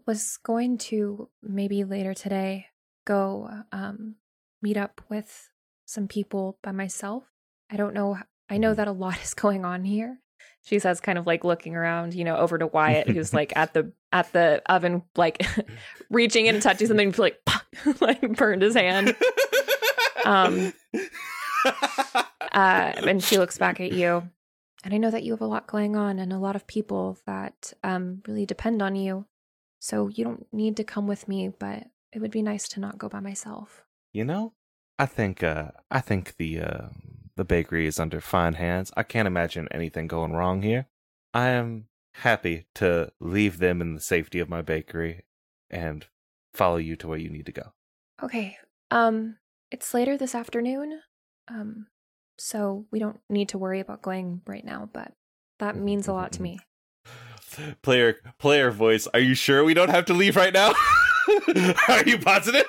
was 0.06 0.38
going 0.44 0.78
to 0.78 1.30
maybe 1.42 1.84
later 1.84 2.14
today 2.14 2.68
go 3.06 3.50
um 3.72 4.16
meet 4.62 4.78
up 4.78 5.02
with 5.10 5.50
some 5.86 6.08
people 6.08 6.58
by 6.64 6.72
myself. 6.72 7.24
I 7.72 7.78
don't 7.78 7.94
know 7.94 8.18
I 8.50 8.58
know 8.58 8.74
Mhm. 8.74 8.76
that 8.78 8.88
a 8.88 8.92
lot 8.92 9.22
is 9.24 9.34
going 9.34 9.66
on 9.66 9.84
here. 9.86 10.20
She 10.64 10.80
says 10.80 11.00
kind 11.00 11.18
of 11.18 11.26
like 11.28 11.44
looking 11.44 11.76
around, 11.76 12.14
you 12.16 12.24
know, 12.24 12.38
over 12.38 12.58
to 12.58 12.68
Wyatt 12.68 13.08
who's 13.10 13.34
like 13.34 13.54
at 13.56 13.74
the 13.74 13.92
at 14.12 14.32
the 14.34 14.62
oven 14.68 15.04
like 15.16 15.46
reaching 16.10 16.46
in 16.48 16.56
and 16.56 16.62
touching 16.62 16.88
something 16.88 17.14
like 17.18 17.40
like 18.02 18.22
burned 18.38 18.62
his 18.62 18.76
hand. 18.76 19.16
Um, 20.26 20.74
Uh 21.66 22.94
and 23.08 23.24
she 23.24 23.38
looks 23.38 23.58
back 23.58 23.80
at 23.80 23.92
you. 23.92 24.24
And 24.84 24.94
I 24.94 24.98
know 24.98 25.10
that 25.12 25.24
you 25.24 25.34
have 25.34 25.42
a 25.42 25.48
lot 25.48 25.68
going 25.68 25.96
on 25.96 26.20
and 26.20 26.32
a 26.32 26.38
lot 26.40 26.56
of 26.56 26.68
people 26.68 27.18
that 27.26 27.74
um 27.84 28.22
really 28.28 28.46
depend 28.46 28.82
on 28.82 28.96
you. 28.96 29.26
So 29.86 30.08
you 30.08 30.24
don't 30.24 30.48
need 30.52 30.78
to 30.78 30.84
come 30.84 31.06
with 31.06 31.28
me, 31.28 31.48
but 31.48 31.84
it 32.12 32.20
would 32.20 32.32
be 32.32 32.42
nice 32.42 32.68
to 32.70 32.80
not 32.80 32.98
go 32.98 33.08
by 33.08 33.20
myself. 33.20 33.84
You 34.14 34.26
know, 34.26 34.54
I 34.98 35.06
think 35.06 35.44
uh 35.44 35.74
I 35.92 36.02
think 36.02 36.38
the 36.38 36.60
uh 36.60 36.88
the 37.36 37.46
bakery 37.46 37.86
is 37.86 38.00
under 38.00 38.20
fine 38.20 38.56
hands. 38.56 38.92
I 38.98 39.04
can't 39.04 39.28
imagine 39.28 39.68
anything 39.70 40.08
going 40.08 40.34
wrong 40.34 40.64
here. 40.64 40.88
I 41.36 41.50
am 41.50 41.86
happy 42.16 42.66
to 42.76 43.12
leave 43.20 43.60
them 43.60 43.80
in 43.80 43.94
the 43.94 44.02
safety 44.02 44.40
of 44.40 44.50
my 44.50 44.64
bakery 44.64 45.26
and 45.70 46.08
follow 46.52 46.78
you 46.78 46.96
to 46.96 47.08
where 47.08 47.20
you 47.20 47.30
need 47.30 47.46
to 47.46 47.52
go. 47.52 47.74
Okay. 48.24 48.58
Um 48.90 49.38
it's 49.70 49.94
later 49.94 50.18
this 50.18 50.34
afternoon. 50.34 51.02
Um 51.48 51.86
so 52.40 52.88
we 52.90 52.98
don't 52.98 53.20
need 53.30 53.50
to 53.50 53.60
worry 53.60 53.82
about 53.82 54.02
going 54.02 54.42
right 54.48 54.66
now, 54.66 54.90
but 54.92 55.14
that 55.60 55.76
means 55.76 56.08
a 56.08 56.14
lot 56.14 56.32
to 56.32 56.42
me. 56.42 56.58
Player 57.82 58.18
player 58.40 58.72
voice, 58.72 59.08
are 59.14 59.20
you 59.20 59.36
sure 59.36 59.64
we 59.64 59.74
don't 59.74 59.90
have 59.90 60.06
to 60.06 60.14
leave 60.14 60.36
right 60.36 60.54
now? 60.54 60.74
are 61.88 62.04
you 62.06 62.18
positive? 62.18 62.66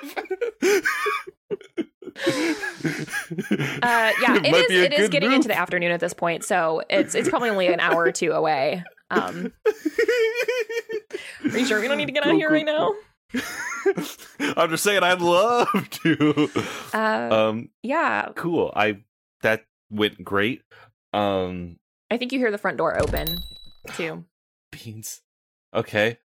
Uh 2.25 4.11
yeah, 4.21 4.35
it 4.37 4.51
might 4.51 4.69
is 4.69 4.71
it 4.71 4.93
is 4.93 5.09
getting 5.09 5.29
move. 5.29 5.37
into 5.37 5.47
the 5.47 5.57
afternoon 5.57 5.91
at 5.91 5.99
this 5.99 6.13
point, 6.13 6.43
so 6.43 6.81
it's 6.89 7.15
it's 7.15 7.29
probably 7.29 7.49
only 7.49 7.67
an 7.67 7.79
hour 7.79 8.03
or 8.03 8.11
two 8.11 8.31
away. 8.31 8.83
Um 9.11 9.53
are 11.51 11.57
you 11.57 11.65
sure 11.65 11.79
we 11.79 11.87
don't 11.87 11.97
need 11.97 12.07
to 12.07 12.11
get 12.11 12.25
out 12.25 12.31
of 12.31 12.37
here 12.37 12.49
right 12.49 12.65
now? 12.65 12.93
I'm 14.57 14.69
just 14.69 14.83
saying 14.83 15.03
I'd 15.03 15.21
love 15.21 15.89
to. 15.89 16.49
Uh, 16.93 17.29
um 17.49 17.69
yeah, 17.83 18.29
cool. 18.35 18.71
I 18.75 19.03
that 19.41 19.65
went 19.91 20.23
great. 20.23 20.63
Um 21.13 21.77
I 22.09 22.17
think 22.17 22.31
you 22.31 22.39
hear 22.39 22.51
the 22.51 22.57
front 22.57 22.77
door 22.77 22.99
open 22.99 23.37
too. 23.93 24.25
beans. 24.71 25.21
Okay. 25.73 26.19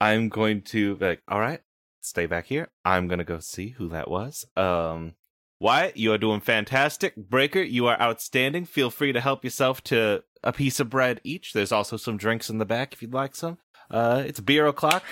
I'm 0.00 0.28
going 0.28 0.62
to 0.62 0.96
be 0.96 1.04
like, 1.06 1.22
all 1.28 1.40
right, 1.40 1.60
stay 2.02 2.26
back 2.26 2.46
here. 2.46 2.68
I'm 2.84 3.08
gonna 3.08 3.24
go 3.24 3.38
see 3.38 3.70
who 3.70 3.88
that 3.88 4.10
was. 4.10 4.44
Um 4.56 5.14
Wyatt, 5.60 5.96
you 5.96 6.12
are 6.12 6.18
doing 6.18 6.40
fantastic. 6.40 7.16
Breaker, 7.16 7.62
you 7.62 7.86
are 7.86 7.98
outstanding. 8.00 8.64
Feel 8.66 8.90
free 8.90 9.12
to 9.12 9.20
help 9.20 9.44
yourself 9.44 9.82
to 9.84 10.22
a 10.42 10.52
piece 10.52 10.78
of 10.80 10.90
bread 10.90 11.20
each. 11.24 11.52
There's 11.52 11.72
also 11.72 11.96
some 11.96 12.16
drinks 12.16 12.50
in 12.50 12.58
the 12.58 12.66
back 12.66 12.92
if 12.92 13.00
you'd 13.02 13.14
like 13.14 13.34
some. 13.34 13.58
Uh 13.90 14.22
it's 14.26 14.40
beer 14.40 14.66
o'clock. 14.66 15.04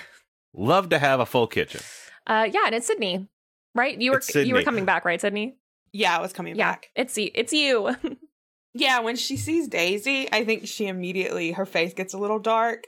Love 0.54 0.88
to 0.90 0.98
have 0.98 1.20
a 1.20 1.26
full 1.26 1.46
kitchen. 1.46 1.80
Uh, 2.26 2.46
yeah, 2.52 2.62
and 2.66 2.74
it's 2.74 2.86
Sydney, 2.86 3.26
right? 3.74 3.98
You 3.98 4.12
were 4.12 4.20
you 4.42 4.54
were 4.54 4.62
coming 4.62 4.84
back, 4.84 5.04
right, 5.04 5.20
Sydney? 5.20 5.56
Yeah, 5.92 6.16
I 6.16 6.20
was 6.20 6.32
coming 6.32 6.54
Yeah, 6.56 6.72
back. 6.72 6.88
it's 6.94 7.16
y- 7.16 7.30
it's 7.34 7.52
you. 7.52 7.96
Yeah, 8.74 9.00
when 9.00 9.16
she 9.16 9.36
sees 9.36 9.68
Daisy, 9.68 10.28
I 10.32 10.44
think 10.44 10.66
she 10.66 10.86
immediately 10.86 11.52
her 11.52 11.66
face 11.66 11.92
gets 11.92 12.14
a 12.14 12.18
little 12.18 12.38
dark. 12.38 12.84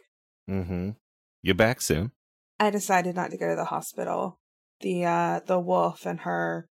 Mm-hmm. 0.48 0.90
You're 1.42 1.54
back 1.54 1.80
soon. 1.80 2.12
I 2.58 2.70
decided 2.70 3.16
not 3.16 3.30
to 3.30 3.36
go 3.36 3.48
to 3.48 3.56
the 3.56 3.66
hospital. 3.66 4.38
The 4.80 5.04
uh 5.04 5.40
the 5.46 5.58
wolf 5.58 6.06
and 6.06 6.20
her 6.20 6.68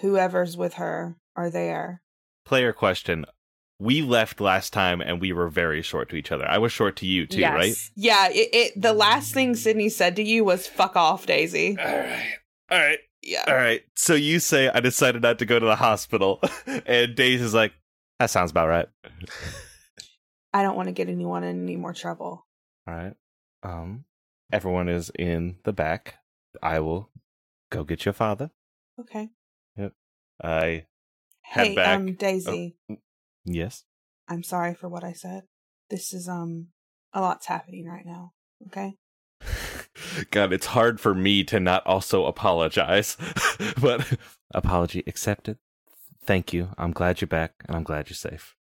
whoever's 0.00 0.56
with 0.56 0.74
her 0.74 1.16
are 1.36 1.50
there. 1.50 2.02
Player 2.44 2.72
question. 2.72 3.26
We 3.78 4.02
left 4.02 4.40
last 4.40 4.72
time 4.72 5.00
and 5.00 5.20
we 5.20 5.32
were 5.32 5.48
very 5.48 5.82
short 5.82 6.08
to 6.10 6.16
each 6.16 6.32
other. 6.32 6.48
I 6.48 6.58
was 6.58 6.72
short 6.72 6.96
to 6.96 7.06
you 7.06 7.26
too, 7.26 7.40
yes. 7.40 7.54
right? 7.54 7.76
Yeah, 7.96 8.28
it, 8.30 8.48
it 8.52 8.80
the 8.80 8.92
last 8.92 9.34
thing 9.34 9.54
Sydney 9.54 9.88
said 9.88 10.16
to 10.16 10.22
you 10.22 10.44
was 10.44 10.66
fuck 10.66 10.96
off, 10.96 11.26
Daisy. 11.26 11.76
All 11.78 11.84
right. 11.84 12.34
All 12.70 12.78
right. 12.78 12.98
Yeah. 13.22 13.44
All 13.46 13.54
right. 13.54 13.82
So 13.94 14.14
you 14.14 14.38
say 14.38 14.68
I 14.68 14.80
decided 14.80 15.22
not 15.22 15.38
to 15.40 15.46
go 15.46 15.58
to 15.58 15.66
the 15.66 15.76
hospital, 15.76 16.40
and 16.86 17.14
Daisy 17.14 17.44
is 17.44 17.54
like, 17.54 17.72
"That 18.18 18.30
sounds 18.30 18.50
about 18.50 18.68
right." 18.68 18.86
I 20.52 20.62
don't 20.62 20.76
want 20.76 20.88
to 20.88 20.92
get 20.92 21.08
anyone 21.08 21.42
in 21.44 21.62
any 21.64 21.76
more 21.76 21.92
trouble. 21.92 22.46
All 22.86 22.94
right. 22.94 23.14
Um, 23.62 24.04
everyone 24.52 24.88
is 24.88 25.10
in 25.18 25.56
the 25.64 25.72
back. 25.72 26.16
I 26.62 26.80
will 26.80 27.10
go 27.70 27.82
get 27.82 28.04
your 28.04 28.12
father. 28.12 28.50
Okay. 29.00 29.30
Yep. 29.76 29.92
I 30.42 30.86
head 31.42 31.66
Hey, 31.68 31.74
back. 31.74 31.96
um 31.98 32.14
Daisy, 32.14 32.76
yes. 33.44 33.84
I'm 34.28 34.42
sorry 34.42 34.74
for 34.74 34.88
what 34.88 35.02
I 35.04 35.12
said. 35.12 35.44
This 35.90 36.12
is 36.12 36.28
um 36.28 36.68
a 37.12 37.20
lot's 37.20 37.46
happening 37.46 37.86
right 37.86 38.06
now. 38.06 38.32
Okay? 38.66 38.96
God, 40.30 40.52
it's 40.52 40.66
hard 40.66 41.00
for 41.00 41.14
me 41.14 41.42
to 41.44 41.58
not 41.58 41.84
also 41.86 42.26
apologize, 42.26 43.16
but 43.80 44.18
apology 44.52 45.02
accepted. 45.06 45.58
Thank 46.26 46.52
you. 46.52 46.68
I'm 46.78 46.92
glad 46.92 47.20
you're 47.20 47.28
back, 47.28 47.54
and 47.66 47.76
I'm 47.76 47.82
glad 47.82 48.08
you're 48.08 48.16
safe. 48.16 48.54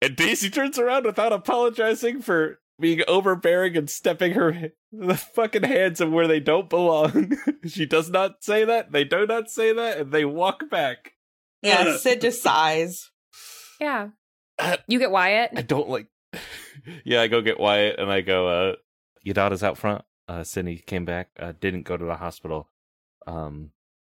And 0.00 0.16
Daisy 0.16 0.48
turns 0.50 0.78
around 0.78 1.04
without 1.04 1.32
apologizing 1.32 2.22
for 2.22 2.60
being 2.80 3.02
overbearing 3.08 3.76
and 3.76 3.90
stepping 3.90 4.32
her 4.32 4.70
the 4.92 5.16
fucking 5.16 5.64
hands 5.64 6.00
in 6.00 6.12
where 6.12 6.28
they 6.28 6.38
don't 6.40 6.70
belong. 6.70 7.36
she 7.66 7.84
does 7.84 8.08
not 8.08 8.44
say 8.44 8.64
that. 8.64 8.92
They 8.92 9.04
do 9.04 9.26
not 9.26 9.50
say 9.50 9.72
that, 9.72 9.98
and 9.98 10.12
they 10.12 10.24
walk 10.24 10.70
back. 10.70 11.12
Yeah, 11.62 11.96
Sid 11.98 12.20
just 12.20 12.42
sighs. 12.42 13.10
Yeah. 13.80 14.08
Uh, 14.58 14.76
You 14.86 14.98
get 15.00 15.10
Wyatt. 15.10 15.50
I 15.56 15.62
don't 15.62 15.88
like. 15.88 16.06
yeah, 17.04 17.20
I 17.20 17.26
go 17.28 17.40
get 17.42 17.58
Wyatt 17.58 17.98
and 17.98 18.10
I 18.12 18.20
go. 18.20 18.48
uh 18.48 18.74
Your 19.22 19.34
daughter's 19.34 19.62
out 19.64 19.76
front. 19.78 20.04
Uh 20.28 20.44
Sydney 20.44 20.76
came 20.76 21.04
back. 21.04 21.30
Uh, 21.38 21.52
didn't 21.58 21.82
go 21.82 21.96
to 21.96 22.04
the 22.04 22.16
hospital. 22.16 22.68
Um, 23.26 23.70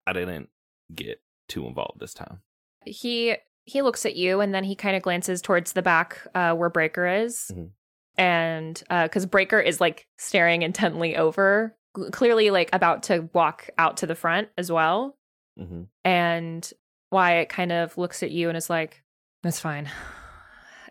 I 0.07 0.12
didn't 0.12 0.51
get 0.94 1.20
too 1.51 1.66
involved 1.66 2.01
this 2.01 2.14
time. 2.14 2.40
he 2.86 3.36
he 3.64 3.82
looks 3.82 4.07
at 4.07 4.16
you 4.16 4.40
and 4.40 4.55
then 4.55 4.64
he 4.64 4.74
kind 4.74 4.96
of 4.96 5.03
glances 5.03 5.42
towards 5.42 5.72
the 5.74 5.82
back 5.82 6.26
uh, 6.34 6.55
where 6.55 6.70
Breaker 6.70 7.07
is, 7.07 7.51
Mhm. 7.55 7.70
and 8.16 8.82
because 8.88 9.26
Breaker 9.26 9.61
is 9.61 9.80
like 9.80 10.07
staring 10.18 10.62
intently 10.62 11.14
over, 11.16 11.76
clearly 12.11 12.51
like 12.51 12.70
about 12.72 13.03
to 13.05 13.28
walk 13.34 13.68
out 13.76 13.98
to 13.98 14.07
the 14.07 14.14
front 14.14 14.48
as 14.57 14.72
well. 14.72 15.16
Mm-hmm. 15.59 15.82
And 16.05 16.72
Wyatt 17.12 17.48
kind 17.51 17.70
of 17.72 17.98
looks 17.98 18.22
at 18.22 18.30
you 18.30 18.48
and 18.48 18.57
is 18.57 18.70
like, 18.70 19.03
"That's 19.42 19.61
fine," 19.61 19.90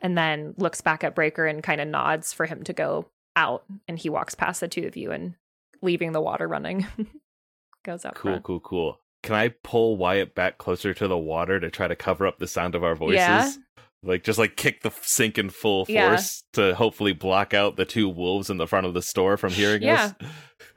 and 0.02 0.18
then 0.18 0.54
looks 0.58 0.82
back 0.82 1.04
at 1.04 1.16
Breaker 1.16 1.46
and 1.48 1.64
kind 1.64 1.82
of 1.82 1.88
nods 1.88 2.34
for 2.34 2.46
him 2.46 2.64
to 2.64 2.74
go 2.74 3.10
out, 3.36 3.64
and 3.88 3.98
he 3.98 4.10
walks 4.10 4.36
past 4.36 4.60
the 4.62 4.68
two 4.68 4.86
of 4.86 4.96
you 4.96 5.12
and 5.12 5.34
leaving 5.82 6.12
the 6.12 6.22
water 6.22 6.48
running. 6.48 6.86
Goes 7.84 8.06
up. 8.06 8.16
Cool, 8.16 8.32
front. 8.34 8.44
cool, 8.44 8.60
cool. 8.60 9.00
Can 9.24 9.36
I 9.36 9.50
pull 9.64 9.98
Wyatt 9.98 10.34
back 10.36 10.58
closer 10.58 10.94
to 10.94 11.08
the 11.08 11.18
water 11.18 11.60
to 11.60 11.70
try 11.70 11.88
to 11.88 11.96
cover 11.96 12.26
up 12.26 12.40
the 12.40 12.48
sound 12.48 12.74
of 12.76 12.84
our 12.84 12.96
voices? 12.96 13.18
Yeah. 13.18 13.52
Like 14.02 14.24
just 14.24 14.40
like 14.40 14.56
kick 14.56 14.82
the 14.82 14.92
sink 15.02 15.38
in 15.38 15.50
full 15.50 15.86
Yeah. 15.90 16.10
force 16.12 16.44
to 16.54 16.74
hopefully 16.76 17.12
block 17.12 17.54
out 17.54 17.76
the 17.76 17.84
two 17.86 18.08
wolves 18.08 18.50
in 18.50 18.56
the 18.58 18.68
front 18.68 18.86
of 18.88 18.94
the 18.94 19.02
store 19.02 19.36
from 19.36 19.52
hearing 19.52 19.82
Yeah. 19.84 20.14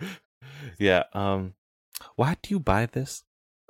us. 0.00 0.08
yeah. 0.78 1.04
Um. 1.12 1.54
Why 2.16 2.36
do 2.42 2.52
you 2.52 2.58
buy 2.58 2.86
this? 2.86 3.22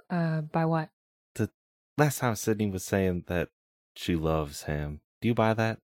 Uh, 0.09 0.41
by 0.41 0.64
what? 0.64 0.89
The 1.35 1.51
last 1.99 2.18
time 2.20 2.35
Sydney 2.35 2.70
was 2.70 2.85
saying 2.85 3.25
that 3.27 3.51
she 3.95 4.16
loves 4.16 4.62
him. 4.62 5.01
Do 5.20 5.29
you 5.29 5.35
buy 5.35 5.53
that? 5.55 5.81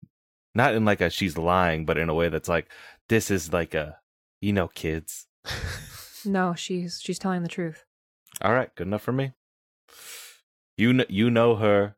Not 0.55 0.75
in 0.75 0.85
like 0.85 1.01
a 1.01 1.11
she's 1.11 1.37
lying, 1.37 1.85
but 1.85 1.99
in 1.99 2.09
a 2.09 2.15
way 2.15 2.29
that's 2.29 2.49
like 2.49 2.69
this 3.09 3.31
is 3.33 3.53
like 3.53 3.75
a 3.75 3.99
you 4.41 4.53
know 4.53 4.69
kids. 4.69 5.27
No, 6.25 6.55
she's 6.55 7.01
she's 7.01 7.21
telling 7.21 7.43
the 7.45 7.49
truth. 7.49 7.85
All 8.43 8.53
right, 8.53 8.75
good 8.75 8.87
enough 8.87 9.03
for 9.03 9.13
me. 9.13 9.33
You 10.77 10.93
kn- 10.93 11.07
you 11.09 11.31
know 11.31 11.57
her. 11.57 11.97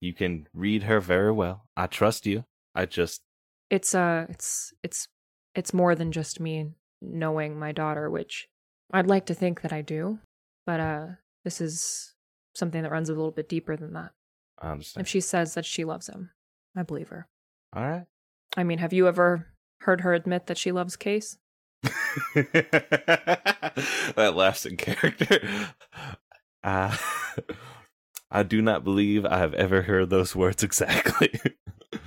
You 0.00 0.12
can 0.14 0.48
read 0.54 0.84
her 0.84 1.00
very 1.00 1.32
well. 1.32 1.66
I 1.76 1.86
trust 1.86 2.26
you. 2.26 2.44
I 2.74 2.86
just 2.86 3.22
it's 3.70 3.94
uh 3.94 4.26
it's 4.28 4.72
it's 4.82 5.08
it's 5.54 5.72
more 5.74 5.94
than 5.94 6.12
just 6.12 6.40
me 6.40 6.72
knowing 7.00 7.58
my 7.58 7.72
daughter 7.72 8.10
which 8.10 8.48
i'd 8.92 9.06
like 9.06 9.24
to 9.26 9.34
think 9.34 9.62
that 9.62 9.72
i 9.72 9.80
do 9.80 10.18
but 10.66 10.80
uh 10.80 11.06
this 11.44 11.60
is 11.60 12.14
something 12.54 12.82
that 12.82 12.90
runs 12.90 13.08
a 13.08 13.12
little 13.14 13.30
bit 13.30 13.48
deeper 13.48 13.76
than 13.76 13.92
that 13.92 14.10
I 14.58 14.72
understand. 14.72 15.04
if 15.06 15.08
she 15.08 15.20
says 15.20 15.54
that 15.54 15.64
she 15.64 15.84
loves 15.84 16.08
him 16.08 16.30
i 16.76 16.82
believe 16.82 17.08
her 17.08 17.28
All 17.72 17.82
right. 17.88 18.06
i 18.56 18.64
mean 18.64 18.78
have 18.78 18.92
you 18.92 19.06
ever 19.08 19.46
heard 19.82 20.02
her 20.02 20.14
admit 20.14 20.46
that 20.46 20.58
she 20.58 20.72
loves 20.72 20.96
case 20.96 21.38
that 24.16 24.32
laughs 24.34 24.66
in 24.66 24.76
character. 24.76 25.40
Uh, 26.62 26.96
I 28.30 28.42
do 28.42 28.60
not 28.62 28.84
believe 28.84 29.24
I 29.24 29.38
have 29.38 29.54
ever 29.54 29.82
heard 29.82 30.10
those 30.10 30.36
words 30.36 30.62
exactly. 30.62 31.32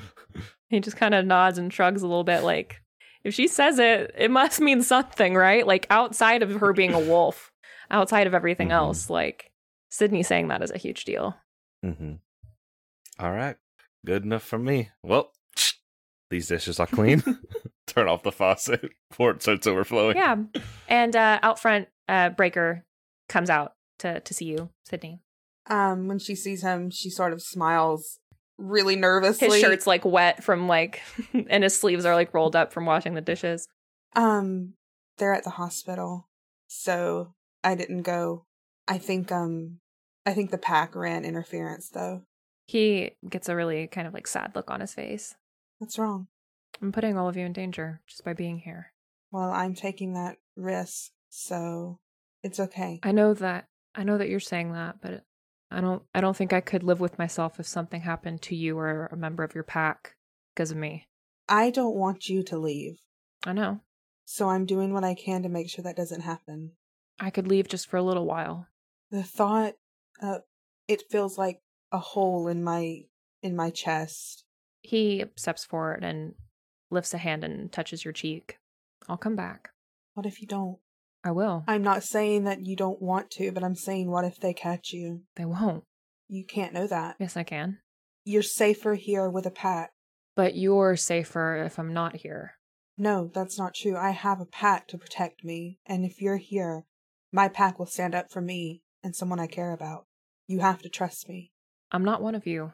he 0.70 0.80
just 0.80 0.98
kind 0.98 1.14
of 1.16 1.26
nods 1.26 1.58
and 1.58 1.72
shrugs 1.74 2.02
a 2.02 2.08
little 2.08 2.24
bit 2.24 2.42
like 2.44 2.82
if 3.24 3.34
she 3.34 3.48
says 3.48 3.78
it 3.80 4.14
it 4.18 4.32
must 4.32 4.60
mean 4.60 4.82
something 4.82 5.36
right 5.36 5.68
like 5.68 5.86
outside 5.90 6.42
of 6.42 6.52
her 6.60 6.74
being 6.74 6.94
a 6.94 7.00
wolf 7.10 7.52
outside 7.92 8.26
of 8.28 8.34
everything 8.34 8.70
Mhm. 8.70 8.74
else 8.74 9.10
like 9.10 9.52
sydney 9.90 10.24
saying 10.24 10.48
that 10.48 10.64
is 10.64 10.72
a 10.72 10.78
huge 10.80 11.06
deal 11.06 11.36
mm-hmm. 11.86 12.14
All 13.20 13.32
right. 13.32 13.56
Good 14.06 14.24
enough 14.24 14.42
for 14.42 14.58
me. 14.58 14.90
Well, 15.04 15.32
these 16.30 16.48
dishes 16.48 16.80
are 16.80 16.88
clean. 16.88 17.24
Turn 17.88 18.08
off 18.08 18.24
the 18.24 18.32
faucet 18.32 18.92
before 19.10 19.32
it 19.32 19.42
starts 19.42 19.68
overflowing. 19.68 20.18
Yeah. 20.18 20.38
And 20.88 21.16
uh, 21.16 21.40
out 21.44 21.60
front, 21.60 21.88
uh, 22.08 22.30
Breaker 22.30 22.86
comes 23.30 23.50
out 23.50 23.74
to 24.00 24.20
to 24.20 24.34
see 24.34 24.46
you, 24.46 24.70
Sydney. 24.86 25.20
Um, 25.70 26.08
when 26.08 26.20
she 26.20 26.36
sees 26.36 26.62
him, 26.62 26.90
she 26.90 27.10
sort 27.10 27.34
of 27.34 27.42
smiles 27.42 28.20
really 28.58 28.96
nervously. 28.96 29.48
His 29.48 29.60
shirt's 29.60 29.88
like 29.88 30.06
wet 30.06 30.44
from 30.44 30.68
like, 30.68 31.02
and 31.50 31.64
his 31.64 31.80
sleeves 31.80 32.06
are 32.06 32.16
like 32.16 32.34
rolled 32.34 32.56
up 32.56 32.74
from 32.74 32.86
washing 32.86 33.14
the 33.14 33.22
dishes. 33.22 33.68
Um, 34.16 34.74
they're 35.18 35.34
at 35.34 35.44
the 35.44 35.52
hospital, 35.52 36.28
so 36.68 37.34
I 37.64 37.76
didn't 37.76 38.02
go. 38.04 38.46
I 38.88 38.98
think 38.98 39.32
um, 39.32 39.80
I 40.26 40.34
think 40.34 40.52
the 40.52 40.58
pack 40.58 40.96
ran 40.96 41.26
interference 41.26 41.90
though. 41.90 42.24
He 42.66 43.12
gets 43.28 43.50
a 43.50 43.56
really 43.56 43.88
kind 43.88 44.08
of 44.08 44.14
like 44.14 44.28
sad 44.28 44.54
look 44.56 44.72
on 44.72 44.82
his 44.82 44.94
face. 44.94 45.36
What's 45.84 46.00
wrong? 46.00 46.28
I'm 46.82 46.94
putting 46.94 47.18
all 47.18 47.28
of 47.28 47.36
you 47.36 47.46
in 47.46 47.52
danger 47.52 48.00
just 48.08 48.24
by 48.24 48.32
being 48.32 48.60
here. 48.60 48.94
Well, 49.32 49.52
I'm 49.52 49.76
taking 49.76 50.14
that 50.14 50.38
risk, 50.56 51.12
so 51.28 52.00
it's 52.42 52.58
okay. 52.58 53.02
I 53.04 53.12
know 53.12 53.34
that 53.34 53.68
I 53.94 54.06
know 54.06 54.18
that 54.18 54.30
you're 54.30 54.40
saying 54.40 54.72
that, 54.72 55.02
but 55.02 55.26
I 55.70 55.82
don't 55.82 56.02
I 56.16 56.22
don't 56.22 56.38
think 56.38 56.54
I 56.54 56.62
could 56.62 56.84
live 56.84 57.02
with 57.02 57.20
myself 57.20 57.60
if 57.60 57.68
something 57.68 58.00
happened 58.00 58.42
to 58.44 58.56
you 58.56 58.78
or 58.80 59.10
a 59.12 59.18
member 59.18 59.44
of 59.44 59.54
your 59.54 59.66
pack 59.66 60.16
because 60.56 60.72
of 60.72 60.78
me. 60.78 61.10
I 61.50 61.70
don't 61.70 61.98
want 61.98 62.30
you 62.30 62.44
to 62.44 62.58
leave, 62.58 63.02
I 63.46 63.52
know. 63.52 63.82
so 64.24 64.48
I'm 64.48 64.66
doing 64.66 64.94
what 64.94 65.04
I 65.04 65.16
can 65.16 65.44
to 65.44 65.50
make 65.50 65.70
sure 65.70 65.84
that 65.84 65.98
doesn't 65.98 66.22
happen. 66.22 66.72
I 67.20 67.30
could 67.30 67.50
leave 67.50 67.68
just 67.68 67.90
for 67.90 67.98
a 67.98 68.04
little 68.04 68.26
while. 68.26 68.68
The 69.12 69.22
thought, 69.22 69.74
uh, 70.22 70.40
it 70.88 71.04
feels 71.12 71.38
like 71.38 71.60
a 71.92 72.00
hole 72.00 72.48
in 72.48 72.64
my 72.64 73.02
in 73.42 73.54
my 73.54 73.70
chest. 73.70 74.46
He 74.84 75.26
steps 75.36 75.66
forward 75.66 76.04
and 76.04 76.36
lifts 76.92 77.14
a 77.14 77.18
hand 77.18 77.44
and 77.44 77.72
touches 77.72 78.06
your 78.06 78.12
cheek. 78.12 78.60
I'll 79.10 79.18
come 79.18 79.36
back. 79.36 79.72
What 80.14 80.26
if 80.26 80.42
you 80.42 80.48
don't? 80.48 80.78
I 81.24 81.32
will. 81.32 81.64
I'm 81.68 81.82
not 81.82 82.04
saying 82.04 82.44
that 82.44 82.66
you 82.66 82.76
don't 82.76 83.02
want 83.02 83.32
to, 83.32 83.52
but 83.52 83.64
I'm 83.64 83.76
saying 83.76 84.12
what 84.12 84.26
if 84.26 84.40
they 84.40 84.54
catch 84.54 84.92
you? 84.92 85.22
They 85.36 85.46
won't. 85.46 85.86
You 86.28 86.46
can't 86.46 86.74
know 86.74 86.88
that. 86.88 87.16
Yes, 87.20 87.38
I 87.38 87.44
can. 87.44 87.80
You're 88.26 88.44
safer 88.44 88.96
here 88.96 89.30
with 89.30 89.46
a 89.46 89.52
pack. 89.52 89.92
But 90.36 90.56
you're 90.56 90.96
safer 90.96 91.56
if 91.64 91.80
I'm 91.80 91.94
not 91.94 92.18
here. 92.18 92.54
No, 92.98 93.30
that's 93.34 93.58
not 93.58 93.74
true. 93.74 93.96
I 93.98 94.12
have 94.12 94.40
a 94.40 94.46
pack 94.46 94.88
to 94.90 94.98
protect 94.98 95.44
me, 95.44 95.80
and 95.86 96.06
if 96.06 96.22
you're 96.22 96.38
here, 96.38 96.86
my 97.32 97.48
pack 97.48 97.80
will 97.80 97.86
stand 97.86 98.14
up 98.14 98.32
for 98.32 98.42
me 98.42 98.84
and 99.04 99.16
someone 99.16 99.40
I 99.40 99.48
care 99.48 99.74
about. 99.74 100.06
You 100.48 100.60
have 100.60 100.82
to 100.84 100.90
trust 100.90 101.28
me. 101.28 101.52
I'm 101.92 102.06
not 102.06 102.22
one 102.22 102.36
of 102.36 102.46
you. 102.46 102.74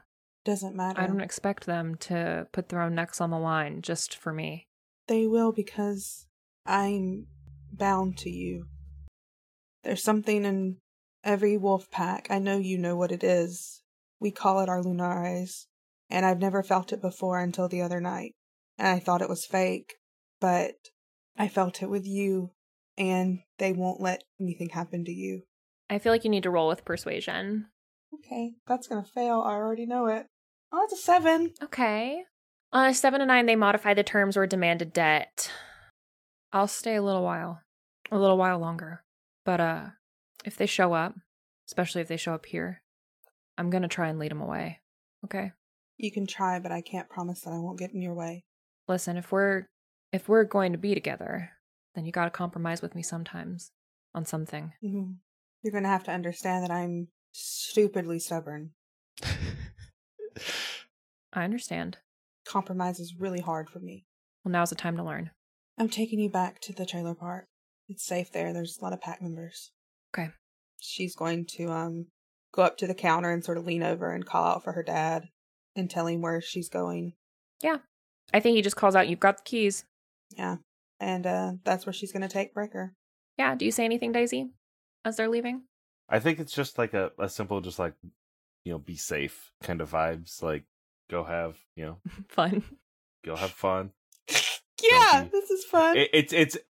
Doesn't 0.50 0.76
matter. 0.76 1.00
I 1.00 1.06
don't 1.06 1.22
expect 1.22 1.68
them 1.68 1.94
to 1.98 2.48
put 2.52 2.70
their 2.70 2.82
own 2.82 2.96
necks 2.96 3.22
on 3.22 3.30
the 3.30 3.38
line 3.38 3.84
just 3.84 4.18
for 4.18 4.34
me. 4.34 4.66
They 5.08 5.28
will 5.28 5.52
because 5.52 6.26
I'm 6.66 7.28
bound 7.72 8.18
to 8.18 8.32
you. 8.32 8.66
There's 9.84 10.02
something 10.02 10.46
in 10.46 10.78
every 11.24 11.56
wolf 11.56 11.92
pack. 11.92 12.32
I 12.32 12.40
know 12.40 12.58
you 12.58 12.80
know 12.80 12.96
what 12.96 13.12
it 13.12 13.24
is. 13.24 13.84
We 14.20 14.32
call 14.32 14.60
it 14.62 14.70
our 14.70 14.82
lunares, 14.82 15.68
and 16.10 16.26
I've 16.26 16.42
never 16.42 16.64
felt 16.64 16.92
it 16.92 17.00
before 17.00 17.40
until 17.40 17.68
the 17.68 17.84
other 17.84 18.02
night. 18.02 18.34
And 18.80 18.88
I 18.88 18.98
thought 18.98 19.22
it 19.22 19.30
was 19.30 19.46
fake, 19.46 19.98
but 20.42 20.74
I 21.38 21.48
felt 21.48 21.84
it 21.84 21.92
with 21.92 22.08
you, 22.08 22.54
and 22.98 23.42
they 23.60 23.72
won't 23.72 24.02
let 24.02 24.24
anything 24.42 24.70
happen 24.70 25.06
to 25.06 25.12
you. 25.12 25.44
I 25.92 26.00
feel 26.00 26.12
like 26.12 26.24
you 26.24 26.32
need 26.32 26.42
to 26.42 26.50
roll 26.50 26.70
with 26.70 26.86
persuasion. 26.86 27.68
Okay, 28.16 28.54
that's 28.66 28.88
gonna 28.88 29.06
fail. 29.06 29.42
I 29.42 29.52
already 29.52 29.86
know 29.86 30.08
it. 30.08 30.26
Oh, 30.72 30.84
it's 30.84 30.94
a 30.94 30.98
seven. 30.98 31.54
Okay. 31.64 32.24
On 32.72 32.88
a 32.88 32.94
seven 32.94 33.20
to 33.20 33.26
nine, 33.26 33.46
they 33.48 33.56
modify 33.56 33.94
the 33.94 34.04
terms 34.04 34.38
or 34.38 34.46
demand 34.46 34.82
a 34.82 34.86
debt. 34.86 35.52
I'll 36.54 36.68
stay 36.68 36.96
a 36.96 37.02
little 37.02 37.24
while, 37.24 37.62
a 38.12 38.18
little 38.18 38.38
while 38.38 38.60
longer. 38.60 39.04
But 39.46 39.60
uh, 39.60 39.86
if 40.46 40.56
they 40.58 40.66
show 40.68 40.94
up, 40.94 41.16
especially 41.68 42.02
if 42.02 42.08
they 42.08 42.18
show 42.18 42.34
up 42.34 42.46
here, 42.46 42.82
I'm 43.58 43.70
gonna 43.70 43.88
try 43.88 44.10
and 44.10 44.20
lead 44.20 44.32
them 44.32 44.42
away. 44.42 44.80
Okay. 45.26 45.52
You 45.98 46.12
can 46.12 46.28
try, 46.28 46.60
but 46.60 46.72
I 46.72 46.82
can't 46.82 47.10
promise 47.10 47.42
that 47.42 47.52
I 47.52 47.60
won't 47.60 47.80
get 47.80 47.94
in 47.94 48.02
your 48.02 48.14
way. 48.14 48.44
Listen, 48.88 49.18
if 49.18 49.32
we're 49.32 49.66
if 50.12 50.30
we're 50.30 50.44
going 50.44 50.72
to 50.72 50.78
be 50.78 50.94
together, 50.94 51.52
then 51.96 52.06
you 52.06 52.12
gotta 52.12 52.32
compromise 52.32 52.82
with 52.82 52.96
me 52.96 53.02
sometimes 53.04 53.72
on 54.14 54.26
something. 54.26 54.74
hmm 54.82 55.12
You're 55.64 55.74
gonna 55.74 55.88
have 55.88 56.04
to 56.06 56.12
understand 56.12 56.64
that 56.64 56.72
I'm 56.72 57.10
stupidly 57.32 58.20
stubborn. 58.20 58.72
I 61.34 61.44
understand. 61.44 61.98
Compromise 62.46 63.00
is 63.00 63.16
really 63.20 63.42
hard 63.42 63.70
for 63.70 63.80
me. 63.80 64.06
Well, 64.44 64.52
now's 64.52 64.70
the 64.70 64.76
time 64.76 64.98
to 64.98 65.04
learn. 65.04 65.32
I'm 65.78 65.90
taking 65.90 66.20
you 66.20 66.30
back 66.30 66.60
to 66.62 66.74
the 66.74 66.86
trailer 66.86 67.14
park. 67.16 67.46
It's 67.88 68.04
safe 68.06 68.32
there. 68.32 68.54
There's 68.54 68.78
a 68.80 68.84
lot 68.84 68.94
of 68.94 69.02
pack 69.02 69.22
members. 69.22 69.72
Okay. 70.14 70.32
She's 70.80 71.16
going 71.16 71.46
to 71.58 71.72
um 71.72 72.08
go 72.54 72.64
up 72.64 72.78
to 72.78 72.88
the 72.88 72.94
counter 72.94 73.32
and 73.32 73.44
sort 73.44 73.58
of 73.58 73.66
lean 73.66 73.84
over 73.84 74.12
and 74.12 74.26
call 74.26 74.46
out 74.46 74.64
for 74.64 74.74
her 74.74 74.84
dad 74.84 75.30
and 75.76 75.90
tell 75.90 76.08
him 76.08 76.22
where 76.22 76.42
she's 76.42 76.70
going. 76.70 77.14
Yeah. 77.62 77.78
I 78.34 78.40
think 78.40 78.56
he 78.56 78.62
just 78.62 78.76
calls 78.76 78.96
out, 78.96 79.08
"You've 79.08 79.20
got 79.20 79.38
the 79.38 79.44
keys." 79.44 79.86
Yeah. 80.36 80.58
And 81.00 81.26
uh 81.26 81.54
that's 81.64 81.86
where 81.86 81.94
she's 81.94 82.12
gonna 82.12 82.30
take 82.30 82.54
Breaker. 82.54 82.94
Yeah. 83.38 83.56
Do 83.56 83.66
you 83.66 83.72
say 83.72 83.86
anything, 83.86 84.12
Daisy, 84.12 84.52
as 85.06 85.18
they're 85.18 85.30
leaving? 85.30 85.64
I 86.10 86.20
think 86.20 86.40
it's 86.40 86.54
just 86.54 86.78
like 86.78 86.94
a, 86.94 87.12
a 87.20 87.30
simple, 87.30 87.62
just 87.62 87.78
like, 87.78 87.94
you 88.70 88.76
know, 88.76 88.80
be 88.80 88.96
safe 88.96 89.52
kind 89.64 89.82
of 89.82 89.90
vibes. 89.90 90.44
Like, 90.44 90.64
go 91.10 91.24
have, 91.24 91.58
you 91.76 91.86
know, 91.86 91.98
Fun. 92.28 92.64
go 93.26 93.36
have 93.36 93.50
fun. 93.50 93.90
Yeah, 94.80 95.24
be- 95.24 95.30
this 95.32 95.50
is 95.50 95.66
fun. 95.66 95.98
It, 95.98 96.10
it's 96.14 96.32
it's 96.34 96.58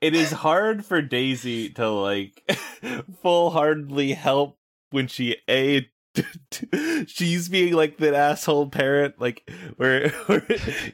it 0.00 0.14
is 0.14 0.30
hard 0.32 0.86
for 0.86 1.02
Daisy 1.02 1.68
to 1.74 1.90
like 1.90 2.42
full 3.20 3.50
heartedly 3.50 4.14
help 4.14 4.56
when 4.90 5.06
she 5.06 5.36
a 5.50 5.86
she's 7.06 7.50
being 7.50 7.74
like 7.74 7.98
that 7.98 8.14
asshole 8.14 8.70
parent 8.70 9.20
like 9.20 9.48
where, 9.76 10.08
where 10.26 10.40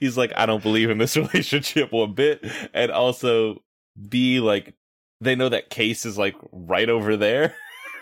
he's 0.01 0.17
like 0.19 0.33
I 0.37 0.47
don't 0.47 0.63
believe 0.63 0.91
in 0.91 0.99
this 0.99 1.17
relationship 1.17 1.93
one 1.93 2.15
bit 2.15 2.45
and 2.75 2.91
also 2.91 3.63
b 4.09 4.41
like 4.41 4.75
they 5.21 5.35
know 5.37 5.51
that 5.51 5.71
case 5.71 6.05
is 6.07 6.17
like 6.19 6.35
right 6.51 6.89
over 6.89 7.17
there 7.17 7.55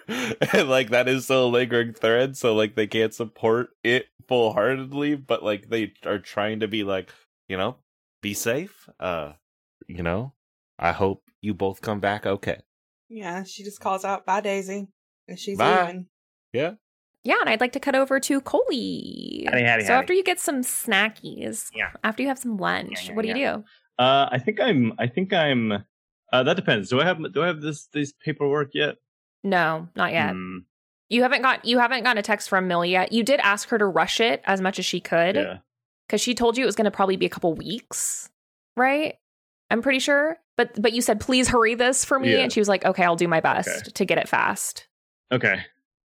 and 0.53 0.69
like 0.69 0.91
that 0.91 1.09
is 1.09 1.25
still 1.25 1.47
a 1.47 1.49
lingering 1.49 1.93
thread 1.93 2.37
so 2.37 2.55
like 2.55 2.75
they 2.75 2.87
can't 2.87 3.15
support 3.15 3.71
it 3.85 4.07
full 4.27 4.53
heartedly 4.53 5.15
but 5.15 5.43
like 5.43 5.69
they 5.69 5.93
are 6.05 6.19
trying 6.19 6.61
to 6.61 6.69
be 6.69 6.85
like 6.85 7.11
you 7.49 7.57
know 7.57 7.77
be 8.23 8.35
safe 8.35 8.89
uh 9.01 9.33
you 9.87 10.03
know 10.03 10.33
i 10.79 10.93
hope 10.93 11.23
you 11.41 11.55
both 11.55 11.81
come 11.81 12.01
back 12.01 12.27
okay 12.27 12.59
yeah, 13.11 13.43
she 13.45 13.65
just 13.65 13.81
calls 13.81 14.05
out, 14.05 14.27
Bye 14.27 14.43
Daisy. 14.43 14.87
And 15.29 15.39
she's 15.39 15.57
Bye. 15.57 15.81
leaving. 15.87 16.07
yeah 16.53 16.73
Yeah, 17.25 17.37
and 17.41 17.49
I'd 17.49 17.61
like 17.63 17.73
to 17.73 17.81
cut 17.81 17.95
over 17.95 18.21
to 18.21 18.41
Coley. 18.43 19.47
Howdy, 19.51 19.65
howdy, 19.65 19.85
so 19.85 19.95
howdy. 19.95 20.03
after 20.03 20.13
you 20.13 20.23
get 20.23 20.39
some 20.39 20.61
snackies, 20.61 21.71
Yeah. 21.75 21.93
after 22.05 22.23
you 22.23 22.29
have 22.29 22.39
some 22.39 22.59
lunch, 22.59 22.91
Yeah, 23.05 23.09
yeah, 23.09 23.15
what 23.17 23.23
do 23.23 23.29
you 23.29 23.35
do? 23.35 23.65
Uh, 23.99 24.29
I 24.31 24.39
think 24.39 24.61
I'm. 24.61 24.93
I 24.99 25.07
think 25.07 25.33
I'm. 25.33 25.85
Uh, 26.31 26.43
that 26.43 26.55
depends. 26.57 26.91
Do 26.91 27.01
I 27.01 27.05
have? 27.05 27.33
Do 27.33 27.43
I 27.43 27.47
have 27.47 27.63
this? 27.63 27.87
This 27.87 28.13
paperwork 28.13 28.73
yet? 28.75 28.97
No, 29.45 29.89
not 29.97 30.13
yet. 30.13 30.31
Hmm, 30.33 30.59
You 31.09 31.23
haven't 31.23 31.43
got 31.43 31.65
you 31.65 31.79
haven't 31.79 32.03
gotten 32.05 32.19
a 32.19 32.23
text 32.23 32.49
from 32.49 32.67
Millie 32.69 32.91
yet. 32.91 33.13
You 33.13 33.23
did 33.23 33.41
ask 33.41 33.69
her 33.71 33.79
to 33.79 33.87
rush 33.87 34.21
it 34.21 34.43
as 34.45 34.61
much 34.61 34.79
as 34.79 34.85
she 34.85 35.01
could 35.01 35.37
yeah. 35.37 35.59
because 36.07 36.21
she 36.21 36.35
told 36.35 36.57
you 36.59 36.65
it 36.65 36.67
was 36.67 36.75
going 36.77 36.85
to 36.87 36.91
probably 36.91 37.17
be 37.17 37.27
a 37.27 37.31
couple 37.31 37.55
weeks, 37.55 38.29
right? 38.77 39.15
I'm 39.71 39.83
pretty 39.83 39.99
sure. 40.01 40.39
But 40.57 40.81
but 40.81 40.93
you 40.93 41.01
said 41.03 41.21
please 41.21 41.49
hurry 41.49 41.75
this 41.75 42.05
for 42.05 42.19
me, 42.19 42.33
Yeah. 42.33 42.39
and 42.41 42.53
she 42.53 42.61
was 42.61 42.69
like, 42.69 42.85
okay, 42.85 43.05
I'll 43.05 43.17
do 43.17 43.29
my 43.29 43.41
best 43.41 43.69
Okay. 43.69 43.91
to 43.95 44.05
get 44.05 44.19
it 44.19 44.29
fast. 44.29 44.89
Okay. 45.31 45.61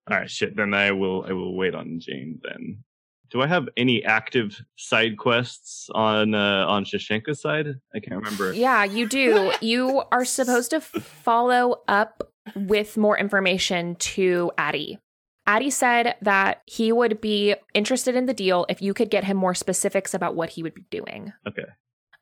All 0.09 0.17
right. 0.17 0.29
Shit. 0.29 0.55
Then 0.55 0.73
I 0.73 0.91
will. 0.91 1.23
I 1.27 1.33
will 1.33 1.55
wait 1.55 1.75
on 1.75 1.99
Jane. 1.99 2.39
Then. 2.43 2.83
Do 3.29 3.41
I 3.43 3.47
have 3.47 3.69
any 3.77 4.03
active 4.03 4.59
side 4.75 5.19
quests 5.19 5.87
on 5.93 6.33
uh, 6.33 6.65
on 6.67 6.83
Shashenka's 6.83 7.39
side? 7.41 7.67
I 7.93 7.99
can't 7.99 8.15
remember. 8.15 8.53
Yeah, 8.53 8.85
you 8.85 9.07
do. 9.07 9.51
you 9.61 10.01
are 10.11 10.25
supposed 10.25 10.71
to 10.71 10.81
follow 10.81 11.81
up 11.87 12.28
with 12.55 12.97
more 12.97 13.17
information 13.17 13.95
to 13.95 14.51
Addie. 14.57 14.99
Addie 15.47 15.69
said 15.71 16.15
that 16.21 16.61
he 16.65 16.91
would 16.91 17.19
be 17.21 17.55
interested 17.73 18.15
in 18.15 18.25
the 18.27 18.33
deal 18.33 18.65
if 18.69 18.81
you 18.81 18.93
could 18.93 19.09
get 19.09 19.23
him 19.23 19.35
more 19.37 19.55
specifics 19.55 20.13
about 20.13 20.35
what 20.35 20.49
he 20.51 20.61
would 20.63 20.75
be 20.75 20.85
doing. 20.91 21.33
Okay. 21.47 21.65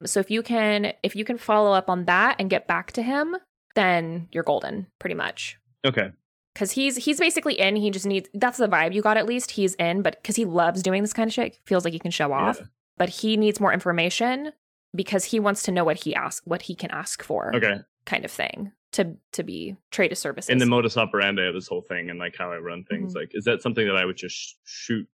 So 0.05 0.19
if 0.19 0.29
you 0.31 0.41
can 0.43 0.93
if 1.03 1.15
you 1.15 1.25
can 1.25 1.37
follow 1.37 1.73
up 1.73 1.89
on 1.89 2.05
that 2.05 2.35
and 2.39 2.49
get 2.49 2.67
back 2.67 2.91
to 2.93 3.01
him, 3.01 3.35
then 3.75 4.27
you're 4.31 4.43
golden, 4.43 4.87
pretty 4.99 5.15
much. 5.15 5.57
Okay. 5.85 6.11
Cuz 6.55 6.71
he's 6.71 6.95
he's 6.97 7.19
basically 7.19 7.59
in, 7.59 7.75
he 7.75 7.91
just 7.91 8.05
needs 8.05 8.29
that's 8.33 8.57
the 8.59 8.67
vibe 8.69 8.93
you 8.93 9.01
got 9.01 9.17
at 9.17 9.25
least. 9.25 9.51
He's 9.51 9.75
in, 9.75 10.01
but 10.03 10.23
cuz 10.23 10.35
he 10.37 10.45
loves 10.45 10.81
doing 10.81 11.01
this 11.03 11.13
kind 11.13 11.27
of 11.27 11.33
shit, 11.33 11.57
feels 11.65 11.83
like 11.83 11.93
he 11.93 11.99
can 11.99 12.11
show 12.11 12.31
off, 12.31 12.57
Yeah. 12.59 12.67
but 12.97 13.09
he 13.09 13.35
needs 13.37 13.59
more 13.59 13.73
information 13.73 14.53
because 14.95 15.25
he 15.25 15.39
wants 15.39 15.63
to 15.63 15.71
know 15.71 15.83
what 15.83 16.03
he 16.03 16.15
ask 16.15 16.43
what 16.45 16.63
he 16.63 16.75
can 16.75 16.91
ask 16.91 17.21
for 17.23 17.51
Okay. 17.55 17.79
kind 18.05 18.23
of 18.23 18.31
thing 18.31 18.71
to 18.93 19.15
to 19.33 19.43
be 19.43 19.75
trade 19.91 20.11
of 20.11 20.17
services. 20.17 20.49
In 20.49 20.57
the 20.59 20.65
modus 20.65 20.97
operandi 20.97 21.45
of 21.45 21.53
this 21.53 21.67
whole 21.67 21.81
thing 21.81 22.09
and 22.09 22.17
like 22.19 22.35
how 22.37 22.51
I 22.51 22.57
run 22.57 22.83
things, 22.83 23.13
Mm-hmm. 23.13 23.19
like 23.19 23.31
is 23.33 23.45
that 23.45 23.61
something 23.61 23.85
that 23.87 23.95
I 23.97 24.05
would 24.05 24.17
just 24.17 24.35
sh- 24.35 24.53
shoot 24.65 25.07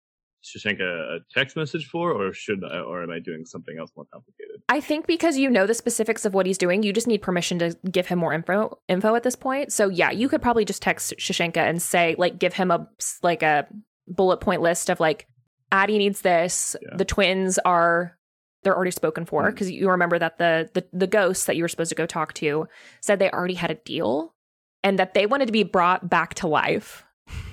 Shashenka 0.43 0.81
a 0.81 1.19
text 1.33 1.55
message 1.55 1.87
for, 1.87 2.11
or 2.11 2.33
should 2.33 2.63
I, 2.65 2.79
or 2.79 3.01
am 3.01 3.09
I 3.11 3.19
doing 3.19 3.45
something 3.45 3.77
else 3.79 3.91
more 3.95 4.05
complicated? 4.11 4.61
I 4.67 4.81
think 4.81 5.07
because 5.07 5.37
you 5.37 5.49
know 5.49 5.65
the 5.65 5.73
specifics 5.73 6.25
of 6.25 6.33
what 6.33 6.45
he's 6.45 6.57
doing, 6.57 6.83
you 6.83 6.91
just 6.91 7.07
need 7.07 7.21
permission 7.21 7.59
to 7.59 7.77
give 7.89 8.07
him 8.07 8.19
more 8.19 8.33
info 8.33 8.77
info 8.89 9.15
at 9.15 9.23
this 9.23 9.35
point. 9.37 9.71
So 9.71 9.87
yeah, 9.89 10.11
you 10.11 10.27
could 10.27 10.41
probably 10.41 10.65
just 10.65 10.81
text 10.81 11.13
Shashenka 11.17 11.57
and 11.57 11.81
say 11.81 12.15
like 12.17 12.39
give 12.39 12.53
him 12.53 12.71
a 12.71 12.87
like 13.21 13.41
a 13.41 13.67
bullet 14.07 14.37
point 14.41 14.61
list 14.61 14.89
of 14.89 14.99
like 14.99 15.27
Addie 15.71 15.97
needs 15.97 16.21
this. 16.21 16.75
Yeah. 16.81 16.97
The 16.97 17.05
twins 17.05 17.57
are 17.59 18.17
they're 18.63 18.75
already 18.75 18.91
spoken 18.91 19.25
for 19.25 19.49
because 19.51 19.69
you 19.69 19.89
remember 19.89 20.17
that 20.19 20.37
the, 20.37 20.69
the 20.73 20.85
the 20.93 21.07
ghosts 21.07 21.45
that 21.45 21.55
you 21.55 21.63
were 21.63 21.67
supposed 21.67 21.89
to 21.89 21.95
go 21.95 22.05
talk 22.05 22.33
to 22.33 22.67
said 23.01 23.19
they 23.19 23.29
already 23.31 23.53
had 23.55 23.71
a 23.71 23.75
deal 23.75 24.33
and 24.83 24.99
that 24.99 25.13
they 25.13 25.25
wanted 25.25 25.45
to 25.47 25.51
be 25.51 25.63
brought 25.63 26.09
back 26.09 26.33
to 26.35 26.47
life. 26.47 27.03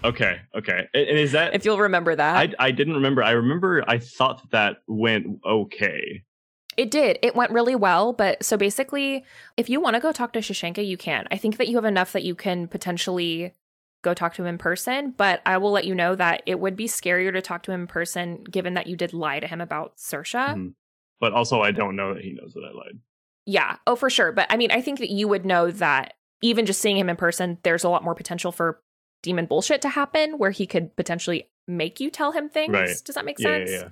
Okay. 0.02 0.40
Okay. 0.54 0.88
And, 0.94 1.18
is 1.18 1.32
that 1.32 1.54
If 1.54 1.64
you'll 1.64 1.78
remember 1.78 2.14
that. 2.16 2.36
I 2.36 2.66
I 2.68 2.70
didn't 2.70 2.94
remember. 2.94 3.22
I 3.22 3.32
remember 3.32 3.84
I 3.86 3.98
thought 3.98 4.42
that, 4.50 4.50
that 4.50 4.76
went 4.86 5.26
okay. 5.46 6.24
It 6.76 6.90
did. 6.90 7.18
It 7.22 7.36
went 7.36 7.52
really 7.52 7.74
well. 7.74 8.12
But 8.12 8.42
so 8.44 8.56
basically, 8.56 9.24
if 9.56 9.68
you 9.68 9.80
want 9.80 9.94
to 9.94 10.00
go 10.00 10.12
talk 10.12 10.32
to 10.32 10.38
Shashenka, 10.40 10.86
you 10.86 10.96
can. 10.96 11.26
I 11.30 11.36
think 11.36 11.56
that 11.58 11.68
you 11.68 11.76
have 11.76 11.84
enough 11.84 12.12
that 12.12 12.24
you 12.24 12.34
can 12.34 12.68
potentially 12.68 13.54
go 14.02 14.14
talk 14.14 14.34
to 14.34 14.42
him 14.42 14.48
in 14.48 14.58
person. 14.58 15.12
But 15.16 15.42
I 15.44 15.58
will 15.58 15.72
let 15.72 15.84
you 15.84 15.94
know 15.94 16.14
that 16.14 16.42
it 16.46 16.58
would 16.58 16.76
be 16.76 16.86
scarier 16.86 17.32
to 17.32 17.42
talk 17.42 17.62
to 17.64 17.72
him 17.72 17.82
in 17.82 17.86
person, 17.86 18.44
given 18.44 18.74
that 18.74 18.86
you 18.86 18.96
did 18.96 19.12
lie 19.12 19.40
to 19.40 19.46
him 19.46 19.61
about 19.61 19.96
Sersha. 19.98 20.54
Mhm. 20.56 20.74
But 21.20 21.32
also, 21.32 21.60
I 21.60 21.70
don't 21.70 21.96
know 21.96 22.14
that 22.14 22.24
he 22.24 22.32
knows 22.32 22.54
that 22.54 22.64
I 22.64 22.74
lied. 22.74 22.98
Yeah. 23.46 23.76
Oh, 23.86 23.96
for 23.96 24.10
sure. 24.10 24.32
But 24.32 24.46
I 24.50 24.56
mean, 24.56 24.70
I 24.70 24.80
think 24.80 24.98
that 25.00 25.10
you 25.10 25.28
would 25.28 25.44
know 25.44 25.70
that 25.70 26.14
even 26.42 26.66
just 26.66 26.80
seeing 26.80 26.96
him 26.96 27.08
in 27.08 27.16
person, 27.16 27.58
there's 27.62 27.84
a 27.84 27.88
lot 27.88 28.04
more 28.04 28.14
potential 28.14 28.52
for 28.52 28.80
demon 29.22 29.46
bullshit 29.46 29.82
to 29.82 29.88
happen 29.88 30.38
where 30.38 30.50
he 30.50 30.66
could 30.66 30.96
potentially 30.96 31.50
make 31.66 32.00
you 32.00 32.10
tell 32.10 32.32
him 32.32 32.48
things. 32.48 32.72
Right. 32.72 32.96
Does 33.04 33.14
that 33.14 33.24
make 33.24 33.38
sense? 33.38 33.70
yeah, 33.70 33.78
yeah. 33.78 33.88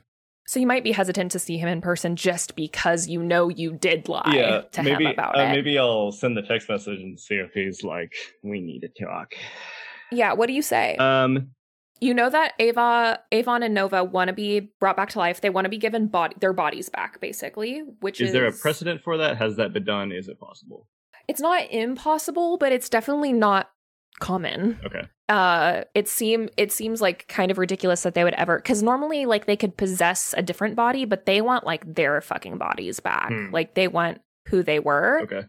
So 0.47 0.59
you 0.59 0.67
might 0.67 0.83
be 0.83 0.93
hesitant 0.93 1.33
to 1.33 1.39
see 1.39 1.59
him 1.59 1.69
in 1.69 1.83
person 1.83 2.17
just 2.17 2.57
because 2.57 3.07
you 3.07 3.23
know 3.23 3.51
you 3.51 3.75
did 3.75 4.09
lie 4.09 4.65
to 4.73 4.83
maybe 4.83 5.05
him 5.05 5.11
about 5.11 5.37
uh, 5.37 5.43
it. 5.43 5.51
maybe 5.51 5.79
I'll 5.79 6.11
send 6.11 6.39
the 6.39 6.43
text 6.43 6.71
message 6.71 7.01
and 7.01 7.21
see 7.21 7.35
if 7.35 7.51
he's 7.53 7.85
like, 7.85 8.15
"We 8.43 8.63
need 8.63 8.81
to 8.81 9.05
talk." 9.05 9.35
Yeah, 10.11 10.33
what 10.33 10.47
do 10.47 10.55
you 10.55 10.63
say? 10.63 10.97
Um, 10.97 11.51
you 12.01 12.15
know 12.15 12.31
that 12.31 12.55
Ava, 12.59 13.21
Avon, 13.33 13.63
and 13.63 13.75
Nova 13.75 14.05
want 14.05 14.29
to 14.29 14.35
be 14.35 14.71
brought 14.81 14.97
back 14.97 15.11
to 15.11 15.19
life. 15.19 15.41
They 15.41 15.51
want 15.51 15.65
to 15.65 15.71
be 15.71 15.79
given 15.79 16.07
body 16.07 16.37
their 16.41 16.53
bodies 16.53 16.89
back, 16.89 17.21
basically. 17.21 17.83
Which 18.01 18.21
is, 18.21 18.29
is 18.29 18.33
there 18.33 18.47
a 18.47 18.53
precedent 18.53 19.03
for 19.03 19.17
that? 19.17 19.37
Has 19.39 19.57
that 19.57 19.73
been 19.73 19.85
done? 19.85 20.13
Is 20.13 20.29
it 20.29 20.39
possible? 20.39 20.87
It's 21.27 21.41
not 21.41 21.71
impossible, 21.71 22.57
but 22.57 22.73
it's 22.73 22.89
definitely 22.89 23.33
not 23.33 23.71
common. 24.21 24.79
Okay. 24.85 25.03
Uh, 25.29 25.85
it 25.95 26.09
seem 26.09 26.49
it 26.57 26.73
seems 26.73 27.01
like 27.01 27.29
kind 27.29 27.51
of 27.51 27.59
ridiculous 27.59 28.03
that 28.03 28.15
they 28.15 28.25
would 28.25 28.35
ever 28.35 28.57
because 28.57 28.83
normally 28.83 29.27
like 29.27 29.47
they 29.47 29.57
could 29.57 29.77
possess 29.77 30.35
a 30.37 30.43
different 30.43 30.75
body, 30.75 31.05
but 31.05 31.27
they 31.27 31.41
want 31.41 31.67
like 31.67 31.95
their 31.95 32.21
fucking 32.21 32.59
bodies 32.59 33.01
back. 33.01 33.29
Hmm. 33.29 33.51
Like 33.53 33.75
they 33.75 33.89
want 33.89 34.21
who 34.49 34.63
they 34.63 34.79
were. 34.79 35.21
Okay. 35.25 35.43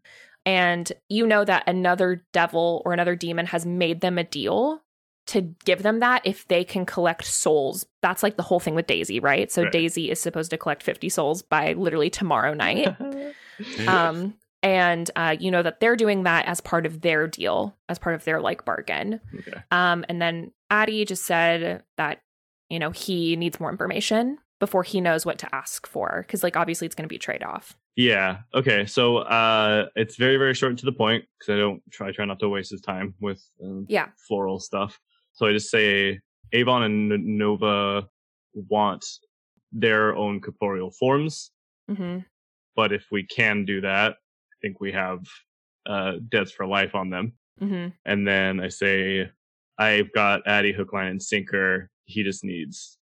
and 0.46 0.92
you 1.08 1.26
know 1.26 1.46
that 1.46 1.64
another 1.68 2.26
devil 2.34 2.82
or 2.86 2.94
another 2.94 3.16
demon 3.16 3.46
has 3.46 3.66
made 3.66 4.02
them 4.02 4.18
a 4.18 4.24
deal 4.24 4.82
to 5.30 5.42
give 5.66 5.84
them 5.84 6.00
that 6.00 6.22
if 6.26 6.48
they 6.48 6.64
can 6.64 6.86
collect 6.86 7.26
souls. 7.26 7.86
That's 8.02 8.24
like 8.24 8.36
the 8.38 8.44
whole 8.44 8.60
thing 8.60 8.76
with 8.76 8.88
Daisy, 8.88 9.20
right? 9.20 9.52
So 9.52 9.64
Right. 9.64 9.72
Daisy 9.72 10.10
is 10.12 10.20
supposed 10.20 10.50
to 10.52 10.58
collect 10.58 10.84
50 10.84 11.10
souls 11.10 11.42
by 11.42 11.74
literally 11.74 12.10
tomorrow 12.10 12.54
night. 12.54 12.96
um 13.88 14.34
and 14.62 15.10
uh 15.16 15.36
you 15.40 15.52
know 15.52 15.62
that 15.64 15.80
they're 15.80 15.96
doing 15.96 16.24
that 16.24 16.46
as 16.46 16.62
part 16.62 16.86
of 16.86 17.02
their 17.02 17.28
deal, 17.28 17.76
as 17.88 18.00
part 18.00 18.16
of 18.16 18.24
their 18.26 18.42
like 18.42 18.66
bargain. 18.66 19.20
okay. 19.40 19.62
Um 19.72 20.06
and 20.10 20.22
then 20.22 20.52
Addie 20.70 21.06
just 21.06 21.26
said 21.26 21.84
that 21.98 22.22
you 22.70 22.80
know 22.80 22.92
he 22.92 23.36
needs 23.36 23.60
more 23.60 23.72
information 23.72 24.38
before 24.60 24.84
he 24.84 25.00
knows 25.00 25.26
what 25.26 25.38
to 25.40 25.56
ask 25.56 25.88
for 25.88 26.26
cuz 26.28 26.44
like 26.44 26.58
obviously 26.58 26.86
it's 26.86 26.96
going 26.96 27.08
to 27.08 27.10
be 27.10 27.16
a 27.16 27.20
trade-off. 27.20 27.78
Yeah. 27.96 28.40
Okay. 28.54 28.86
So 28.86 29.18
uh, 29.18 29.88
it's 29.96 30.16
very 30.16 30.38
very 30.38 30.54
short 30.54 30.72
and 30.72 30.80
to 30.80 30.86
the 30.86 30.92
point 30.92 31.26
because 31.38 31.54
I 31.54 31.58
don't 31.58 31.82
try 31.92 32.12
try 32.12 32.26
not 32.26 32.40
to 32.40 32.50
waste 32.50 32.72
his 32.72 32.82
time 32.82 33.14
with 33.20 33.42
um, 33.64 33.86
Yeah. 33.90 34.08
floral 34.28 34.60
stuff. 34.60 35.00
So 35.40 35.46
I 35.46 35.54
just 35.54 35.72
say 35.72 36.20
Avon 36.52 36.84
and 36.84 37.38
Nova 37.38 38.06
want 38.54 39.06
their 39.72 40.14
own 40.14 40.42
corporeal 40.42 40.92
forms, 40.92 41.52
Mhm. 41.90 42.26
but 42.76 42.92
if 42.92 43.06
we 43.10 43.24
can 43.24 43.64
do 43.64 43.80
that, 43.80 44.12
I 44.12 44.56
think 44.62 44.82
we 44.82 44.92
have 44.92 45.24
uh, 45.86 46.18
deaths 46.28 46.52
for 46.52 46.68
life 46.68 46.94
on 46.94 47.10
them. 47.10 47.38
Mhm. 47.62 47.94
And 48.06 48.28
then 48.28 48.60
I 48.60 48.68
say 48.68 49.32
I've 49.78 50.12
got 50.12 50.46
Addie 50.46 50.74
hook, 50.74 50.92
line, 50.92 51.08
and 51.08 51.24
sinker. 51.24 51.90
He 52.04 52.22
just 52.22 52.44
needs 52.44 53.00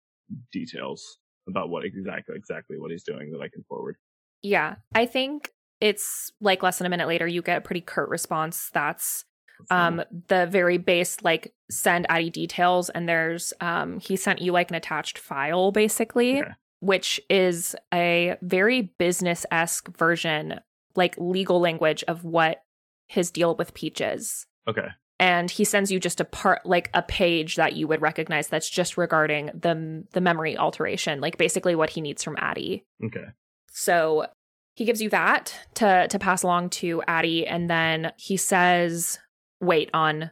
details 0.52 1.18
about 1.48 1.70
what 1.70 1.84
exactly 1.84 2.34
exactly 2.36 2.78
what 2.80 2.90
he's 2.90 3.04
doing 3.04 3.30
that 3.30 3.40
I 3.40 3.48
can 3.48 3.62
forward. 3.68 3.96
Yeah, 4.42 4.76
I 4.94 5.06
think 5.06 5.52
it's 5.80 6.32
like 6.40 6.62
less 6.64 6.78
than 6.78 6.86
a 6.86 6.90
minute 6.90 7.06
later, 7.06 7.28
you 7.28 7.42
get 7.42 7.58
a 7.58 7.60
pretty 7.60 7.80
curt 7.80 8.08
response. 8.08 8.70
That's 8.70 9.24
um 9.70 10.02
the 10.28 10.46
very 10.46 10.78
base, 10.78 11.22
like 11.22 11.52
send 11.70 12.06
Addie 12.08 12.30
details, 12.30 12.90
and 12.90 13.08
there's 13.08 13.52
um 13.60 14.00
he 14.00 14.16
sent 14.16 14.40
you 14.40 14.52
like 14.52 14.70
an 14.70 14.76
attached 14.76 15.18
file 15.18 15.72
basically, 15.72 16.40
Okay. 16.40 16.50
which 16.80 17.20
is 17.30 17.74
a 17.92 18.36
very 18.42 18.82
business 18.98 19.46
esque 19.50 19.96
version, 19.96 20.60
like 20.96 21.14
legal 21.18 21.60
language 21.60 22.04
of 22.08 22.24
what 22.24 22.62
his 23.06 23.30
deal 23.30 23.54
with 23.54 23.74
Peach 23.74 24.00
is. 24.00 24.46
okay. 24.68 24.88
And 25.20 25.48
he 25.48 25.64
sends 25.64 25.92
you 25.92 26.00
just 26.00 26.20
a 26.20 26.24
part, 26.24 26.66
like 26.66 26.90
a 26.92 27.00
page 27.00 27.54
that 27.54 27.74
you 27.76 27.86
would 27.86 28.02
recognize 28.02 28.48
that's 28.48 28.68
just 28.68 28.96
regarding 28.98 29.46
the 29.54 30.04
the 30.12 30.20
memory 30.20 30.56
alteration, 30.58 31.20
like 31.20 31.38
basically 31.38 31.76
what 31.76 31.90
he 31.90 32.00
needs 32.00 32.24
from 32.24 32.36
Addie. 32.38 32.84
Okay. 33.04 33.26
So 33.70 34.26
he 34.74 34.84
gives 34.84 35.00
you 35.00 35.08
that 35.10 35.54
to 35.74 36.08
to 36.08 36.18
pass 36.18 36.42
along 36.42 36.70
to 36.70 37.00
Addie, 37.06 37.46
and 37.46 37.70
then 37.70 38.12
he 38.16 38.36
says, 38.36 39.20
"Wait 39.60 39.90
on 39.94 40.30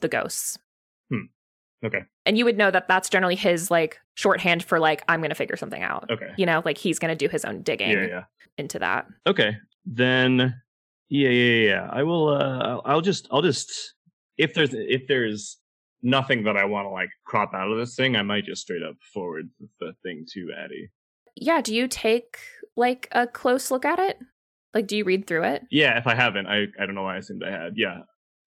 the 0.00 0.08
ghosts." 0.08 0.58
Hmm. 1.10 1.26
Okay. 1.84 2.02
And 2.26 2.38
you 2.38 2.44
would 2.44 2.56
know 2.56 2.70
that 2.70 2.86
that's 2.88 3.08
generally 3.08 3.34
his 3.34 3.70
like 3.70 3.98
shorthand 4.14 4.62
for 4.64 4.78
like 4.78 5.02
I'm 5.08 5.20
going 5.20 5.30
to 5.30 5.34
figure 5.36 5.56
something 5.56 5.82
out. 5.82 6.08
Okay. 6.10 6.30
You 6.36 6.46
know, 6.46 6.62
like 6.64 6.78
he's 6.78 6.98
going 6.98 7.16
to 7.16 7.26
do 7.26 7.30
his 7.30 7.44
own 7.44 7.62
digging 7.62 7.90
Yeah, 7.90 8.06
yeah. 8.06 8.24
into 8.56 8.78
that. 8.78 9.06
Okay. 9.26 9.56
Then 9.84 10.54
yeah, 11.08 11.28
yeah, 11.30 11.68
yeah. 11.68 11.88
I 11.92 12.04
will 12.04 12.28
uh 12.28 12.80
I'll, 12.84 13.00
just 13.00 13.26
I'll 13.30 13.42
just 13.42 13.94
if 14.38 14.54
there's 14.54 14.70
if 14.72 15.02
there's 15.08 15.58
nothing 16.02 16.44
that 16.44 16.56
I 16.56 16.64
want 16.64 16.86
to 16.86 16.90
like 16.90 17.10
crop 17.26 17.52
out 17.54 17.70
of 17.70 17.78
this 17.78 17.96
thing, 17.96 18.14
I 18.16 18.22
might 18.22 18.44
just 18.44 18.62
straight 18.62 18.82
up 18.82 18.94
forward 19.12 19.48
the 19.80 19.92
thing 20.04 20.24
to 20.34 20.48
Addie. 20.64 20.90
Yeah. 21.36 21.60
Do 21.60 21.74
you 21.74 21.88
take 21.88 22.38
like 22.76 23.08
a 23.10 23.26
close 23.26 23.70
look 23.72 23.84
at 23.84 23.98
it? 23.98 24.18
Like, 24.72 24.86
do 24.86 24.96
you 24.96 25.04
read 25.04 25.26
through 25.26 25.44
it? 25.44 25.62
Yeah, 25.70 25.98
if 25.98 26.06
I 26.06 26.14
haven't, 26.14 26.46
I 26.46 26.66
I 26.80 26.86
don't 26.86 26.94
know 26.94 27.02
why 27.02 27.16
I 27.16 27.18
assumed 27.18 27.42
I 27.44 27.50
had. 27.50 27.72
Yeah. 27.76 27.98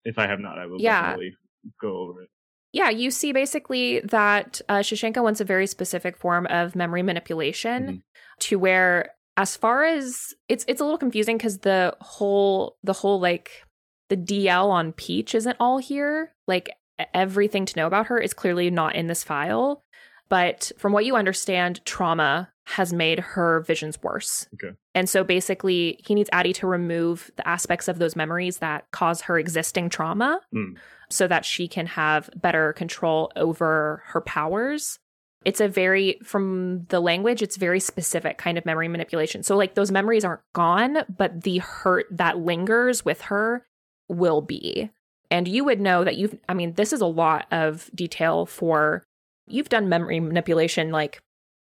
If 0.06 0.18
I 0.20 0.28
have 0.28 0.40
not, 0.40 0.60
I 0.60 0.68
will 0.68 0.80
Yeah. 0.80 1.02
definitely 1.02 1.36
go 1.82 1.98
over 1.98 2.22
it. 2.24 2.30
Yeah, 2.72 2.90
you 2.90 3.10
see 3.10 3.32
basically 3.32 4.02
that 4.02 4.62
uh, 4.68 4.84
wants 5.16 5.40
a 5.42 5.46
very 5.46 5.66
specific 5.66 6.18
form 6.18 6.46
of 6.48 6.76
memory 6.76 7.04
manipulation 7.04 7.88
Mhm. 7.88 8.02
to 8.42 8.60
where, 8.60 9.12
as 9.38 9.56
far 9.56 9.84
as 9.86 10.34
it's 10.50 10.66
it's 10.68 10.82
a 10.82 10.84
little 10.84 10.98
confusing 10.98 11.38
because 11.38 11.60
the 11.60 11.96
whole 12.02 12.78
the 12.84 12.94
whole 12.94 13.20
like 13.20 13.64
the 14.10 14.18
DL 14.18 14.70
on 14.70 14.92
Peach 14.94 15.34
isn't 15.34 15.56
all 15.60 15.78
here. 15.78 16.34
Like 16.48 16.70
everything 17.14 17.66
to 17.66 17.76
know 17.78 17.88
about 17.88 18.08
her 18.08 18.18
is 18.20 18.34
clearly 18.34 18.70
not 18.70 18.96
in 18.96 19.08
this 19.08 19.24
file. 19.24 19.85
But 20.30 20.72
from 20.78 20.92
what 20.92 21.06
you 21.06 21.16
understand, 21.16 21.84
trauma 21.86 22.50
has 22.66 22.92
made 22.92 23.20
her 23.20 23.60
visions 23.62 24.02
worse. 24.02 24.48
Okay. 24.56 24.76
And 24.96 25.08
so 25.08 25.24
basically, 25.24 26.00
he 26.06 26.16
needs 26.16 26.30
Addie 26.34 26.54
to 26.54 26.68
remove 26.68 27.30
the 27.36 27.48
aspects 27.48 27.88
of 27.88 28.00
those 28.00 28.16
memories 28.16 28.58
that 28.58 28.90
cause 28.92 29.22
her 29.22 29.38
existing 29.38 29.90
trauma 29.90 30.42
Mm. 30.54 30.76
so 31.10 31.28
that 31.28 31.46
she 31.46 31.68
can 31.68 31.86
have 31.86 32.30
better 32.36 32.74
control 32.74 33.32
over 33.36 34.02
her 34.08 34.22
powers. 34.22 34.98
It's 35.44 35.62
a 35.62 35.68
very, 35.68 36.18
from 36.24 36.86
the 36.90 37.00
language, 37.00 37.44
it's 37.44 37.56
very 37.56 37.80
specific 37.80 38.40
kind 38.40 38.58
of 38.58 38.66
memory 38.66 38.88
manipulation. 38.88 39.44
So, 39.44 39.56
like, 39.56 39.76
those 39.76 39.92
memories 39.92 40.26
aren't 40.26 40.42
gone, 40.54 41.04
but 41.08 41.44
the 41.44 41.60
hurt 41.60 42.08
that 42.10 42.40
lingers 42.40 43.06
with 43.06 43.22
her 43.24 43.64
will 44.10 44.42
be. 44.42 44.90
And 45.30 45.48
you 45.48 45.64
would 45.64 45.80
know 45.80 46.04
that 46.04 46.18
you've, 46.18 46.36
I 46.50 46.56
mean, 46.56 46.74
this 46.74 46.94
is 46.94 47.02
a 47.02 47.06
lot 47.06 47.46
of 47.52 47.92
detail 47.94 48.48
for, 48.48 49.04
you've 49.48 49.70
done 49.70 49.90
memory 49.90 50.20
manipulation, 50.20 50.92
like, 50.92 51.20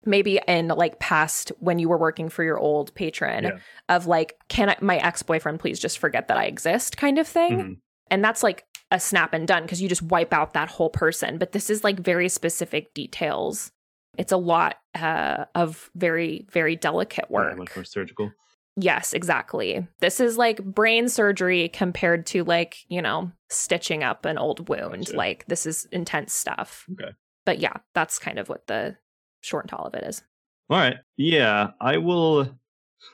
maybe 0.04 0.40
in 0.46 0.68
like 0.68 0.98
past 1.00 1.50
when 1.58 1.78
you 1.80 1.88
were 1.88 1.98
working 1.98 2.28
for 2.28 2.44
your 2.44 2.56
old 2.58 2.94
patron 2.94 3.44
Yeah. 3.44 3.58
of 3.88 4.06
like 4.06 4.36
can 4.48 4.70
I, 4.70 4.76
my 4.80 4.96
ex-boyfriend 4.98 5.58
please 5.58 5.80
just 5.80 5.98
forget 5.98 6.28
that 6.28 6.36
i 6.38 6.44
exist 6.44 6.96
kind 6.96 7.18
of 7.18 7.26
thing 7.26 7.58
Mhm. 7.58 7.76
and 8.08 8.24
that's 8.24 8.44
like 8.44 8.64
a 8.92 9.00
snap 9.00 9.34
and 9.34 9.46
done 9.46 9.64
because 9.64 9.82
you 9.82 9.88
just 9.88 10.00
wipe 10.02 10.32
out 10.32 10.52
that 10.52 10.68
whole 10.70 10.88
person 10.88 11.36
but 11.36 11.50
this 11.50 11.68
is 11.68 11.82
like 11.82 11.98
very 11.98 12.28
specific 12.28 12.94
details 12.94 13.72
it's 14.16 14.30
a 14.30 14.36
lot 14.36 14.76
uh, 14.94 15.46
of 15.56 15.90
very 15.96 16.46
very 16.52 16.76
delicate 16.76 17.24
Yeah, 17.28 17.34
work 17.34 17.58
much 17.58 17.74
more 17.74 17.84
surgical. 17.84 18.30
yes 18.76 19.12
exactly 19.12 19.84
this 19.98 20.20
is 20.20 20.38
like 20.38 20.62
brain 20.64 21.08
surgery 21.08 21.68
compared 21.70 22.24
to 22.26 22.44
like 22.44 22.76
you 22.88 23.02
know 23.02 23.32
stitching 23.50 24.04
up 24.04 24.24
an 24.26 24.38
old 24.38 24.68
wound 24.68 25.06
Gotcha. 25.06 25.16
like 25.16 25.44
this 25.48 25.66
is 25.66 25.86
intense 25.90 26.32
stuff 26.32 26.86
Okay. 26.92 27.10
But 27.48 27.60
yeah 27.60 27.72
that's 27.94 28.18
kind 28.18 28.38
of 28.38 28.50
what 28.50 28.66
the 28.66 28.94
short 29.40 29.64
and 29.64 29.70
tall 29.70 29.86
of 29.86 29.94
it 29.94 30.04
is 30.04 30.22
All 30.68 30.76
right. 30.76 30.96
Yeah, 31.16 31.70
I 31.80 31.96
will. 31.96 32.58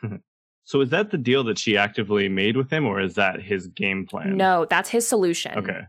so 0.64 0.80
is 0.80 0.90
that 0.90 1.12
the 1.12 1.18
deal 1.18 1.44
that 1.44 1.56
she 1.56 1.76
actively 1.76 2.28
made 2.28 2.56
with 2.56 2.68
him, 2.68 2.84
or 2.84 3.00
is 3.00 3.14
that 3.14 3.40
his 3.40 3.68
game 3.68 4.06
plan? 4.06 4.36
no 4.36 4.66
that's 4.68 4.90
his 4.90 5.06
solution 5.06 5.56
Okay. 5.58 5.82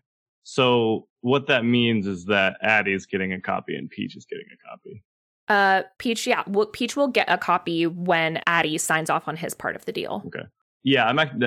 So 0.44 1.08
what 1.22 1.48
that 1.48 1.66
means 1.66 2.06
is 2.06 2.26
that 2.26 2.58
Addie's 2.62 3.08
getting 3.08 3.34
a 3.34 3.42
copy 3.42 3.76
and 3.76 3.90
Peach 3.90 4.16
is 4.16 4.28
getting 4.28 4.46
a 4.54 4.70
copy. 4.70 5.04
uh 5.48 5.82
peach 5.98 6.28
yeah 6.28 6.44
well, 6.46 6.68
peach 6.68 6.96
will 6.96 7.08
get 7.08 7.28
a 7.28 7.38
copy 7.40 7.88
when 7.88 8.40
addie 8.46 8.78
signs 8.78 9.10
off 9.10 9.28
on 9.28 9.36
his 9.38 9.56
part 9.56 9.76
of 9.76 9.86
the 9.86 9.92
deal 9.92 10.22
Okay. 10.28 10.46
Yeah, 10.84 11.06
I'm 11.08 11.18
act- 11.18 11.44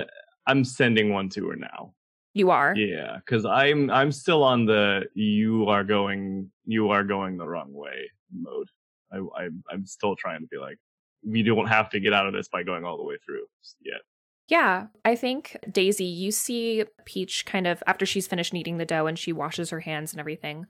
I'm 0.49 0.65
sending 0.65 1.13
one 1.13 1.29
to 1.37 1.49
her 1.51 1.57
now. 1.57 1.95
You 2.39 2.51
are 2.51 2.75
Yeah, 2.77 3.17
because 3.17 3.45
I'm 3.45 3.91
I'm 3.91 4.13
still 4.13 4.43
on 4.43 4.67
the 4.67 5.07
you 5.15 5.67
are 5.69 5.85
going 5.85 6.51
you 6.65 6.91
are 6.91 7.05
going 7.05 7.37
the 7.37 7.49
wrong 7.49 7.73
way 7.73 8.11
mode. 8.33 8.69
I, 9.13 9.19
I 9.19 9.49
I'm 9.71 9.87
still 9.87 10.17
trying 10.17 10.41
to 10.41 10.47
be 10.47 10.59
like 10.59 10.79
we 11.27 11.43
don't 11.43 11.67
have 11.67 11.91
to 11.91 12.01
get 12.01 12.13
out 12.13 12.27
of 12.27 12.33
this 12.33 12.49
by 12.49 12.63
going 12.63 12.85
all 12.85 12.97
the 12.97 13.05
way 13.05 13.17
through 13.25 13.45
yet. 13.83 14.01
Yeah, 14.49 14.87
I 15.05 15.15
think 15.15 15.59
Daisy, 15.71 16.07
you 16.07 16.31
see 16.31 16.85
Peach 17.05 17.45
kind 17.45 17.67
of 17.67 17.83
after 17.87 18.07
she's 18.07 18.27
finished 18.27 18.55
kneading 18.55 18.79
the 18.79 18.87
dough 18.87 19.07
and 19.07 19.19
she 19.19 19.33
washes 19.33 19.71
her 19.71 19.81
hands 19.81 20.13
and 20.13 20.21
everything, 20.21 20.67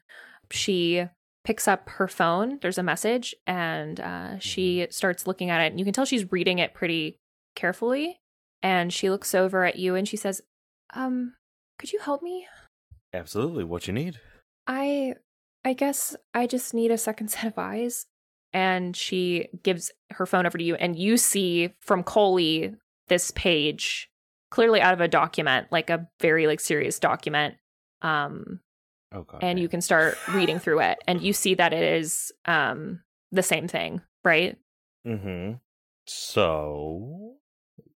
she 0.51 1.07
picks 1.45 1.69
up 1.69 1.89
her 1.91 2.09
phone. 2.09 2.59
There's 2.61 2.79
a 2.79 2.83
message 2.83 3.35
and 3.47 4.01
uh, 4.01 4.39
she 4.41 4.89
starts 4.91 5.27
looking 5.27 5.49
at 5.51 5.61
it. 5.61 5.71
And 5.71 5.79
you 5.79 5.85
can 5.85 5.95
tell 5.95 6.05
she's 6.05 6.31
reading 6.33 6.59
it 6.59 6.75
pretty 6.75 7.19
carefully. 7.55 8.21
And 8.63 8.93
she 8.93 9.11
looks 9.11 9.35
over 9.35 9.65
at 9.65 9.79
you 9.79 9.95
and 9.95 10.09
she 10.09 10.17
says, 10.17 10.43
Um, 10.93 11.35
could 11.79 11.93
you 11.93 11.99
help 12.01 12.23
me? 12.23 12.47
Absolutely. 13.15 13.65
What 13.65 13.87
you 13.87 13.93
need? 13.93 14.21
I 14.67 15.15
I 15.65 15.73
guess 15.73 16.15
I 16.35 16.47
just 16.47 16.75
need 16.75 16.91
a 16.91 16.99
second 16.99 17.29
set 17.31 17.47
of 17.47 17.59
eyes. 17.59 18.07
and 18.55 18.97
she 18.97 19.49
gives 19.63 19.91
her 20.13 20.25
phone 20.27 20.47
over 20.47 20.57
to 20.57 20.65
you, 20.65 20.75
and 20.77 20.97
you 20.99 21.17
see 21.19 21.75
from 21.81 22.03
Coley 22.03 22.75
this 23.09 23.31
page 23.33 24.09
clearly 24.51 24.81
out 24.81 24.95
of 24.95 25.01
a 25.03 25.09
document, 25.09 25.67
like 25.71 25.91
a 25.91 26.09
very 26.21 26.47
like 26.47 26.61
serious 26.61 26.99
document. 26.99 27.57
Um, 28.03 28.61
Oh 29.13 29.23
god. 29.23 29.43
and 29.43 29.59
you 29.59 29.69
can 29.69 29.81
start 29.81 30.17
reading 30.35 30.59
through 30.59 30.81
it, 30.81 30.99
and 31.07 31.21
you 31.23 31.33
see 31.33 31.55
that 31.55 31.73
it 31.73 31.83
is 32.01 32.33
um 32.47 33.01
the 33.33 33.43
same 33.43 33.69
thing, 33.69 34.01
right? 34.25 34.57
Mm-hmm. 35.07 35.55
So, 36.07 37.37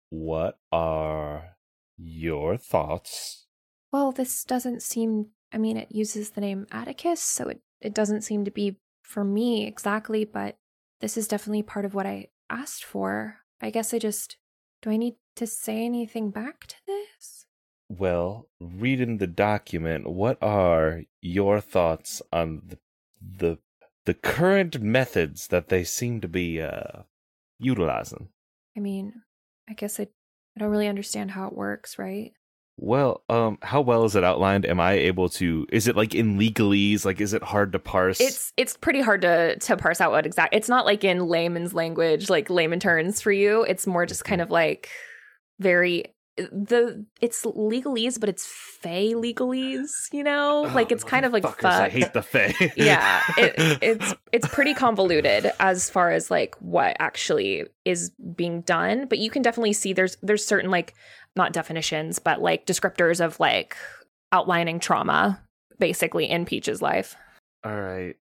what 0.09 0.57
are 0.71 1.55
your 1.97 2.57
thoughts? 2.57 3.45
Well, 3.91 4.11
this 4.11 4.43
doesn't 4.43 4.81
seem. 4.81 5.27
I 5.51 5.57
mean, 5.57 5.77
it 5.77 5.91
uses 5.91 6.31
the 6.31 6.41
name 6.41 6.67
Atticus, 6.71 7.21
so 7.21 7.47
it 7.47 7.61
it 7.81 7.93
doesn't 7.93 8.21
seem 8.21 8.45
to 8.45 8.51
be 8.51 8.77
for 9.03 9.23
me 9.23 9.65
exactly, 9.65 10.25
but 10.25 10.57
this 11.01 11.17
is 11.17 11.27
definitely 11.27 11.63
part 11.63 11.85
of 11.85 11.93
what 11.93 12.05
I 12.05 12.27
asked 12.49 12.83
for. 12.83 13.37
I 13.61 13.69
guess 13.69 13.93
I 13.93 13.99
just 13.99 14.37
do 14.81 14.89
I 14.89 14.97
need 14.97 15.15
to 15.35 15.47
say 15.47 15.83
anything 15.85 16.31
back 16.31 16.67
to 16.67 16.75
this? 16.85 17.45
Well, 17.89 18.47
reading 18.59 19.17
the 19.17 19.27
document, 19.27 20.07
what 20.07 20.37
are 20.41 21.01
your 21.21 21.59
thoughts 21.59 22.21
on 22.31 22.61
the 22.67 22.77
the, 23.21 23.57
the 24.05 24.13
current 24.13 24.81
methods 24.81 25.47
that 25.47 25.67
they 25.67 25.83
seem 25.83 26.21
to 26.21 26.27
be 26.27 26.61
uh, 26.61 27.03
utilizing? 27.57 28.29
I 28.77 28.79
mean, 28.79 29.23
I 29.67 29.73
guess 29.73 29.99
I 29.99 30.03
I 30.03 30.59
don't 30.59 30.69
really 30.69 30.87
understand 30.87 31.31
how 31.31 31.47
it 31.47 31.53
works, 31.53 31.97
right? 31.97 32.33
Well, 32.81 33.23
um, 33.27 33.57
how 33.61 33.81
well 33.81 34.05
is 34.05 34.15
it 34.15 34.23
outlined? 34.23 34.65
Am 34.65 34.79
I 34.79 34.93
able 34.93 35.27
to? 35.29 35.67
Is 35.69 35.87
it 35.87 35.97
like 35.97 36.15
in 36.15 36.39
legalese? 36.39 37.03
Like, 37.03 37.19
is 37.19 37.33
it 37.33 37.43
hard 37.43 37.73
to 37.73 37.79
parse? 37.79 38.21
It's 38.21 38.53
it's 38.55 38.77
pretty 38.77 39.01
hard 39.01 39.21
to 39.21 39.57
to 39.59 39.75
parse 39.75 39.99
out 39.99 40.11
what 40.11 40.25
exact. 40.25 40.55
It's 40.55 40.69
not 40.69 40.85
like 40.85 41.03
in 41.03 41.27
layman's 41.27 41.73
language, 41.73 42.29
like 42.29 42.49
layman 42.49 42.79
terms 42.79 43.21
for 43.21 43.33
you. 43.33 43.63
It's 43.63 43.85
more 43.85 44.05
just 44.05 44.23
kind 44.23 44.39
of 44.39 44.49
like 44.49 44.89
very 45.59 46.05
the 46.51 47.05
it's 47.21 47.43
legalese, 47.43 48.19
but 48.19 48.29
it's 48.29 48.45
fey 48.45 49.13
legalese. 49.13 49.89
You 50.11 50.23
know, 50.23 50.65
Oh, 50.65 50.73
like 50.73 50.91
it's 50.91 51.03
kind 51.03 51.25
of 51.25 51.33
like 51.33 51.43
fuck. 51.43 51.63
I 51.63 51.89
hate 51.89 52.13
the 52.13 52.21
Fae. 52.21 52.53
yeah, 52.75 53.21
it, 53.37 53.53
it's 53.81 54.15
it's 54.31 54.47
pretty 54.47 54.73
convoluted 54.73 55.51
as 55.59 55.89
far 55.89 56.11
as 56.11 56.31
like 56.31 56.55
what 56.59 56.95
actually 56.99 57.65
is 57.85 58.11
being 58.35 58.61
done, 58.61 59.07
but 59.07 59.19
you 59.19 59.29
can 59.29 59.41
definitely 59.41 59.73
see 59.73 59.93
there's 59.93 60.17
there's 60.21 60.45
certain 60.45 60.71
like 60.71 60.93
not 61.35 61.53
definitions, 61.53 62.19
but 62.19 62.41
like 62.41 62.65
descriptors 62.65 63.23
of 63.23 63.39
like 63.39 63.75
outlining 64.31 64.79
trauma 64.79 65.41
basically 65.79 66.29
in 66.29 66.45
Peach's 66.45 66.81
life. 66.81 67.15
All 67.63 67.79
right. 67.79 68.15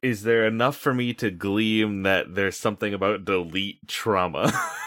Is 0.00 0.22
there 0.22 0.46
enough 0.46 0.76
for 0.76 0.94
me 0.94 1.12
to 1.14 1.30
glean 1.30 2.04
that 2.04 2.34
there's 2.36 2.56
something 2.56 2.94
about 2.94 3.24
delete 3.24 3.88
trauma? 3.88 4.52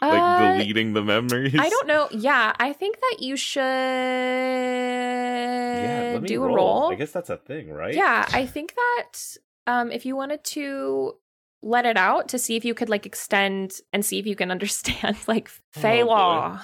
like 0.00 0.22
Uh, 0.22 0.38
deleting 0.56 0.92
the 0.92 1.02
memories? 1.02 1.54
I 1.58 1.68
don't 1.68 1.86
know. 1.86 2.08
Yeah, 2.10 2.52
I 2.58 2.72
think 2.72 2.98
that 3.00 3.16
you 3.20 3.36
should 3.36 3.62
Yeah, 5.82 6.18
do 6.18 6.42
roll. 6.44 6.52
a 6.52 6.56
roll. 6.56 6.92
I 6.92 6.94
guess 6.96 7.12
that's 7.12 7.30
a 7.30 7.36
thing, 7.36 7.70
right? 7.70 7.94
Yeah, 7.94 8.28
I 8.32 8.46
think 8.46 8.74
that 8.74 9.18
um, 9.66 9.90
if 9.90 10.04
you 10.06 10.16
wanted 10.16 10.44
to 10.44 11.14
let 11.62 11.86
it 11.86 11.96
out 11.96 12.28
to 12.28 12.38
see 12.38 12.56
if 12.56 12.64
you 12.64 12.74
could 12.74 12.88
like 12.88 13.06
extend 13.06 13.80
and 13.92 14.04
see 14.04 14.18
if 14.18 14.26
you 14.26 14.36
can 14.36 14.50
understand 14.56 15.16
like 15.26 15.48
Fey 15.72 16.02
Oh, 16.02 16.06
boy. 16.06 16.10
law. 16.12 16.60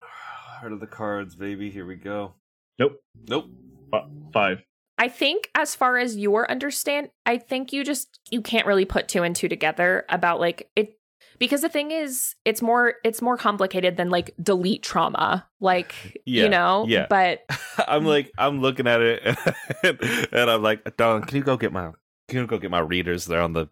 Heart 0.00 0.72
of 0.72 0.80
the 0.80 0.86
cards, 0.86 1.34
baby. 1.34 1.70
Here 1.70 1.86
we 1.86 1.96
go. 1.96 2.34
Nope. 2.78 3.00
Nope. 3.28 3.46
F- 3.92 4.04
five. 4.32 4.62
I 4.98 5.08
think 5.08 5.50
as 5.54 5.74
far 5.74 5.98
as 5.98 6.16
your 6.16 6.48
understand, 6.50 7.10
I 7.26 7.36
think 7.38 7.72
you 7.72 7.82
just 7.84 8.20
you 8.30 8.40
can't 8.40 8.66
really 8.66 8.84
put 8.84 9.08
two 9.08 9.22
and 9.24 9.34
two 9.34 9.48
together 9.48 10.04
about 10.08 10.38
like 10.40 10.70
it 10.76 10.98
because 11.38 11.60
the 11.62 11.68
thing 11.68 11.90
is 11.90 12.34
it's 12.44 12.62
more 12.62 12.94
it's 13.04 13.20
more 13.22 13.36
complicated 13.36 13.96
than 13.96 14.10
like 14.10 14.34
delete 14.42 14.82
trauma. 14.82 15.46
Like 15.60 15.94
Yeah, 16.24 16.44
you 16.44 16.48
know? 16.48 16.84
yeah. 16.88 17.06
But 17.08 17.40
I'm 17.88 18.04
like, 18.04 18.30
I'm 18.38 18.60
looking 18.60 18.86
at 18.86 19.00
it, 19.00 19.22
and, 20.32 20.50
I'm 20.50 20.62
like, 20.62 20.96
Don, 20.96 21.22
can 21.22 21.36
you 21.36 21.44
go 21.44 21.56
get 21.56 21.72
my, 21.72 21.90
can 22.28 22.38
you 22.40 22.46
go 22.46 22.58
get 22.58 22.70
my 22.70 22.80
readers? 22.80 23.26
They're 23.26 23.40
on 23.42 23.52
the, 23.52 23.68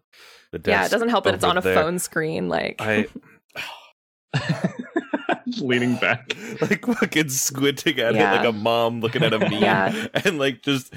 the 0.51 0.59
desk. 0.59 0.69
yeah, 0.69 0.85
it 0.85 0.91
doesn't 0.91 1.09
help 1.09 1.23
that 1.25 1.33
it's 1.35 1.43
on 1.43 1.57
a 1.57 1.61
there. 1.61 1.75
phone 1.75 1.99
screen. 1.99 2.47
Like 2.49 2.77
I 2.79 3.07
Leaning 5.59 5.95
back. 5.95 6.35
like 6.61 6.85
fucking 6.85 7.29
squinting 7.29 7.99
at 7.99 8.15
Yeah. 8.15 8.33
it 8.33 8.37
like 8.37 8.47
a 8.47 8.51
mom 8.57 9.01
looking 9.01 9.23
at 9.23 9.33
a 9.33 9.39
meme, 9.39 9.51
Yeah. 9.53 10.07
and 10.13 10.37
like 10.39 10.61
just 10.61 10.93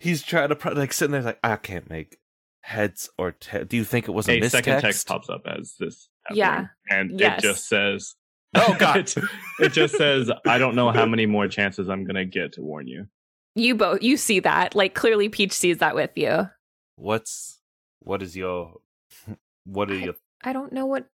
he's 0.00 0.22
trying 0.22 0.48
to 0.48 0.56
pro- 0.56 0.72
like 0.72 0.92
sitting 0.92 1.12
there 1.12 1.22
like 1.22 1.38
I 1.44 1.56
can't 1.56 1.88
make 1.88 2.18
heads 2.62 3.10
or 3.18 3.32
te- 3.32 3.64
do 3.64 3.76
you 3.76 3.84
think 3.84 4.08
it 4.08 4.12
was 4.12 4.28
a, 4.28 4.40
A 4.40 4.48
second 4.48 4.74
mistext? 4.74 4.80
text 4.80 5.06
pops 5.06 5.28
up 5.28 5.42
as 5.46 5.74
this. 5.78 6.08
happening, 6.24 6.38
Yeah. 6.38 6.66
and 6.90 7.20
Yes. 7.20 7.38
it 7.38 7.42
just 7.48 7.68
says, 7.68 8.14
Oh 8.54 8.76
god, 8.78 8.96
it, 8.98 9.14
it 9.60 9.72
just 9.72 9.96
says, 9.96 10.30
"I 10.46 10.58
don't 10.58 10.74
know 10.76 10.90
how 10.90 11.06
many 11.06 11.26
more 11.26 11.48
chances 11.48 11.88
I'm 11.88 12.04
gonna 12.04 12.24
get 12.24 12.52
to 12.54 12.62
warn 12.62 12.86
you." 12.86 13.06
you 13.54 13.74
both 13.74 14.02
you 14.02 14.16
see 14.16 14.40
that. 14.40 14.74
Like 14.74 14.94
clearly 14.94 15.28
Peach 15.28 15.52
sees 15.52 15.78
that 15.78 15.94
with 15.94 16.10
you. 16.16 16.48
what's 16.96 17.60
what 18.00 18.22
is 18.22 18.36
your 18.36 18.74
what 19.64 19.90
are 19.90 19.94
I- 19.94 20.04
your 20.04 20.14
I 20.44 20.52
don't 20.52 20.72
know 20.72 20.86
what 20.86 21.06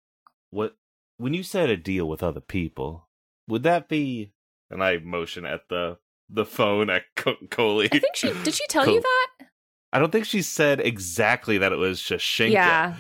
what 0.51 0.77
when 1.19 1.35
you 1.35 1.43
said 1.43 1.71
a 1.71 1.77
deal 1.77 2.07
with 2.09 2.23
other 2.23 2.41
people 2.41 3.09
would 3.49 3.63
that 3.65 3.89
be 3.89 4.33
and 4.71 4.83
i 4.85 4.99
motion 4.99 5.45
at 5.47 5.63
the 5.69 5.97
the 6.29 6.45
phone 6.45 6.91
at 6.91 7.03
Co- 7.17 7.37
Coley. 7.51 7.87
I 7.93 7.99
think 7.99 8.17
she 8.17 8.33
did 8.45 8.55
she 8.55 8.67
tell 8.69 8.85
Cool. 8.85 8.95
you 8.95 9.01
that? 9.01 9.26
I 9.97 9.99
don't 9.99 10.13
think 10.13 10.27
she 10.27 10.43
said 10.43 10.79
exactly 10.81 11.57
that 11.57 11.73
it 11.73 11.77
was 11.77 11.99
Shashinka. 12.01 12.53
Yeah. 12.53 12.95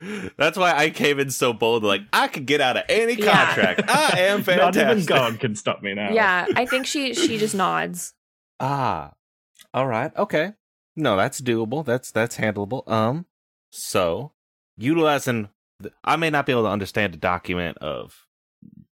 That's 0.38 0.56
why 0.56 0.72
I 0.74 0.90
came 0.90 1.18
in 1.18 1.30
so 1.30 1.52
bold, 1.52 1.82
like 1.82 2.02
I 2.12 2.28
could 2.28 2.46
get 2.46 2.60
out 2.60 2.76
of 2.76 2.84
any 2.88 3.14
Yeah. 3.14 3.46
contract. 3.46 3.82
I 3.90 4.20
am 4.20 4.42
fantastic. 4.42 4.56
Not 4.56 4.76
even 4.76 4.86
fantastic. 5.04 5.08
God 5.08 5.40
can 5.40 5.56
stop 5.56 5.82
me 5.82 5.92
now. 5.94 6.12
Yeah, 6.12 6.46
I 6.54 6.64
think 6.66 6.86
she 6.86 7.14
she 7.14 7.36
just 7.36 7.54
nods. 7.54 8.14
Ah, 8.62 9.14
all 9.74 9.86
right, 9.86 10.14
okay. 10.16 10.52
No, 10.94 11.16
that's 11.16 11.40
doable. 11.40 11.84
That's 11.84 12.10
that's 12.12 12.36
handleable. 12.36 12.86
Um, 12.88 13.24
so 13.70 14.32
utilizing, 14.76 15.48
the, 15.80 15.90
I 16.04 16.16
may 16.16 16.30
not 16.30 16.46
be 16.46 16.52
able 16.52 16.64
to 16.64 16.68
understand 16.68 17.14
a 17.14 17.18
document 17.18 17.78
of 17.78 18.26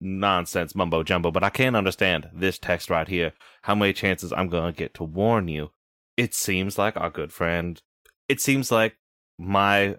nonsense 0.00 0.74
mumbo 0.74 1.02
jumbo, 1.02 1.30
but 1.30 1.44
I 1.44 1.50
can 1.50 1.74
understand 1.76 2.30
this 2.32 2.58
text 2.58 2.90
right 2.90 3.06
here. 3.06 3.32
How 3.62 3.74
many 3.74 3.92
chances 3.92 4.32
I'm 4.32 4.48
gonna 4.48 4.72
get 4.72 4.94
to 4.94 5.04
warn 5.04 5.46
you? 5.48 5.70
It 6.16 6.34
seems 6.34 6.76
like 6.78 6.96
our 6.96 7.10
good 7.10 7.32
friend. 7.32 7.80
It 8.28 8.40
seems 8.40 8.70
like 8.70 8.96
my 9.38 9.96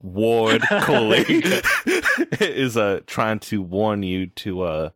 ward 0.00 0.62
colleague 0.82 1.46
is 2.40 2.76
uh 2.76 3.00
trying 3.06 3.38
to 3.40 3.62
warn 3.62 4.02
you 4.02 4.26
to 4.26 4.62
uh 4.62 4.90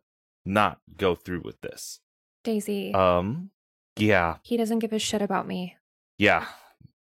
not 0.45 0.79
go 0.97 1.15
through 1.15 1.41
with 1.43 1.59
this. 1.61 1.99
Daisy, 2.43 2.93
Um, 2.93 3.51
yeah, 3.97 4.37
he 4.43 4.55
doesn't 4.57 4.79
give 4.79 4.93
a 4.93 4.99
shit 4.99 5.21
about 5.21 5.47
me. 5.47 5.75
yeah. 6.17 6.45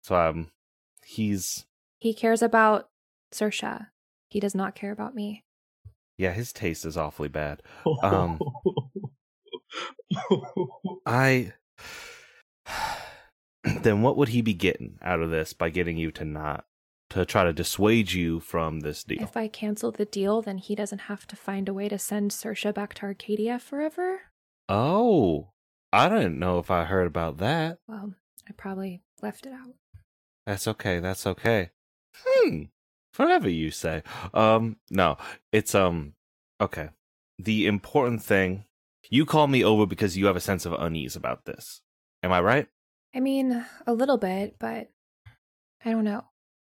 So 0.04 0.14
um, 0.14 0.50
he's 1.04 1.66
He 1.98 2.14
cares 2.14 2.42
about 2.42 2.88
Sersha. 3.34 3.88
He 4.30 4.38
does 4.38 4.54
not 4.54 4.76
care 4.76 4.92
about 4.92 5.14
me. 5.16 5.42
yeah, 6.16 6.30
his 6.32 6.52
taste 6.52 6.84
is 6.86 6.96
awfully 6.96 7.28
bad. 7.28 7.60
Um, 8.04 8.38
I 11.04 11.52
then 13.64 14.02
what 14.02 14.16
would 14.16 14.28
he 14.28 14.42
be 14.42 14.54
getting 14.54 14.98
out 15.02 15.20
of 15.20 15.30
this 15.30 15.52
by 15.52 15.70
getting 15.70 15.96
you 15.96 16.10
to 16.12 16.24
not 16.24 16.64
to 17.10 17.24
try 17.24 17.44
to 17.44 17.52
dissuade 17.52 18.12
you 18.12 18.40
from 18.40 18.80
this 18.80 19.04
deal? 19.04 19.22
If 19.22 19.36
I 19.36 19.48
cancel 19.48 19.92
the 19.92 20.04
deal, 20.04 20.42
then 20.42 20.58
he 20.58 20.74
doesn't 20.74 21.02
have 21.02 21.26
to 21.28 21.36
find 21.36 21.68
a 21.68 21.74
way 21.74 21.88
to 21.88 21.98
send 21.98 22.30
Sersha 22.30 22.74
back 22.74 22.94
to 22.94 23.06
Arcadia 23.06 23.58
forever. 23.58 24.22
oh, 24.68 25.50
I 25.92 26.08
didn't 26.08 26.38
know 26.38 26.58
if 26.58 26.70
I 26.70 26.84
heard 26.84 27.06
about 27.06 27.38
that. 27.38 27.78
Well, 27.88 28.12
I 28.48 28.52
probably 28.52 29.02
left 29.22 29.46
it 29.46 29.52
out. 29.52 29.74
That's 30.44 30.68
okay. 30.68 30.98
That's 31.00 31.26
okay. 31.26 31.70
Hmm. 32.14 32.64
Forever, 33.12 33.48
you 33.48 33.70
say. 33.70 34.02
Um, 34.34 34.76
no, 34.90 35.16
it's 35.52 35.74
um. 35.74 36.14
Okay. 36.60 36.90
The 37.38 37.66
important 37.66 38.22
thing, 38.22 38.64
you 39.08 39.24
call 39.24 39.46
me 39.46 39.64
over 39.64 39.86
because 39.86 40.16
you 40.18 40.26
have 40.26 40.36
a 40.36 40.40
sense 40.40 40.66
of 40.66 40.74
unease 40.74 41.16
about 41.16 41.44
this. 41.46 41.80
Am 42.26 42.32
I 42.32 42.40
right? 42.40 42.66
I 43.14 43.20
mean, 43.20 43.64
a 43.86 43.94
little 43.94 44.18
bit, 44.18 44.56
but 44.58 44.90
I 45.84 45.92
don't 45.92 46.02
know. 46.02 46.24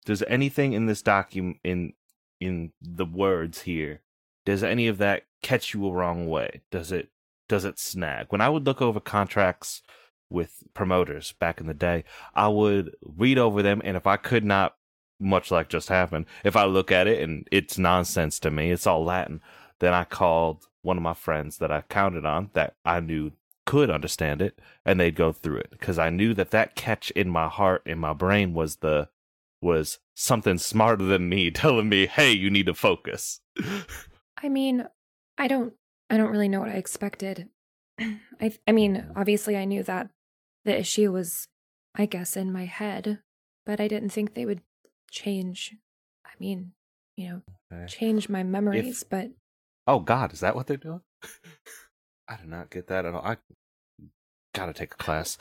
Does 0.05 0.21
anything 0.27 0.73
in 0.73 0.85
this 0.85 1.01
document 1.01 1.57
in 1.63 1.93
in 2.39 2.73
the 2.79 3.07
words 3.07 3.63
here, 3.63 4.01
does 4.45 4.61
any 4.61 4.87
of 4.87 4.99
that 4.99 5.23
catch 5.41 5.73
you 5.73 5.87
a 5.87 5.91
wrong 5.91 6.27
way? 6.29 6.61
Does 6.69 6.91
it 6.91 7.09
does 7.49 7.65
it 7.65 7.79
snag? 7.79 8.27
When 8.29 8.39
I 8.39 8.49
would 8.49 8.67
look 8.67 8.83
over 8.83 8.99
contracts 8.99 9.81
with 10.29 10.61
promoters 10.75 11.31
back 11.39 11.59
in 11.59 11.65
the 11.65 11.73
day, 11.73 12.03
I 12.35 12.49
would 12.49 12.95
read 13.01 13.39
over 13.39 13.63
them 13.63 13.81
and 13.83 13.97
if 13.97 14.05
I 14.05 14.17
could 14.17 14.45
not 14.45 14.75
much 15.19 15.49
like 15.49 15.69
just 15.69 15.89
happened, 15.89 16.27
if 16.43 16.55
I 16.55 16.65
look 16.65 16.91
at 16.91 17.07
it 17.07 17.23
and 17.23 17.47
it's 17.51 17.79
nonsense 17.79 18.39
to 18.41 18.51
me, 18.51 18.69
it's 18.69 18.85
all 18.85 19.03
Latin, 19.03 19.41
then 19.79 19.95
I 19.95 20.03
called 20.03 20.67
one 20.83 20.97
of 20.97 21.03
my 21.03 21.15
friends 21.15 21.57
that 21.57 21.71
I 21.71 21.81
counted 21.81 22.27
on 22.27 22.51
that 22.53 22.75
I 22.85 22.99
knew 22.99 23.31
could 23.67 23.91
understand 23.91 24.41
it 24.41 24.59
and 24.85 24.99
they'd 24.99 25.13
go 25.15 25.31
through 25.31 25.57
it 25.57 25.69
because 25.69 25.99
I 25.99 26.09
knew 26.09 26.33
that 26.33 26.51
that 26.51 26.73
catch 26.75 27.11
in 27.11 27.29
my 27.29 27.47
heart 27.49 27.83
in 27.85 27.99
my 27.99 28.13
brain 28.13 28.53
was 28.53 28.77
the 28.77 29.09
was 29.61 29.99
something 30.15 30.57
smarter 30.57 31.03
than 31.03 31.29
me 31.29 31.51
telling 31.63 31.89
me, 31.89 32.07
"Hey, 32.07 32.31
you 32.31 32.49
need 32.49 32.65
to 32.67 32.73
focus." 32.73 33.41
I 34.41 34.49
mean, 34.49 34.87
I 35.37 35.47
don't 35.47 35.73
I 36.09 36.15
don't 36.17 36.31
really 36.31 36.47
know 36.47 36.61
what 36.61 36.69
I 36.69 36.75
expected. 36.75 37.49
I 37.99 38.53
I 38.65 38.71
mean, 38.71 39.05
obviously 39.15 39.57
I 39.57 39.65
knew 39.65 39.83
that 39.83 40.09
the 40.63 40.79
issue 40.79 41.11
was 41.11 41.47
I 41.93 42.05
guess 42.05 42.37
in 42.37 42.51
my 42.53 42.65
head, 42.65 43.19
but 43.65 43.81
I 43.81 43.87
didn't 43.87 44.09
think 44.09 44.33
they 44.33 44.45
would 44.45 44.61
change 45.11 45.75
I 46.25 46.31
mean, 46.39 46.71
you 47.17 47.29
know, 47.29 47.41
Okay. 47.71 47.87
change 47.87 48.29
my 48.29 48.43
memories, 48.43 49.03
but 49.03 49.31
Oh 49.85 49.99
God, 49.99 50.31
is 50.31 50.39
that 50.39 50.55
what 50.55 50.67
they're 50.67 50.77
doing? 50.77 51.01
I 52.27 52.35
did 52.35 52.49
not 52.49 52.69
get 52.69 52.87
that 52.87 53.05
at 53.05 53.13
all. 53.13 53.21
I 53.21 53.37
gotta 54.53 54.73
take 54.73 54.93
a 54.93 54.97
class. 54.97 55.37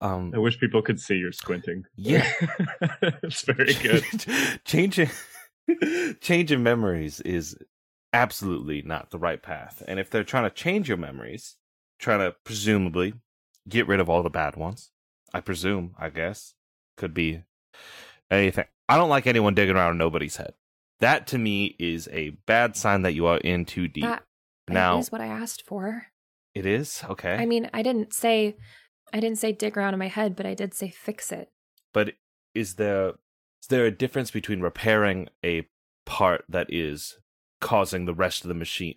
Um, 0.00 0.32
I 0.34 0.38
wish 0.38 0.58
people 0.58 0.82
could 0.82 1.00
see 1.00 1.14
you're 1.14 1.32
squinting. 1.32 1.84
Yeah. 1.96 2.30
it's 3.22 3.42
very 3.42 3.74
good. 3.74 4.04
changing 4.64 5.10
changing 6.20 6.62
memories 6.62 7.20
is 7.20 7.56
absolutely 8.12 8.82
not 8.82 9.10
the 9.10 9.18
right 9.18 9.42
path. 9.42 9.82
And 9.86 10.00
if 10.00 10.10
they're 10.10 10.24
trying 10.24 10.44
to 10.44 10.54
change 10.54 10.88
your 10.88 10.98
memories, 10.98 11.56
trying 11.98 12.20
to 12.20 12.34
presumably 12.44 13.14
get 13.68 13.86
rid 13.86 14.00
of 14.00 14.08
all 14.08 14.22
the 14.22 14.30
bad 14.30 14.56
ones, 14.56 14.90
I 15.34 15.40
presume, 15.40 15.94
I 15.98 16.10
guess, 16.10 16.54
could 16.96 17.14
be 17.14 17.42
anything. 18.30 18.66
I 18.88 18.96
don't 18.96 19.10
like 19.10 19.26
anyone 19.26 19.54
digging 19.54 19.76
around 19.76 19.92
in 19.92 19.98
nobody's 19.98 20.36
head. 20.36 20.54
That 21.00 21.26
to 21.28 21.38
me 21.38 21.76
is 21.78 22.08
a 22.10 22.30
bad 22.46 22.76
sign 22.76 23.02
that 23.02 23.14
you 23.14 23.26
are 23.26 23.38
in 23.38 23.64
too 23.64 23.88
deep. 23.88 24.04
that 24.04 24.22
now 24.68 24.98
is 24.98 25.12
what 25.12 25.20
I 25.20 25.26
asked 25.26 25.66
for. 25.66 26.06
It 26.56 26.66
is 26.66 27.02
okay. 27.12 27.34
I 27.34 27.46
mean, 27.46 27.68
I 27.72 27.82
didn't 27.82 28.12
say 28.12 28.56
I 29.12 29.20
didn't 29.20 29.38
say 29.38 29.52
dig 29.52 29.76
around 29.76 29.92
in 29.94 30.00
my 30.00 30.08
head, 30.08 30.34
but 30.36 30.46
I 30.46 30.54
did 30.54 30.74
say 30.74 30.88
fix 30.90 31.30
it. 31.30 31.48
but 31.92 32.14
is 32.54 32.74
there 32.74 33.08
is 33.62 33.68
there 33.68 33.86
a 33.86 33.90
difference 34.02 34.30
between 34.30 34.60
repairing 34.60 35.28
a 35.44 35.66
part 36.06 36.44
that 36.48 36.66
is 36.70 37.18
causing 37.60 38.04
the 38.06 38.14
rest 38.24 38.44
of 38.44 38.48
the 38.48 38.54
machine 38.64 38.94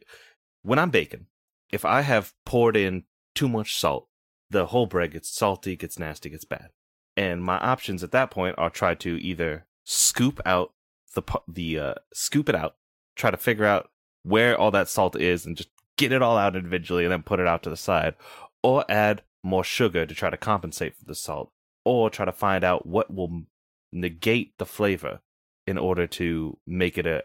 when 0.61 0.77
i'm 0.79 0.89
baking 0.91 1.25
if 1.71 1.83
i 1.85 2.01
have 2.01 2.33
poured 2.45 2.77
in 2.77 3.03
too 3.33 3.49
much 3.49 3.75
salt 3.75 4.07
the 4.49 4.67
whole 4.67 4.85
bread 4.85 5.11
gets 5.11 5.29
salty 5.29 5.75
gets 5.75 5.97
nasty 5.97 6.29
gets 6.29 6.45
bad 6.45 6.69
and 7.17 7.43
my 7.43 7.57
options 7.59 8.03
at 8.03 8.11
that 8.11 8.29
point 8.31 8.55
are 8.57 8.69
try 8.69 8.93
to 8.93 9.17
either 9.29 9.65
scoop 9.85 10.39
out 10.45 10.71
the 11.15 11.23
the 11.47 11.79
uh, 11.79 11.93
scoop 12.13 12.47
it 12.49 12.55
out 12.55 12.75
try 13.15 13.31
to 13.31 13.37
figure 13.37 13.65
out 13.65 13.89
where 14.23 14.57
all 14.59 14.71
that 14.71 14.87
salt 14.89 15.15
is 15.15 15.45
and 15.45 15.57
just 15.57 15.69
get 15.99 16.13
it 16.13 16.21
all 16.21 16.37
out 16.37 16.55
individually 16.55 17.03
and 17.03 17.11
then 17.11 17.21
put 17.21 17.41
it 17.41 17.47
out 17.47 17.61
to 17.61 17.69
the 17.69 17.77
side 17.77 18.15
or 18.63 18.85
add 18.89 19.21
more 19.43 19.65
sugar 19.65 20.05
to 20.05 20.15
try 20.15 20.29
to 20.29 20.37
compensate 20.37 20.95
for 20.95 21.03
the 21.03 21.13
salt 21.13 21.51
or 21.83 22.09
try 22.09 22.25
to 22.25 22.31
find 22.31 22.63
out 22.63 22.85
what 22.85 23.13
will 23.13 23.43
negate 23.91 24.57
the 24.57 24.65
flavor 24.65 25.19
in 25.67 25.77
order 25.77 26.07
to 26.07 26.57
make 26.65 26.97
it 26.97 27.05
a 27.05 27.23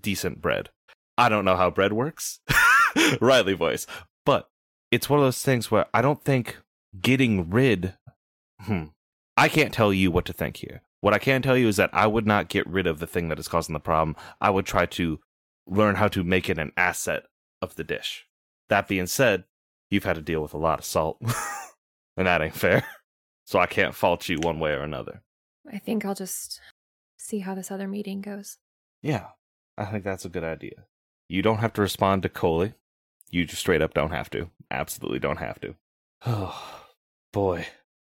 decent 0.00 0.40
bread. 0.40 0.70
I 1.18 1.28
don't 1.28 1.44
know 1.44 1.56
how 1.56 1.70
bread 1.70 1.92
works, 1.92 2.40
Riley 3.20 3.52
voice, 3.52 3.86
but 4.24 4.48
it's 4.90 5.10
one 5.10 5.20
of 5.20 5.26
those 5.26 5.42
things 5.42 5.70
where 5.70 5.86
I 5.92 6.00
don't 6.00 6.22
think 6.22 6.56
getting 6.98 7.50
rid. 7.50 7.94
Hmm. 8.62 8.84
I 9.36 9.48
can't 9.48 9.74
tell 9.74 9.92
you 9.92 10.10
what 10.10 10.24
to 10.26 10.32
think 10.32 10.58
here. 10.58 10.80
What 11.02 11.12
I 11.12 11.18
can 11.18 11.42
tell 11.42 11.56
you 11.56 11.68
is 11.68 11.76
that 11.76 11.90
I 11.92 12.06
would 12.06 12.26
not 12.26 12.48
get 12.48 12.66
rid 12.66 12.86
of 12.86 12.98
the 12.98 13.06
thing 13.06 13.28
that 13.28 13.38
is 13.38 13.48
causing 13.48 13.74
the 13.74 13.80
problem. 13.80 14.16
I 14.40 14.48
would 14.48 14.64
try 14.64 14.86
to 14.86 15.20
learn 15.66 15.96
how 15.96 16.08
to 16.08 16.24
make 16.24 16.48
it 16.48 16.58
an 16.58 16.72
asset 16.76 17.24
of 17.66 17.76
the 17.76 17.84
dish. 17.84 18.26
That 18.68 18.88
being 18.88 19.06
said, 19.06 19.44
you've 19.90 20.04
had 20.04 20.16
to 20.16 20.22
deal 20.22 20.40
with 20.40 20.54
a 20.54 20.58
lot 20.58 20.78
of 20.78 20.84
salt, 20.84 21.18
and 22.16 22.26
that 22.26 22.42
ain't 22.42 22.54
fair. 22.54 22.84
So 23.44 23.58
I 23.58 23.66
can't 23.66 23.94
fault 23.94 24.28
you 24.28 24.38
one 24.38 24.58
way 24.58 24.72
or 24.72 24.82
another. 24.82 25.22
I 25.70 25.78
think 25.78 26.04
I'll 26.04 26.14
just 26.14 26.60
see 27.16 27.40
how 27.40 27.54
this 27.54 27.70
other 27.70 27.88
meeting 27.88 28.20
goes. 28.20 28.58
Yeah, 29.02 29.26
I 29.76 29.84
think 29.86 30.04
that's 30.04 30.24
a 30.24 30.30
good 30.30 30.44
idea. 30.44 30.86
You 31.28 31.42
don't 31.42 31.58
have 31.58 31.72
to 31.74 31.82
respond 31.82 32.22
to 32.22 32.28
Coley. 32.28 32.74
You 33.30 33.44
just 33.44 33.60
straight 33.60 33.82
up 33.82 33.94
don't 33.94 34.12
have 34.12 34.30
to. 34.30 34.50
Absolutely 34.70 35.18
don't 35.18 35.38
have 35.38 35.60
to. 35.60 35.74
Oh, 36.24 36.84
boy. 37.32 37.66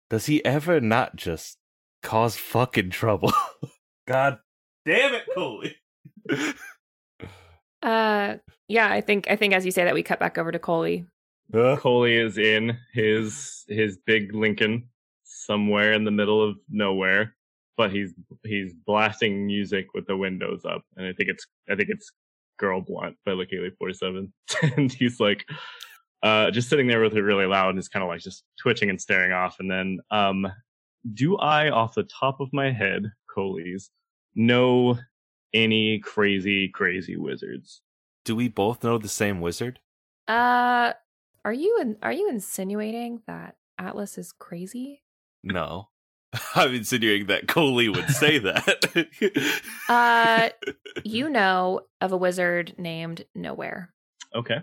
Does 0.09 0.27
he 0.27 0.43
ever 0.45 0.79
not 0.79 1.15
just 1.15 1.57
cause 2.01 2.37
fucking 2.37 2.91
trouble? 2.91 3.33
God 4.07 4.39
damn 4.85 5.15
it, 5.15 5.23
Coley. 5.35 5.75
Uh 7.81 8.35
yeah, 8.67 8.91
I 8.91 9.01
think 9.01 9.29
I 9.29 9.35
think 9.35 9.53
as 9.53 9.65
you 9.65 9.71
say 9.71 9.83
that 9.83 9.93
we 9.93 10.03
cut 10.03 10.19
back 10.19 10.37
over 10.37 10.51
to 10.51 10.59
Coley. 10.59 11.05
Coley 11.53 12.17
is 12.17 12.37
in 12.37 12.77
his 12.93 13.63
his 13.67 13.97
big 14.05 14.33
Lincoln 14.33 14.89
somewhere 15.23 15.93
in 15.93 16.03
the 16.03 16.11
middle 16.11 16.43
of 16.43 16.57
nowhere, 16.69 17.35
but 17.77 17.91
he's 17.91 18.13
he's 18.43 18.73
blasting 18.85 19.45
music 19.45 19.87
with 19.93 20.05
the 20.07 20.17
windows 20.17 20.65
up, 20.65 20.81
and 20.97 21.05
I 21.07 21.13
think 21.13 21.29
it's 21.29 21.45
I 21.69 21.75
think 21.75 21.89
it's 21.89 22.11
"Girl 22.57 22.81
Blunt" 22.81 23.15
by 23.25 23.31
Lakaylee 23.31 23.77
Forty 23.77 23.93
Seven, 23.93 24.33
and 24.75 24.91
he's 24.91 25.19
like 25.19 25.45
uh 26.23 26.51
just 26.51 26.69
sitting 26.69 26.87
there 26.87 27.01
with 27.01 27.15
it 27.15 27.21
really 27.21 27.45
loud, 27.45 27.69
and 27.69 27.77
he's 27.77 27.87
kind 27.89 28.03
of 28.03 28.09
like 28.09 28.21
just 28.21 28.43
twitching 28.59 28.89
and 28.89 28.99
staring 28.99 29.31
off, 29.31 29.57
and 29.59 29.71
then 29.71 29.99
um, 30.11 30.47
do 31.13 31.37
I 31.37 31.69
off 31.69 31.95
the 31.95 32.03
top 32.03 32.41
of 32.41 32.49
my 32.51 32.71
head, 32.71 33.03
Coley's 33.33 33.91
know 34.35 34.97
any 35.53 35.99
crazy 35.99 36.69
crazy 36.69 37.15
wizards? 37.15 37.81
Do 38.25 38.35
we 38.35 38.47
both 38.49 38.83
know 38.83 38.97
the 38.97 39.07
same 39.07 39.41
wizard? 39.41 39.79
Uh 40.27 40.93
are 41.45 41.53
you 41.53 41.77
in, 41.79 41.95
are 42.01 42.11
you 42.11 42.27
insinuating 42.29 43.21
that 43.27 43.55
Atlas 43.79 44.17
is 44.17 44.33
crazy? 44.33 45.01
No. 45.43 45.89
I'm 46.55 46.73
insinuating 46.73 47.27
that 47.27 47.47
Coley 47.47 47.87
would 47.87 48.09
say 48.09 48.37
that. 48.39 49.07
Uh, 49.87 50.49
You 51.05 51.29
know 51.29 51.81
of 52.01 52.11
a 52.11 52.17
wizard 52.17 52.75
named 52.77 53.23
Nowhere. 53.33 53.93
Okay. 54.35 54.57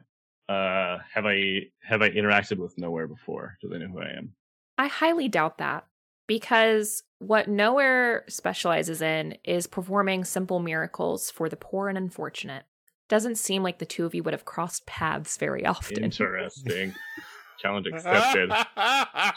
Uh, 0.47 0.99
have 1.15 1.25
I 1.25 1.63
have 1.83 2.03
I 2.03 2.11
interacted 2.11 2.59
with 2.59 2.77
Nowhere 2.77 3.09
before? 3.09 3.57
Do 3.63 3.69
they 3.71 3.79
know 3.79 3.89
who 3.89 4.01
I 4.01 4.11
am? 4.19 4.35
I 4.77 4.89
highly 4.89 5.29
doubt 5.29 5.57
that 5.59 5.87
because 6.27 7.03
what 7.27 7.49
Nowhere 7.49 8.25
specializes 8.29 9.01
in 9.03 9.37
is 9.45 9.67
performing 9.67 10.25
simple 10.25 10.59
miracles 10.61 11.31
for 11.31 11.49
the 11.49 11.57
poor 11.57 11.89
and 11.89 11.97
unfortunate. 11.99 12.65
Doesn't 13.09 13.37
seem 13.37 13.63
like 13.63 13.79
the 13.79 13.87
two 13.87 14.05
of 14.07 14.15
you 14.15 14.23
would 14.23 14.35
have 14.35 14.45
crossed 14.45 14.87
paths 14.87 15.37
very 15.37 15.65
often. 15.67 16.03
Interesting. 16.05 16.95
Challenge 17.61 17.87
accepted. 17.87 18.53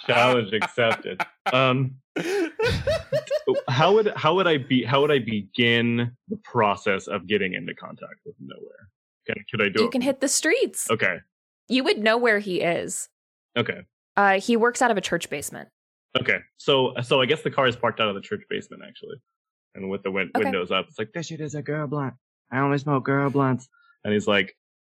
Challenge 0.06 0.54
accepted. 0.54 1.22
Um, 1.54 1.96
how 3.70 3.94
would 3.94 4.12
how 4.16 4.36
would 4.36 4.48
I 4.48 4.58
be? 4.58 4.84
How 4.84 5.00
would 5.02 5.12
I 5.12 5.20
begin 5.20 6.12
the 6.28 6.38
process 6.44 7.08
of 7.08 7.28
getting 7.28 7.54
into 7.54 7.74
contact 7.74 8.20
with 8.26 8.36
Nowhere? 8.42 8.90
Can 9.28 9.36
could 9.50 9.62
I 9.62 9.70
do 9.70 9.82
You 9.84 9.88
it? 9.88 9.92
can 9.92 10.02
hit 10.02 10.20
the 10.20 10.28
streets. 10.28 10.90
Okay. 10.92 11.18
You 11.70 11.84
would 11.86 12.00
know 12.00 12.18
where 12.18 12.40
he 12.40 12.62
is. 12.62 13.08
Okay. 13.56 13.82
Uh, 14.18 14.40
he 14.40 14.58
works 14.58 14.82
out 14.82 14.92
of 14.92 14.98
a 14.98 15.02
church 15.02 15.30
basement. 15.30 15.70
Okay. 16.22 16.39
So 16.57 16.93
so 17.03 17.22
I 17.22 17.26
guess 17.26 17.41
the 17.41 17.51
car 17.51 17.68
is 17.68 17.76
parked 17.76 17.99
out 17.99 18.07
of 18.09 18.15
the 18.15 18.22
church 18.22 18.41
basement 18.49 18.84
actually, 18.88 19.18
and 19.76 19.89
with 19.89 20.03
the 20.03 20.11
win- 20.11 20.32
Okay. 20.36 20.45
windows 20.45 20.72
up, 20.72 20.86
it's 20.88 20.99
like 20.99 21.11
this 21.13 21.28
shit 21.28 21.41
is 21.41 21.55
a 21.55 21.61
girl 21.61 21.88
blunt. 21.88 22.13
I 22.51 22.59
only 22.59 22.78
smoke 22.78 23.03
girl 23.05 23.30
blunts. 23.30 23.68
And 24.03 24.13
he's 24.13 24.28
like, 24.28 24.55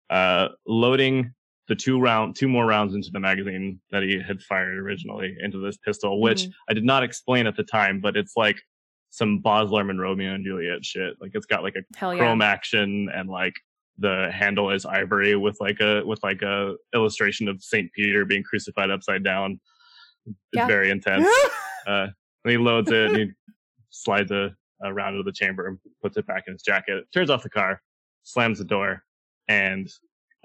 uh, 0.10 0.50
loading 0.66 1.34
the 1.68 1.76
two 1.76 2.00
round, 2.00 2.36
two 2.36 2.48
more 2.48 2.66
rounds 2.66 2.94
into 2.96 3.10
the 3.12 3.20
magazine 3.20 3.80
that 3.92 4.04
he 4.04 4.20
had 4.26 4.42
fired 4.42 4.78
originally 4.78 5.36
into 5.42 5.58
this 5.60 5.78
pistol, 5.78 6.22
which 6.22 6.44
Mhm. 6.44 6.52
I 6.70 6.74
did 6.74 6.86
not 6.86 7.04
explain 7.04 7.46
at 7.48 7.56
the 7.56 7.64
time, 7.64 8.00
but 8.00 8.16
it's 8.18 8.34
like 8.38 8.62
some 9.10 9.40
Baz 9.40 9.70
Luhrmann 9.70 10.00
Romeo 10.00 10.34
and 10.34 10.46
Juliet 10.46 10.86
shit. 10.86 11.16
Like 11.20 11.32
it's 11.34 11.46
got 11.46 11.64
like 11.64 11.76
a 11.76 11.84
Hell 11.98 12.14
yeah. 12.14 12.20
chrome 12.20 12.42
action 12.42 13.10
and 13.14 13.30
like 13.30 13.54
the 13.98 14.32
handle 14.32 14.72
is 14.72 14.86
ivory 14.86 15.36
with 15.36 15.58
like 15.60 15.80
a 15.82 16.02
with 16.06 16.20
like 16.24 16.42
a 16.42 16.76
illustration 16.96 17.48
of 17.50 17.62
Saint 17.62 17.92
Peter 17.94 18.24
being 18.26 18.44
crucified 18.44 18.90
upside 18.90 19.24
down. 19.24 19.60
It's 20.26 20.36
Yeah. 20.54 20.68
very 20.68 20.90
intense. 20.90 21.28
uh, 21.88 22.08
and 22.44 22.52
he 22.52 22.58
loads 22.58 22.92
it 22.92 23.08
and 23.12 23.18
he 23.18 23.32
slides 23.90 24.32
a, 24.32 24.56
a 24.84 24.94
round 24.94 25.16
into 25.16 25.24
the 25.24 25.32
chamber 25.32 25.68
and 25.68 25.78
puts 26.02 26.18
it 26.18 26.26
back 26.28 26.44
in 26.48 26.54
his 26.54 26.62
jacket. 26.62 27.06
Turns 27.14 27.30
off 27.30 27.44
the 27.44 27.50
car, 27.50 27.82
slams 28.24 28.58
the 28.60 28.66
door, 28.66 29.04
and 29.48 29.88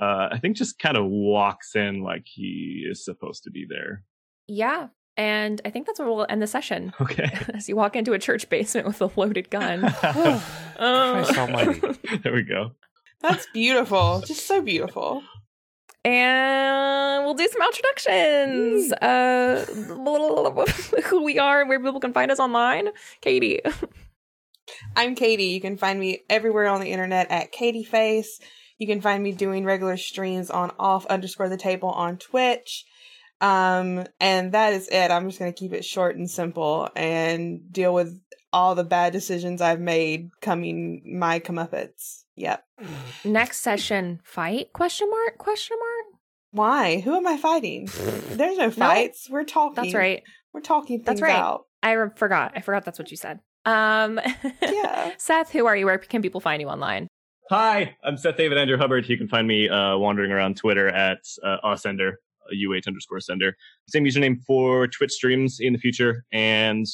uh, 0.00 0.28
I 0.30 0.38
think 0.38 0.56
just 0.56 0.78
kind 0.78 0.96
of 0.96 1.06
walks 1.06 1.74
in 1.74 2.02
like 2.02 2.22
he 2.26 2.86
is 2.90 3.04
supposed 3.04 3.44
to 3.44 3.50
be 3.50 3.66
there. 3.68 4.02
Yeah. 4.46 4.88
And 5.18 5.62
I 5.64 5.70
think 5.70 5.86
that's 5.86 5.98
where 5.98 6.08
we'll 6.08 6.26
end 6.28 6.42
the 6.42 6.46
session. 6.46 6.92
Okay. 7.00 7.30
As 7.54 7.68
you 7.68 7.76
walk 7.76 7.96
into 7.96 8.12
a 8.12 8.18
church 8.18 8.48
basement 8.50 8.86
with 8.86 9.00
a 9.00 9.10
loaded 9.16 9.48
gun. 9.48 9.80
Christ 9.90 11.38
almighty. 11.38 11.80
there 12.22 12.32
we 12.34 12.42
go. 12.42 12.72
That's 13.22 13.46
beautiful. 13.54 14.22
Just 14.26 14.46
so 14.46 14.60
beautiful. 14.60 15.22
And 16.06 17.24
we'll 17.24 17.34
do 17.34 17.48
some 17.48 17.62
introductions. 17.62 18.92
Uh, 18.92 19.66
who 21.06 21.24
we 21.24 21.40
are 21.40 21.60
and 21.60 21.68
where 21.68 21.80
people 21.80 21.98
can 21.98 22.12
find 22.12 22.30
us 22.30 22.38
online. 22.38 22.90
Katy. 23.20 23.58
I'm 24.96 25.16
Katy. 25.16 25.46
You 25.46 25.60
can 25.60 25.76
find 25.76 25.98
me 25.98 26.20
everywhere 26.30 26.68
on 26.68 26.80
the 26.80 26.92
internet 26.92 27.32
at 27.32 27.50
Katy 27.50 27.82
Faise. 27.82 28.38
You 28.78 28.86
can 28.86 29.00
find 29.00 29.20
me 29.20 29.32
doing 29.32 29.64
regular 29.64 29.96
streams 29.96 30.48
on 30.48 30.70
off 30.78 31.06
underscore 31.06 31.48
the 31.48 31.56
table 31.56 31.88
on 31.90 32.18
Twitch. 32.18 32.84
Um, 33.40 34.04
and 34.20 34.52
that 34.52 34.74
is 34.74 34.86
it. 34.88 35.10
I'm 35.10 35.28
just 35.28 35.40
gonna 35.40 35.52
keep 35.52 35.72
it 35.72 35.84
short 35.84 36.16
and 36.16 36.30
simple 36.30 36.88
and 36.94 37.72
deal 37.72 37.92
with 37.92 38.16
all 38.52 38.76
the 38.76 38.84
bad 38.84 39.12
decisions 39.12 39.60
I've 39.60 39.80
made 39.80 40.30
coming 40.40 41.02
my 41.18 41.40
comeuppets. 41.40 42.22
Yep. 42.36 42.64
Next 43.24 43.60
session, 43.60 44.20
fight? 44.22 44.72
Question 44.72 45.10
mark? 45.10 45.38
Question 45.38 45.76
mark? 45.80 45.95
Why? 46.56 47.00
Who 47.00 47.14
am 47.14 47.26
I 47.26 47.36
fighting? 47.36 47.86
There's 48.30 48.56
no 48.56 48.70
fights. 48.70 49.28
We're 49.28 49.44
talking. 49.44 49.74
That's 49.74 49.94
right. 49.94 50.22
We're 50.54 50.62
talking 50.62 50.98
things 51.00 51.06
That's 51.06 51.20
right. 51.20 51.36
out. 51.36 51.64
I 51.82 51.92
re- 51.92 52.10
forgot. 52.16 52.52
I 52.56 52.62
forgot 52.62 52.82
that's 52.86 52.98
what 52.98 53.10
you 53.10 53.18
said. 53.18 53.40
Um, 53.66 54.18
Yeah. 54.62 55.12
Seth, 55.18 55.50
who 55.50 55.66
are 55.66 55.76
you? 55.76 55.84
Where 55.84 55.98
can 55.98 56.22
people 56.22 56.40
find 56.40 56.62
you 56.62 56.68
online? 56.68 57.08
Hi, 57.50 57.94
I'm 58.02 58.16
Seth 58.16 58.38
David 58.38 58.56
Andrew 58.56 58.78
Hubbard. 58.78 59.06
You 59.06 59.18
can 59.18 59.28
find 59.28 59.46
me 59.46 59.68
uh, 59.68 59.98
wandering 59.98 60.32
around 60.32 60.56
Twitter 60.56 60.88
at 60.88 61.18
uh, 61.44 61.58
Awsender, 61.62 62.12
uh, 62.50 62.54
uh 62.54 62.80
underscore 62.86 63.20
sender. 63.20 63.54
Same 63.88 64.04
username 64.04 64.42
for 64.42 64.88
Twitch 64.88 65.12
streams 65.12 65.58
in 65.60 65.74
the 65.74 65.78
future. 65.78 66.24
And 66.32 66.86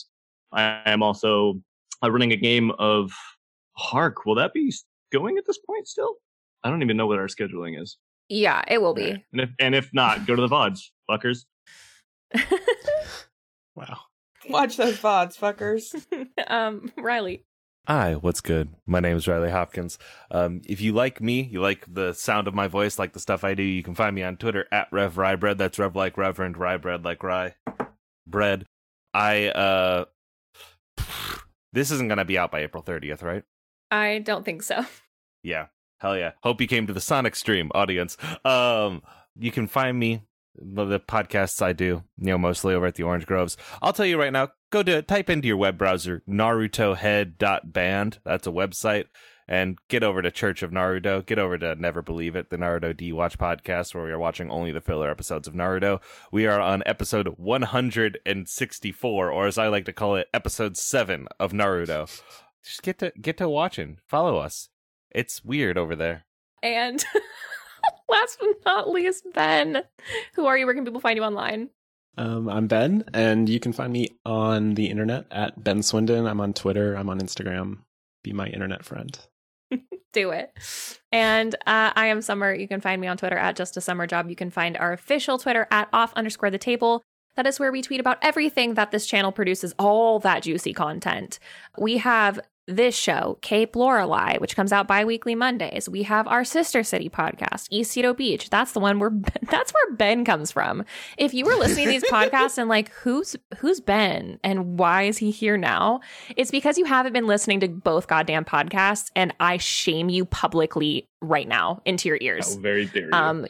I 0.52 0.82
am 0.86 1.04
also 1.04 1.54
uh, 2.02 2.10
running 2.10 2.32
a 2.32 2.36
game 2.36 2.72
of 2.80 3.12
Hark. 3.74 4.26
Will 4.26 4.34
that 4.34 4.52
be 4.52 4.74
going 5.12 5.38
at 5.38 5.46
this 5.46 5.58
point 5.58 5.86
still? 5.86 6.16
I 6.64 6.70
don't 6.70 6.82
even 6.82 6.96
know 6.96 7.06
what 7.06 7.20
our 7.20 7.28
scheduling 7.28 7.80
is. 7.80 7.96
Yeah, 8.28 8.62
it 8.66 8.80
will 8.80 8.94
be. 8.94 9.24
And 9.32 9.40
if, 9.40 9.50
and 9.58 9.74
if 9.74 9.90
not, 9.92 10.26
go 10.26 10.34
to 10.34 10.42
the 10.42 10.48
VODs, 10.48 10.90
fuckers. 11.10 11.44
Wow. 13.74 13.98
Watch 14.48 14.76
those 14.76 14.98
VODs, 14.98 15.38
fuckers. 15.38 16.28
um, 16.46 16.92
Riley. 16.98 17.44
Hi, 17.88 18.14
what's 18.14 18.40
good? 18.40 18.74
My 18.86 19.00
name 19.00 19.16
is 19.16 19.26
Riley 19.26 19.50
Hopkins. 19.50 19.98
Um, 20.30 20.60
if 20.66 20.80
you 20.80 20.92
like 20.92 21.20
me, 21.20 21.42
you 21.42 21.60
like 21.60 21.84
the 21.92 22.12
sound 22.12 22.46
of 22.46 22.54
my 22.54 22.68
voice, 22.68 22.98
like 22.98 23.12
the 23.12 23.20
stuff 23.20 23.44
I 23.44 23.54
do, 23.54 23.62
you 23.62 23.82
can 23.82 23.94
find 23.94 24.14
me 24.14 24.22
on 24.22 24.36
Twitter 24.36 24.66
at 24.70 24.88
Rev 24.92 25.14
RyeBread. 25.14 25.58
That's 25.58 25.78
Rev 25.78 25.96
like 25.96 26.16
Reverend, 26.16 26.56
Rye 26.56 26.76
bread 26.76 27.04
like 27.04 27.22
Rye 27.22 27.54
bread. 28.26 28.66
I 29.14 29.48
uh, 29.48 30.04
this 31.72 31.90
isn't 31.90 32.08
gonna 32.08 32.24
be 32.24 32.38
out 32.38 32.52
by 32.52 32.60
April 32.60 32.82
30th, 32.82 33.22
right? 33.22 33.42
I 33.90 34.20
don't 34.20 34.44
think 34.44 34.62
so. 34.62 34.86
Yeah, 35.42 35.66
hell 36.02 36.18
yeah. 36.18 36.32
Hope 36.42 36.60
you 36.60 36.66
came 36.66 36.86
to 36.88 36.92
the 36.92 37.00
Sonic 37.00 37.36
stream, 37.36 37.70
audience. 37.74 38.18
Um, 38.44 39.02
you 39.38 39.52
can 39.52 39.68
find 39.68 39.98
me 39.98 40.22
the 40.56 41.00
podcasts 41.00 41.62
I 41.62 41.72
do, 41.72 42.02
you 42.18 42.26
know, 42.26 42.38
mostly 42.38 42.74
over 42.74 42.86
at 42.86 42.96
the 42.96 43.04
Orange 43.04 43.24
Groves. 43.24 43.56
I'll 43.80 43.92
tell 43.92 44.04
you 44.04 44.18
right 44.18 44.32
now, 44.32 44.48
go 44.70 44.82
to 44.82 45.00
type 45.00 45.30
into 45.30 45.48
your 45.48 45.56
web 45.56 45.78
browser 45.78 46.22
narutohead.band. 46.28 48.18
That's 48.24 48.46
a 48.46 48.50
website. 48.50 49.06
And 49.48 49.78
get 49.88 50.02
over 50.02 50.22
to 50.22 50.30
Church 50.30 50.62
of 50.62 50.70
Naruto. 50.70 51.26
Get 51.26 51.38
over 51.38 51.58
to 51.58 51.74
Never 51.74 52.00
Believe 52.00 52.36
It, 52.36 52.50
the 52.50 52.56
Naruto 52.56 52.96
D 52.96 53.12
Watch 53.12 53.38
podcast, 53.38 53.94
where 53.94 54.04
we 54.04 54.10
are 54.10 54.18
watching 54.18 54.50
only 54.50 54.72
the 54.72 54.80
filler 54.80 55.10
episodes 55.10 55.48
of 55.48 55.54
Naruto. 55.54 56.00
We 56.30 56.46
are 56.46 56.60
on 56.60 56.82
episode 56.86 57.28
164, 57.36 59.30
or 59.30 59.46
as 59.46 59.58
I 59.58 59.68
like 59.68 59.84
to 59.86 59.92
call 59.92 60.16
it, 60.16 60.28
episode 60.32 60.76
7 60.76 61.26
of 61.40 61.52
Naruto. 61.52 62.22
Just 62.64 62.82
get 62.82 62.98
to 63.00 63.12
get 63.20 63.36
to 63.38 63.48
watching. 63.48 63.98
Follow 64.06 64.38
us. 64.38 64.68
It's 65.14 65.44
weird 65.44 65.78
over 65.78 65.94
there. 65.94 66.24
And 66.62 67.04
last 68.08 68.38
but 68.40 68.48
not 68.64 68.90
least, 68.90 69.24
Ben. 69.34 69.82
Who 70.34 70.46
are 70.46 70.56
you? 70.56 70.66
Where 70.66 70.74
can 70.74 70.84
people 70.84 71.00
find 71.00 71.16
you 71.16 71.24
online? 71.24 71.70
Um, 72.18 72.48
I'm 72.48 72.66
Ben, 72.66 73.04
and 73.14 73.48
you 73.48 73.58
can 73.58 73.72
find 73.72 73.92
me 73.92 74.10
on 74.26 74.74
the 74.74 74.90
internet 74.90 75.26
at 75.30 75.62
Ben 75.62 75.78
Swinden. 75.78 76.28
I'm 76.28 76.40
on 76.40 76.52
Twitter. 76.52 76.94
I'm 76.94 77.08
on 77.08 77.20
Instagram. 77.20 77.78
Be 78.22 78.32
my 78.32 78.48
internet 78.48 78.84
friend. 78.84 79.18
do 80.12 80.30
it. 80.30 80.52
And 81.10 81.54
uh, 81.66 81.92
I 81.96 82.06
am 82.06 82.20
Summer. 82.20 82.54
You 82.54 82.68
can 82.68 82.80
find 82.80 83.00
me 83.00 83.06
on 83.06 83.16
Twitter 83.16 83.36
at 83.36 83.56
just 83.56 83.76
a 83.76 83.80
summer 83.80 84.06
job. 84.06 84.28
You 84.28 84.36
can 84.36 84.50
find 84.50 84.76
our 84.76 84.92
official 84.92 85.38
Twitter 85.38 85.66
at 85.70 85.88
off 85.92 86.12
underscore 86.14 86.50
the 86.50 86.58
table. 86.58 87.02
That 87.34 87.46
is 87.46 87.58
where 87.58 87.72
we 87.72 87.80
tweet 87.80 88.00
about 88.00 88.18
everything 88.20 88.74
that 88.74 88.90
this 88.90 89.06
channel 89.06 89.32
produces, 89.32 89.74
all 89.78 90.18
that 90.18 90.42
juicy 90.42 90.74
content. 90.74 91.38
We 91.78 91.96
have 91.98 92.38
this 92.66 92.94
show, 92.94 93.38
Cape 93.42 93.74
Lorelei, 93.74 94.38
which 94.38 94.54
comes 94.54 94.72
out 94.72 94.86
bi-weekly 94.86 95.34
Mondays. 95.34 95.88
We 95.88 96.04
have 96.04 96.28
our 96.28 96.44
sister 96.44 96.82
city 96.82 97.08
podcast, 97.08 97.66
East 97.70 97.96
Cedo 97.96 98.16
Beach. 98.16 98.50
That's 98.50 98.72
the 98.72 98.80
one 98.80 98.98
where 98.98 99.10
that's 99.50 99.72
where 99.72 99.96
Ben 99.96 100.24
comes 100.24 100.52
from. 100.52 100.84
If 101.18 101.34
you 101.34 101.44
were 101.44 101.56
listening 101.56 101.86
to 101.86 101.90
these 101.92 102.04
podcasts 102.10 102.58
and 102.58 102.68
like 102.68 102.90
who's 102.90 103.36
who's 103.58 103.80
Ben 103.80 104.38
and 104.44 104.78
why 104.78 105.02
is 105.02 105.18
he 105.18 105.30
here 105.30 105.56
now? 105.56 106.00
It's 106.36 106.50
because 106.50 106.78
you 106.78 106.84
haven't 106.84 107.12
been 107.12 107.26
listening 107.26 107.60
to 107.60 107.68
both 107.68 108.06
goddamn 108.06 108.44
podcasts 108.44 109.10
and 109.16 109.34
I 109.40 109.56
shame 109.56 110.08
you 110.08 110.24
publicly 110.24 111.08
right 111.20 111.48
now 111.48 111.80
into 111.84 112.08
your 112.08 112.18
ears. 112.20 112.54
How 112.54 112.60
very 112.60 112.86
dare 112.86 113.04
you. 113.04 113.10
Um 113.12 113.46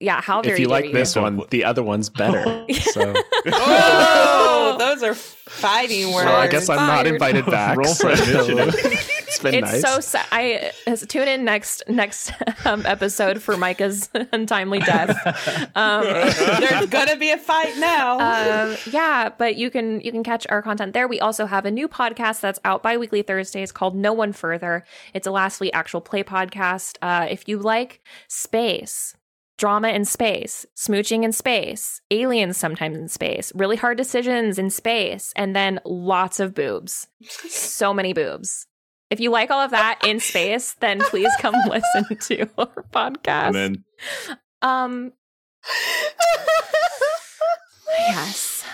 yeah, 0.00 0.22
how 0.22 0.40
very 0.40 0.54
if 0.54 0.60
you 0.60 0.66
dare 0.66 0.80
like 0.80 0.92
this 0.92 1.14
one, 1.14 1.42
the 1.50 1.64
other 1.64 1.82
one's 1.82 2.08
better. 2.08 2.42
so 2.72 3.14
oh, 3.52 4.76
those 4.78 5.02
are 5.02 5.14
fighting 5.14 6.14
words. 6.14 6.24
well, 6.24 6.40
I 6.40 6.48
guess 6.48 6.70
I'm 6.70 6.78
not 6.78 7.06
invited 7.06 7.44
back. 7.50 7.76
Roll 7.76 7.94
for 7.94 8.08
initiative. 8.08 8.74
it's 8.78 9.40
been 9.40 9.54
it's 9.54 9.72
nice. 9.72 9.82
so 9.82 10.00
sad. 10.00 10.26
I 10.32 10.72
uh, 10.86 10.96
tune 10.96 11.28
in 11.28 11.44
next 11.44 11.82
next 11.86 12.32
um, 12.64 12.86
episode 12.86 13.42
for 13.42 13.58
Micah's 13.58 14.08
untimely 14.32 14.78
death. 14.78 15.76
Um, 15.76 16.04
There's 16.04 16.86
gonna 16.86 17.16
be 17.16 17.30
a 17.32 17.38
fight 17.38 17.76
now. 17.76 18.20
um, 18.70 18.76
yeah, 18.90 19.28
but 19.36 19.56
you 19.56 19.70
can 19.70 20.00
you 20.00 20.12
can 20.12 20.24
catch 20.24 20.46
our 20.48 20.62
content 20.62 20.94
there. 20.94 21.08
We 21.08 21.20
also 21.20 21.44
have 21.44 21.66
a 21.66 21.70
new 21.70 21.88
podcast 21.88 22.40
that's 22.40 22.58
out 22.64 22.82
bi-weekly 22.82 23.20
Thursdays 23.20 23.70
called 23.70 23.94
No 23.94 24.14
One 24.14 24.32
Further. 24.32 24.82
It's 25.12 25.26
a 25.26 25.30
lastly 25.30 25.70
actual 25.74 26.00
play 26.00 26.24
podcast. 26.24 26.96
Uh, 27.02 27.26
if 27.28 27.46
you 27.46 27.58
like 27.58 28.00
space, 28.28 29.14
drama 29.60 29.88
in 29.88 30.06
space, 30.06 30.64
smooching 30.74 31.22
in 31.22 31.32
space, 31.32 32.00
aliens 32.10 32.56
sometimes 32.56 32.96
in 32.96 33.08
space, 33.08 33.52
really 33.54 33.76
hard 33.76 33.98
decisions 33.98 34.58
in 34.58 34.70
space, 34.70 35.34
and 35.36 35.54
then 35.54 35.78
lots 35.84 36.40
of 36.40 36.54
boobs. 36.54 37.08
so 37.22 37.92
many 37.92 38.14
boobs. 38.14 38.66
If 39.10 39.20
you 39.20 39.30
like 39.30 39.50
all 39.50 39.60
of 39.60 39.72
that 39.72 40.00
in 40.02 40.18
space, 40.18 40.72
then 40.80 41.00
please 41.00 41.30
come 41.40 41.54
listen 41.68 42.16
to 42.16 42.48
our 42.56 42.84
podcast. 42.90 43.48
and 43.48 43.54
then 43.54 43.84
um 44.62 45.12
yes. 47.98 48.64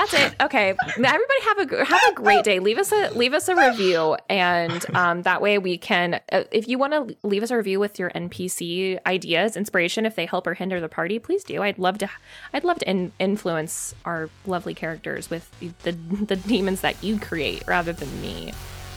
That's 0.00 0.14
it. 0.14 0.34
Okay, 0.40 0.74
everybody 0.88 1.40
have 1.44 1.58
a 1.58 1.84
have 1.84 2.02
a 2.10 2.14
great 2.14 2.42
day. 2.42 2.58
Leave 2.58 2.78
us 2.78 2.90
a 2.90 3.10
leave 3.10 3.34
us 3.34 3.48
a 3.48 3.54
review, 3.54 4.16
and 4.30 4.82
um, 4.96 5.22
that 5.22 5.42
way 5.42 5.58
we 5.58 5.76
can. 5.76 6.20
Uh, 6.32 6.44
if 6.50 6.68
you 6.68 6.78
want 6.78 6.94
to 6.94 7.14
leave 7.22 7.42
us 7.42 7.50
a 7.50 7.56
review 7.56 7.78
with 7.78 7.98
your 7.98 8.08
NPC 8.10 8.98
ideas, 9.04 9.58
inspiration, 9.58 10.06
if 10.06 10.16
they 10.16 10.24
help 10.24 10.46
or 10.46 10.54
hinder 10.54 10.80
the 10.80 10.88
party, 10.88 11.18
please 11.18 11.44
do. 11.44 11.62
I'd 11.62 11.78
love 11.78 11.98
to. 11.98 12.08
I'd 12.54 12.64
love 12.64 12.78
to 12.78 12.88
in, 12.88 13.12
influence 13.18 13.94
our 14.06 14.30
lovely 14.46 14.72
characters 14.72 15.28
with 15.28 15.50
the 15.82 15.92
the 15.92 16.36
demons 16.36 16.80
that 16.80 17.04
you 17.04 17.20
create 17.20 17.62
rather 17.66 17.92
than 17.92 18.22
me. 18.22 18.54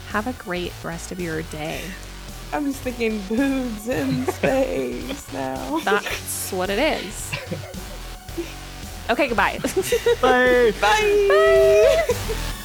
Have 0.07 0.27
a 0.27 0.33
great 0.41 0.71
rest 0.85 1.11
of 1.11 1.19
your 1.19 1.41
day. 1.41 1.81
I'm 2.53 2.67
just 2.67 2.79
thinking 2.79 3.19
boobs 3.27 3.89
in 3.89 4.25
space 4.27 5.33
now. 5.33 5.79
That's 5.79 6.53
what 6.53 6.69
it 6.69 6.79
is. 6.79 7.33
Okay, 9.09 9.27
goodbye. 9.27 9.59
Bye. 10.21 10.73
Bye. 10.81 12.05
Star 12.07 12.53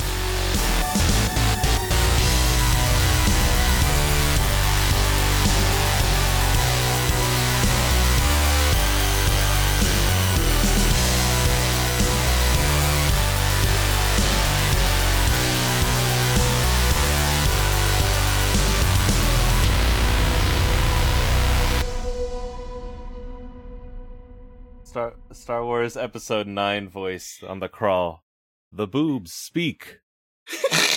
Star 25.38 25.64
Wars 25.64 25.96
Episode 25.96 26.48
9 26.48 26.88
voice 26.88 27.44
on 27.46 27.60
the 27.60 27.68
crawl. 27.68 28.24
The 28.72 28.88
boobs 28.88 29.32
speak. 29.32 30.00